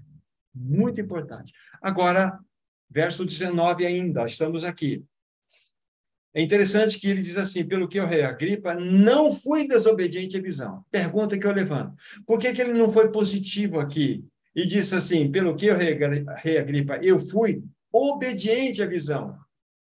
Muito 0.54 1.02
importante. 1.02 1.54
Agora, 1.82 2.40
verso 2.90 3.26
19 3.26 3.86
ainda, 3.86 4.26
estamos 4.26 4.64
aqui. 4.64 5.04
É 6.34 6.42
interessante 6.42 6.98
que 6.98 7.08
ele 7.08 7.22
diz 7.22 7.38
assim: 7.38 7.66
pelo 7.66 7.88
que 7.88 8.00
o 8.00 8.08
rei 8.08 8.24
Agripa 8.24 8.74
não 8.74 9.32
fui 9.32 9.68
desobediente 9.68 10.38
à 10.38 10.42
visão. 10.42 10.86
Pergunta 10.90 11.38
que 11.38 11.46
eu 11.46 11.52
levanto: 11.52 11.96
por 12.26 12.40
que, 12.40 12.54
que 12.54 12.62
ele 12.62 12.74
não 12.74 12.90
foi 12.90 13.12
positivo 13.12 13.80
aqui? 13.80 14.24
E 14.56 14.66
disse 14.66 14.96
assim: 14.96 15.30
pelo 15.30 15.56
que 15.56 15.72
rei, 15.72 15.98
rei 16.38 16.58
Agripa, 16.58 16.98
eu 17.02 17.20
fui 17.20 17.64
obediente 17.92 18.82
à 18.82 18.86
visão. 18.86 19.38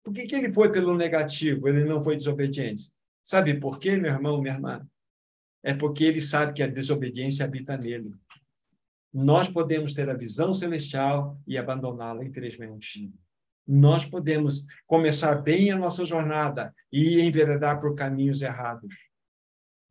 Por 0.04 0.14
que, 0.14 0.28
que 0.28 0.36
ele 0.36 0.52
foi 0.52 0.72
pelo 0.72 0.96
negativo? 0.96 1.68
Ele 1.68 1.84
não 1.86 2.02
foi 2.02 2.16
desobediente. 2.16 2.92
Sabe 3.24 3.60
por 3.60 3.80
quê, 3.80 3.96
meu 3.96 4.12
irmão, 4.12 4.42
minha 4.42 4.54
irmã? 4.54 4.88
É 5.64 5.74
porque 5.74 6.04
ele 6.04 6.22
sabe 6.22 6.54
que 6.54 6.62
a 6.62 6.68
desobediência 6.68 7.44
habita 7.44 7.76
nele. 7.76 8.14
Nós 9.12 9.50
podemos 9.50 9.94
ter 9.94 10.10
a 10.10 10.14
visão 10.14 10.54
celestial 10.54 11.40
e 11.48 11.58
abandoná-la, 11.58 12.24
infelizmente. 12.24 13.12
Nós 13.68 14.06
podemos 14.06 14.66
começar 14.86 15.36
bem 15.36 15.72
a 15.72 15.78
nossa 15.78 16.06
jornada 16.06 16.74
e 16.92 17.22
enveredar 17.22 17.82
por 17.82 17.96
caminhos 17.96 18.42
errados. 18.42 18.94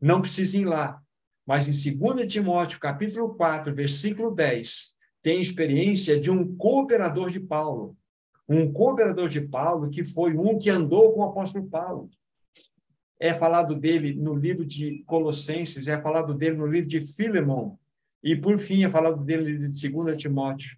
Não 0.01 0.21
precisa 0.21 0.57
ir 0.59 0.65
lá, 0.65 1.01
mas 1.47 1.67
em 1.67 1.99
2 1.99 2.33
Timóteo, 2.33 2.79
capítulo 2.79 3.35
4, 3.35 3.75
versículo 3.75 4.31
10, 4.31 4.95
tem 5.23 5.41
experiência 5.41 6.21
de 6.21 6.31
um 6.31 6.57
cooperador 6.57 7.31
de 7.31 7.41
Paulo 7.41 7.97
um 8.49 8.71
cooperador 8.71 9.29
de 9.29 9.41
Paulo, 9.41 9.91
que 9.91 10.05
foi 10.05 10.37
um 10.37 10.59
que 10.59 10.71
andou 10.71 11.13
com 11.13 11.21
o 11.21 11.25
apóstolo 11.25 11.67
Paulo. 11.69 12.11
É 13.19 13.33
falado 13.33 13.75
dele 13.75 14.15
no 14.15 14.35
livro 14.35 14.65
de 14.65 15.03
Colossenses, 15.07 15.89
é 15.89 16.01
falado 16.01 16.35
dele 16.35 16.57
no 16.57 16.67
livro 16.67 16.89
de 16.89 17.01
Filemon, 17.01 17.77
e 18.23 18.37
por 18.37 18.59
fim 18.59 18.85
é 18.85 18.91
falado 18.91 19.23
dele 19.25 19.69
de 19.69 19.89
2 19.91 20.21
Timóteo, 20.21 20.77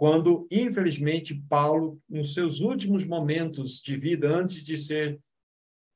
quando, 0.00 0.48
infelizmente, 0.50 1.34
Paulo, 1.46 2.00
nos 2.08 2.32
seus 2.32 2.58
últimos 2.58 3.04
momentos 3.04 3.82
de 3.82 3.98
vida, 3.98 4.34
antes 4.34 4.64
de 4.64 4.78
ser 4.78 5.20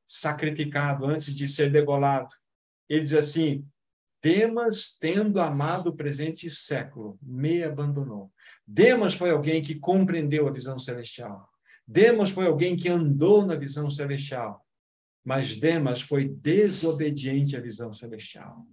sacrificado, 0.07 1.07
antes 1.07 1.35
de 1.35 1.49
ser 1.49 1.73
degolado, 1.73 2.29
ele 2.87 3.01
diz 3.01 3.15
assim: 3.15 3.67
Demas, 4.23 4.99
tendo 5.01 5.41
amado 5.41 5.87
o 5.89 5.97
presente 5.97 6.51
século, 6.51 7.19
me 7.23 7.65
abandonou. 7.65 8.31
Demas 8.67 9.15
foi 9.15 9.31
alguém 9.31 9.63
que 9.63 9.77
compreendeu 9.77 10.47
a 10.47 10.53
visão 10.53 10.79
celestial. 10.79 11.49
Demas 11.89 12.29
foi 12.29 12.47
alguém 12.47 12.77
que 12.77 12.91
andou 12.91 13.47
na 13.47 13.55
visão 13.55 13.89
celestial. 13.89 14.67
Mas 15.25 15.57
Demas 15.57 16.03
foi 16.03 16.29
desobediente 16.29 17.57
à 17.57 17.61
visão 17.61 17.91
celestial. 17.95 18.67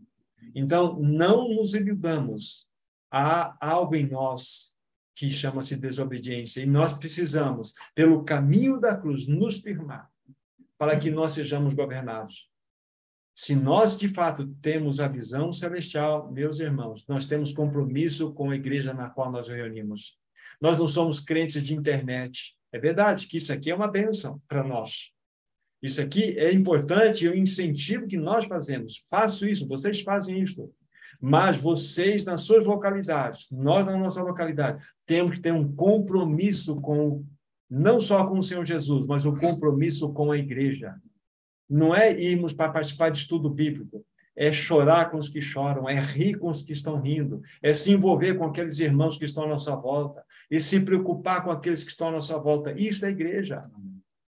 Então, 0.54 1.00
não 1.00 1.48
nos 1.48 1.74
iludamos. 1.74 2.70
Há 3.10 3.56
algo 3.66 3.96
em 3.96 4.10
nós 4.10 4.72
que 5.16 5.30
chama-se 5.30 5.76
desobediência. 5.76 6.62
E 6.62 6.66
nós 6.66 6.94
precisamos, 6.94 7.74
pelo 7.94 8.24
caminho 8.24 8.80
da 8.80 8.96
cruz, 8.96 9.28
nos 9.28 9.60
firmar 9.60 10.10
para 10.78 10.98
que 10.98 11.12
nós 11.12 11.34
sejamos 11.34 11.74
governados 11.74 12.52
se 13.36 13.56
nós, 13.56 13.98
de 13.98 14.08
fato, 14.08 14.48
temos 14.62 15.00
a 15.00 15.08
visão 15.08 15.52
celestial, 15.52 16.32
meus 16.32 16.60
irmãos, 16.60 17.06
nós 17.08 17.26
temos 17.26 17.54
compromisso 17.54 18.34
com 18.34 18.50
a 18.50 18.56
igreja 18.56 18.94
na 18.94 19.10
qual 19.10 19.32
nós 19.32 19.48
reunimos. 19.48 20.18
Nós 20.60 20.78
não 20.78 20.88
somos 20.88 21.20
crentes 21.20 21.64
de 21.64 21.74
internet. 21.74 22.56
É 22.72 22.80
verdade 22.80 23.28
que 23.28 23.38
isso 23.38 23.52
aqui 23.52 23.72
é 23.72 23.76
uma 23.76 23.88
bênção 23.88 24.42
para 24.48 24.64
nós. 24.64 25.12
Isso 25.82 26.00
aqui 26.00 26.38
é 26.38 26.54
importante, 26.54 27.26
é 27.26 27.32
um 27.32 27.36
incentivo 27.36 28.06
que 28.06 28.18
nós 28.18 28.46
fazemos. 28.46 29.04
Faço 29.10 29.48
isso, 29.48 29.68
vocês 29.68 30.02
fazem 30.02 30.40
isso. 30.40 30.72
Mas 31.22 31.56
vocês, 31.56 32.26
nas 32.26 32.42
suas 32.42 32.66
localidades, 32.66 33.48
nós 33.52 33.86
na 33.86 33.96
nossa 33.96 34.24
localidade, 34.24 34.84
temos 35.06 35.32
que 35.32 35.40
ter 35.40 35.54
um 35.54 35.72
compromisso 35.72 36.82
com, 36.82 37.24
não 37.70 38.02
só 38.02 38.26
com 38.26 38.40
o 38.40 38.44
Senhor 38.44 38.66
Jesus, 38.66 39.06
mas 39.06 39.24
um 39.24 39.36
compromisso 39.36 40.12
com 40.12 40.32
a 40.32 40.38
igreja. 40.38 40.96
Não 41.70 41.94
é 41.94 42.12
irmos 42.20 42.54
para 42.54 42.72
participar 42.72 43.12
de 43.12 43.20
estudo 43.20 43.50
bíblico, 43.50 44.04
é 44.36 44.52
chorar 44.52 45.12
com 45.12 45.18
os 45.18 45.30
que 45.30 45.42
choram, 45.42 45.88
é 45.88 46.00
rir 46.00 46.40
com 46.40 46.50
os 46.50 46.64
que 46.64 46.74
estão 46.74 47.00
rindo, 47.00 47.42
é 47.62 47.72
se 47.72 47.92
envolver 47.92 48.34
com 48.34 48.46
aqueles 48.46 48.80
irmãos 48.80 49.16
que 49.16 49.26
estão 49.26 49.44
à 49.44 49.48
nossa 49.48 49.76
volta 49.76 50.24
e 50.50 50.60
se 50.60 50.80
preocupar 50.80 51.44
com 51.44 51.52
aqueles 51.52 51.84
que 51.84 51.92
estão 51.92 52.08
à 52.08 52.12
nossa 52.12 52.38
volta. 52.40 52.74
Isso 52.76 53.06
é 53.06 53.10
igreja. 53.10 53.64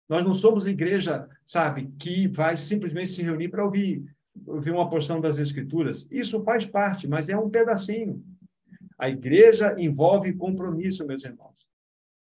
Nós 0.09 0.25
não 0.25 0.35
somos 0.35 0.67
igreja, 0.67 1.27
sabe, 1.47 1.91
que 1.99 2.29
vai 2.29 2.55
simplesmente 2.55 3.09
se 3.09 3.23
reunir 3.23 3.49
para 3.49 3.65
ouvir, 3.65 4.05
ouvir 4.47 4.71
uma 4.71 4.89
porção 4.89 5.21
das 5.21 5.39
escrituras. 5.39 6.09
Isso 6.11 6.43
faz 6.43 6.65
parte, 6.65 7.07
mas 7.07 7.29
é 7.29 7.37
um 7.37 7.51
pedacinho. 7.51 8.25
A 8.99 9.09
igreja 9.09 9.75
envolve 9.79 10.33
compromisso, 10.33 11.07
meus 11.07 11.25
irmãos. 11.25 11.67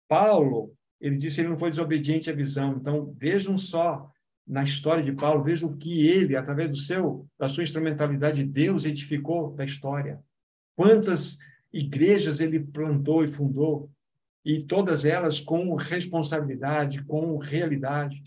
Paulo, 0.09 0.73
ele 1.01 1.17
disse 1.17 1.37
que 1.37 1.43
ele 1.43 1.51
não 1.51 1.59
foi 1.59 1.71
desobediente 1.71 2.31
à 2.31 2.33
visão. 2.33 2.77
Então, 2.77 3.15
vejam 3.17 3.57
só 3.57 4.11
na 4.47 4.63
história 4.63 5.05
de 5.05 5.13
Paulo, 5.13 5.45
veja 5.45 5.67
o 5.67 5.77
que 5.77 6.09
ele, 6.09 6.35
através 6.35 6.71
do 6.71 6.77
seu, 6.77 7.27
da 7.39 7.49
sua 7.49 7.63
instrumentalidade, 7.63 8.45
Deus 8.45 8.87
edificou 8.87 9.53
da 9.53 9.65
história. 9.65 10.23
Quantas 10.75 11.39
igrejas 11.73 12.41
ele 12.41 12.59
plantou 12.59 13.23
e 13.23 13.29
fundou, 13.29 13.91
e 14.45 14.63
todas 14.63 15.05
elas 15.05 15.41
com 15.41 15.75
responsabilidade, 15.75 17.05
com 17.05 17.37
realidade. 17.37 18.23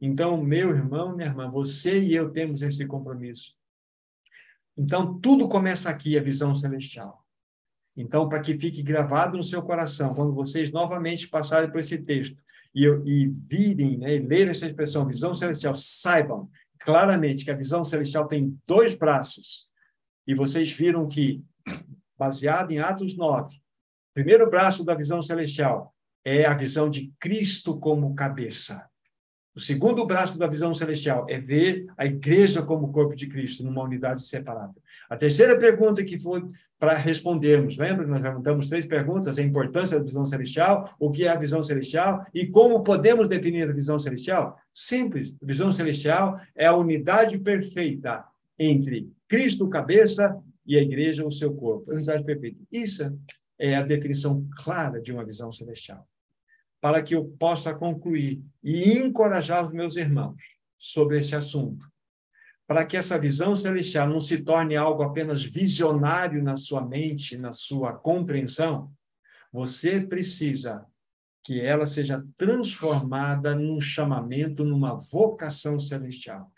Então, 0.00 0.42
meu 0.42 0.70
irmão, 0.70 1.16
minha 1.16 1.28
irmã, 1.28 1.50
você 1.50 2.02
e 2.02 2.14
eu 2.14 2.30
temos 2.30 2.62
esse 2.62 2.86
compromisso. 2.86 3.54
Então, 4.76 5.18
tudo 5.18 5.48
começa 5.48 5.88
aqui, 5.88 6.18
a 6.18 6.22
visão 6.22 6.54
celestial. 6.54 7.24
Então, 7.96 8.28
para 8.28 8.40
que 8.40 8.58
fique 8.58 8.82
gravado 8.82 9.38
no 9.38 9.42
seu 9.42 9.62
coração, 9.62 10.14
quando 10.14 10.34
vocês 10.34 10.70
novamente 10.70 11.28
passarem 11.28 11.70
por 11.70 11.80
esse 11.80 11.96
texto 11.98 12.36
e, 12.74 12.84
e 12.84 13.28
virem, 13.28 13.96
né, 13.96 14.16
e 14.16 14.18
lerem 14.18 14.50
essa 14.50 14.66
expressão, 14.66 15.06
visão 15.06 15.34
celestial, 15.34 15.74
saibam 15.74 16.50
claramente 16.80 17.44
que 17.44 17.50
a 17.50 17.56
visão 17.56 17.82
celestial 17.84 18.28
tem 18.28 18.58
dois 18.66 18.94
braços. 18.94 19.66
E 20.26 20.34
vocês 20.34 20.70
viram 20.70 21.08
que, 21.08 21.42
baseado 22.18 22.70
em 22.70 22.78
Atos 22.78 23.16
9, 23.16 23.56
o 23.56 23.60
primeiro 24.12 24.50
braço 24.50 24.84
da 24.84 24.94
visão 24.94 25.22
celestial 25.22 25.94
é 26.22 26.44
a 26.44 26.54
visão 26.54 26.90
de 26.90 27.12
Cristo 27.18 27.78
como 27.78 28.14
cabeça. 28.14 28.86
O 29.56 29.60
segundo 29.60 30.04
braço 30.04 30.38
da 30.38 30.46
visão 30.46 30.74
celestial 30.74 31.24
é 31.30 31.40
ver 31.40 31.86
a 31.96 32.04
igreja 32.04 32.60
como 32.60 32.92
corpo 32.92 33.16
de 33.16 33.26
Cristo, 33.26 33.64
numa 33.64 33.82
unidade 33.82 34.20
separada. 34.20 34.74
A 35.08 35.16
terceira 35.16 35.58
pergunta 35.58 36.04
que 36.04 36.18
foi 36.18 36.44
para 36.78 36.94
respondermos, 36.94 37.78
lembra 37.78 38.04
que 38.04 38.10
nós 38.10 38.22
levantamos 38.22 38.68
três 38.68 38.84
perguntas: 38.84 39.38
a 39.38 39.42
importância 39.42 39.98
da 39.98 40.04
visão 40.04 40.26
celestial, 40.26 40.94
o 41.00 41.10
que 41.10 41.24
é 41.24 41.30
a 41.30 41.38
visão 41.38 41.62
celestial 41.62 42.26
e 42.34 42.46
como 42.46 42.82
podemos 42.82 43.28
definir 43.28 43.66
a 43.66 43.72
visão 43.72 43.98
celestial? 43.98 44.58
Simples: 44.74 45.34
a 45.42 45.46
visão 45.46 45.72
celestial 45.72 46.38
é 46.54 46.66
a 46.66 46.76
unidade 46.76 47.38
perfeita 47.38 48.24
entre 48.58 49.10
Cristo, 49.26 49.70
cabeça, 49.70 50.38
e 50.66 50.76
a 50.76 50.82
igreja, 50.82 51.24
o 51.24 51.30
seu 51.30 51.54
corpo. 51.54 51.90
Unidade 51.90 52.24
perfeita. 52.24 52.58
Isso 52.70 53.18
é 53.58 53.74
a 53.74 53.82
definição 53.82 54.46
clara 54.54 55.00
de 55.00 55.12
uma 55.12 55.24
visão 55.24 55.50
celestial 55.50 56.06
para 56.86 57.02
que 57.02 57.16
eu 57.16 57.24
possa 57.24 57.74
concluir 57.74 58.40
e 58.62 58.92
encorajar 58.92 59.66
os 59.66 59.72
meus 59.72 59.96
irmãos 59.96 60.40
sobre 60.78 61.18
esse 61.18 61.34
assunto, 61.34 61.84
para 62.64 62.86
que 62.86 62.96
essa 62.96 63.18
visão 63.18 63.56
celestial 63.56 64.08
não 64.08 64.20
se 64.20 64.44
torne 64.44 64.76
algo 64.76 65.02
apenas 65.02 65.42
visionário 65.42 66.40
na 66.44 66.54
sua 66.54 66.86
mente, 66.86 67.36
na 67.36 67.50
sua 67.50 67.92
compreensão, 67.92 68.92
você 69.52 70.00
precisa 70.00 70.86
que 71.42 71.60
ela 71.60 71.86
seja 71.86 72.24
transformada 72.36 73.52
num 73.52 73.80
chamamento, 73.80 74.64
numa 74.64 74.94
vocação 74.94 75.80
celestial. 75.80 76.52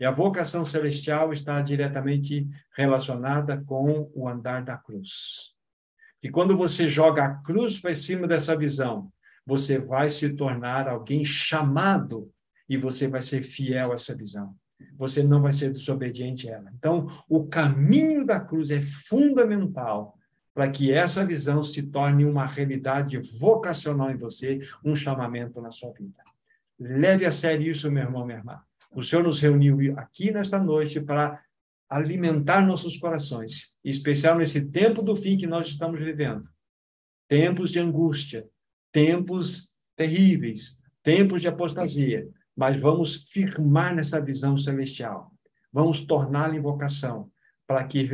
E 0.00 0.06
a 0.06 0.10
vocação 0.10 0.64
celestial 0.64 1.34
está 1.34 1.60
diretamente 1.60 2.48
relacionada 2.74 3.62
com 3.66 4.10
o 4.14 4.26
andar 4.26 4.64
da 4.64 4.78
cruz. 4.78 5.54
E 6.22 6.30
quando 6.30 6.56
você 6.56 6.88
joga 6.88 7.26
a 7.26 7.34
cruz 7.42 7.78
para 7.78 7.94
cima 7.94 8.26
dessa 8.26 8.56
visão, 8.56 9.12
você 9.46 9.78
vai 9.78 10.10
se 10.10 10.30
tornar 10.34 10.88
alguém 10.88 11.24
chamado 11.24 12.30
e 12.68 12.76
você 12.76 13.06
vai 13.06 13.22
ser 13.22 13.42
fiel 13.42 13.92
a 13.92 13.94
essa 13.94 14.14
visão. 14.14 14.54
Você 14.98 15.22
não 15.22 15.40
vai 15.40 15.52
ser 15.52 15.70
desobediente 15.70 16.50
a 16.50 16.56
ela. 16.56 16.72
Então, 16.76 17.06
o 17.28 17.46
caminho 17.46 18.26
da 18.26 18.40
cruz 18.40 18.70
é 18.70 18.80
fundamental 18.80 20.18
para 20.52 20.70
que 20.70 20.90
essa 20.90 21.24
visão 21.24 21.62
se 21.62 21.82
torne 21.84 22.24
uma 22.24 22.46
realidade 22.46 23.18
vocacional 23.38 24.10
em 24.10 24.16
você, 24.16 24.58
um 24.84 24.96
chamamento 24.96 25.60
na 25.60 25.70
sua 25.70 25.92
vida. 25.92 26.24
Leve 26.78 27.24
a 27.24 27.32
sério 27.32 27.70
isso, 27.70 27.90
meu 27.90 28.02
irmão, 28.02 28.26
minha 28.26 28.38
irmã. 28.38 28.60
O 28.90 29.02
Senhor 29.02 29.22
nos 29.22 29.40
reuniu 29.40 29.78
aqui 29.98 30.30
nesta 30.30 30.58
noite 30.58 31.00
para 31.00 31.40
alimentar 31.88 32.66
nossos 32.66 32.96
corações, 32.96 33.72
em 33.84 33.90
especial 33.90 34.36
nesse 34.36 34.66
tempo 34.70 35.02
do 35.02 35.14
fim 35.14 35.36
que 35.36 35.46
nós 35.46 35.68
estamos 35.68 36.00
vivendo. 36.00 36.48
Tempos 37.28 37.70
de 37.70 37.78
angústia, 37.78 38.48
tempos 38.96 39.78
terríveis, 39.94 40.80
tempos 41.02 41.42
de 41.42 41.48
apostasia, 41.48 42.26
mas 42.56 42.80
vamos 42.80 43.28
firmar 43.28 43.94
nessa 43.94 44.18
visão 44.24 44.56
celestial. 44.56 45.30
Vamos 45.70 46.00
torná-la 46.00 46.56
em 46.56 46.62
vocação, 46.62 47.30
para 47.66 47.86
que 47.86 48.08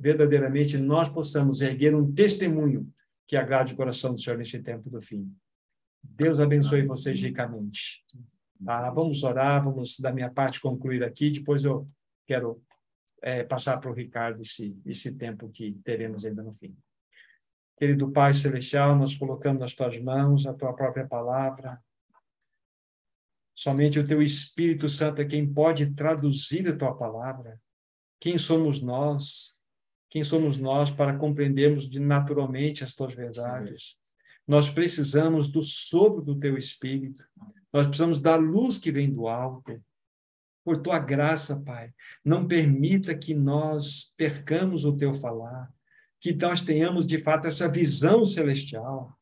verdadeiramente 0.00 0.78
nós 0.78 1.06
possamos 1.10 1.60
erguer 1.60 1.94
um 1.94 2.10
testemunho 2.10 2.90
que 3.28 3.36
agrade 3.36 3.74
o 3.74 3.76
coração 3.76 4.14
do 4.14 4.18
Senhor 4.18 4.38
nesse 4.38 4.58
tempo 4.62 4.88
do 4.88 5.02
fim. 5.02 5.30
Deus 6.02 6.40
abençoe 6.40 6.86
vocês 6.86 7.20
ricamente. 7.20 8.02
Ah, 8.66 8.90
vamos 8.90 9.22
orar, 9.22 9.62
vamos 9.62 10.00
da 10.00 10.10
minha 10.10 10.30
parte 10.30 10.62
concluir 10.62 11.04
aqui, 11.04 11.28
depois 11.28 11.62
eu 11.62 11.84
quero 12.26 12.62
é, 13.20 13.44
passar 13.44 13.76
para 13.76 13.90
o 13.90 13.94
Ricardo 13.94 14.40
esse, 14.40 14.74
esse 14.86 15.12
tempo 15.12 15.50
que 15.50 15.72
teremos 15.84 16.24
ainda 16.24 16.42
no 16.42 16.52
fim. 16.52 16.74
Querido 17.76 18.10
Pai 18.10 18.32
Celestial, 18.32 18.96
nós 18.96 19.14
colocamos 19.14 19.60
nas 19.60 19.74
tuas 19.74 20.00
mãos 20.00 20.46
a 20.46 20.54
tua 20.54 20.72
própria 20.72 21.06
palavra. 21.06 21.78
Somente 23.54 23.98
o 23.98 24.04
teu 24.04 24.22
Espírito 24.22 24.88
Santo 24.88 25.20
é 25.20 25.26
quem 25.26 25.52
pode 25.52 25.92
traduzir 25.92 26.66
a 26.68 26.76
tua 26.76 26.94
palavra. 26.94 27.60
Quem 28.18 28.38
somos 28.38 28.80
nós? 28.80 29.58
Quem 30.08 30.24
somos 30.24 30.56
nós 30.56 30.90
para 30.90 31.18
compreendermos 31.18 31.86
de 31.86 32.00
naturalmente 32.00 32.82
as 32.82 32.94
tuas 32.94 33.12
verdades? 33.12 33.98
Nós 34.48 34.70
precisamos 34.70 35.46
do 35.46 35.62
sopro 35.62 36.22
do 36.22 36.38
teu 36.38 36.56
Espírito. 36.56 37.22
Nós 37.70 37.86
precisamos 37.86 38.18
da 38.18 38.36
luz 38.36 38.78
que 38.78 38.90
vem 38.90 39.12
do 39.12 39.28
alto. 39.28 39.78
Por 40.64 40.78
tua 40.78 40.98
graça, 40.98 41.60
Pai, 41.60 41.92
não 42.24 42.46
permita 42.46 43.14
que 43.14 43.34
nós 43.34 44.14
percamos 44.16 44.86
o 44.86 44.96
teu 44.96 45.12
falar 45.12 45.75
que 46.32 46.44
nós 46.44 46.60
tenhamos 46.60 47.06
de 47.06 47.18
fato 47.18 47.46
essa 47.46 47.68
visão 47.68 48.24
celestial, 48.24 49.16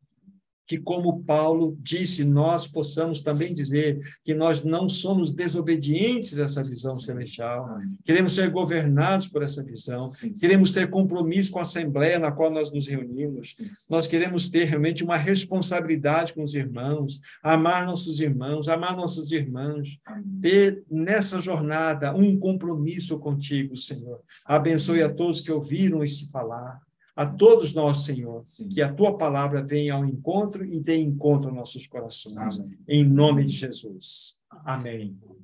que, 0.67 0.79
como 0.79 1.23
Paulo 1.25 1.77
disse, 1.81 2.25
nós 2.25 2.67
possamos 2.67 3.23
também 3.23 3.53
dizer 3.53 4.01
que 4.25 4.35
nós 4.35 4.65
não 4.65 4.89
somos 4.89 5.31
desobedientes 5.31 6.39
a 6.39 6.45
essa 6.45 6.63
visão 6.63 6.97
celestial. 6.97 7.79
Queremos 8.05 8.35
ser 8.35 8.51
governados 8.51 9.29
por 9.29 9.43
essa 9.43 9.63
visão. 9.63 10.07
Queremos 10.41 10.73
ter 10.73 10.89
compromisso 10.89 11.51
com 11.51 11.59
a 11.59 11.63
Assembleia 11.63 12.19
na 12.19 12.33
qual 12.33 12.51
nós 12.51 12.73
nos 12.73 12.87
reunimos. 12.87 13.57
Nós 13.91 14.07
queremos 14.07 14.49
ter 14.49 14.65
realmente 14.65 15.05
uma 15.05 15.17
responsabilidade 15.17 16.33
com 16.33 16.43
os 16.43 16.55
irmãos, 16.55 17.21
amar 17.43 17.87
nossos 17.87 18.21
irmãos, 18.21 18.69
amar 18.69 18.97
nossos 18.97 19.33
irmãos, 19.33 19.99
ter 20.41 20.83
nessa 20.91 21.41
jornada 21.41 22.15
um 22.15 22.39
compromisso 22.39 23.19
contigo, 23.19 23.77
Senhor. 23.77 24.21
Abençoe 24.47 25.03
a 25.03 25.13
todos 25.13 25.41
que 25.43 25.53
ouviram 25.53 26.03
esse 26.03 26.29
falar 26.31 26.81
a 27.17 27.27
todos 27.27 27.73
nós, 27.73 28.05
Senhor, 28.05 28.43
Sim. 28.45 28.69
que 28.69 28.83
a 28.83 28.93
tua 28.93 29.17
palavra 29.17 29.63
venha 29.63 29.95
ao 29.95 30.05
encontro 30.05 30.65
e 30.65 30.81
dê 30.81 30.99
encontro 30.99 31.49
aos 31.49 31.57
nossos 31.57 31.87
corações. 31.87 32.59
Amém. 32.59 32.79
Em 32.89 33.05
nome 33.05 33.45
de 33.45 33.53
Jesus. 33.53 34.41
Amém. 34.51 35.17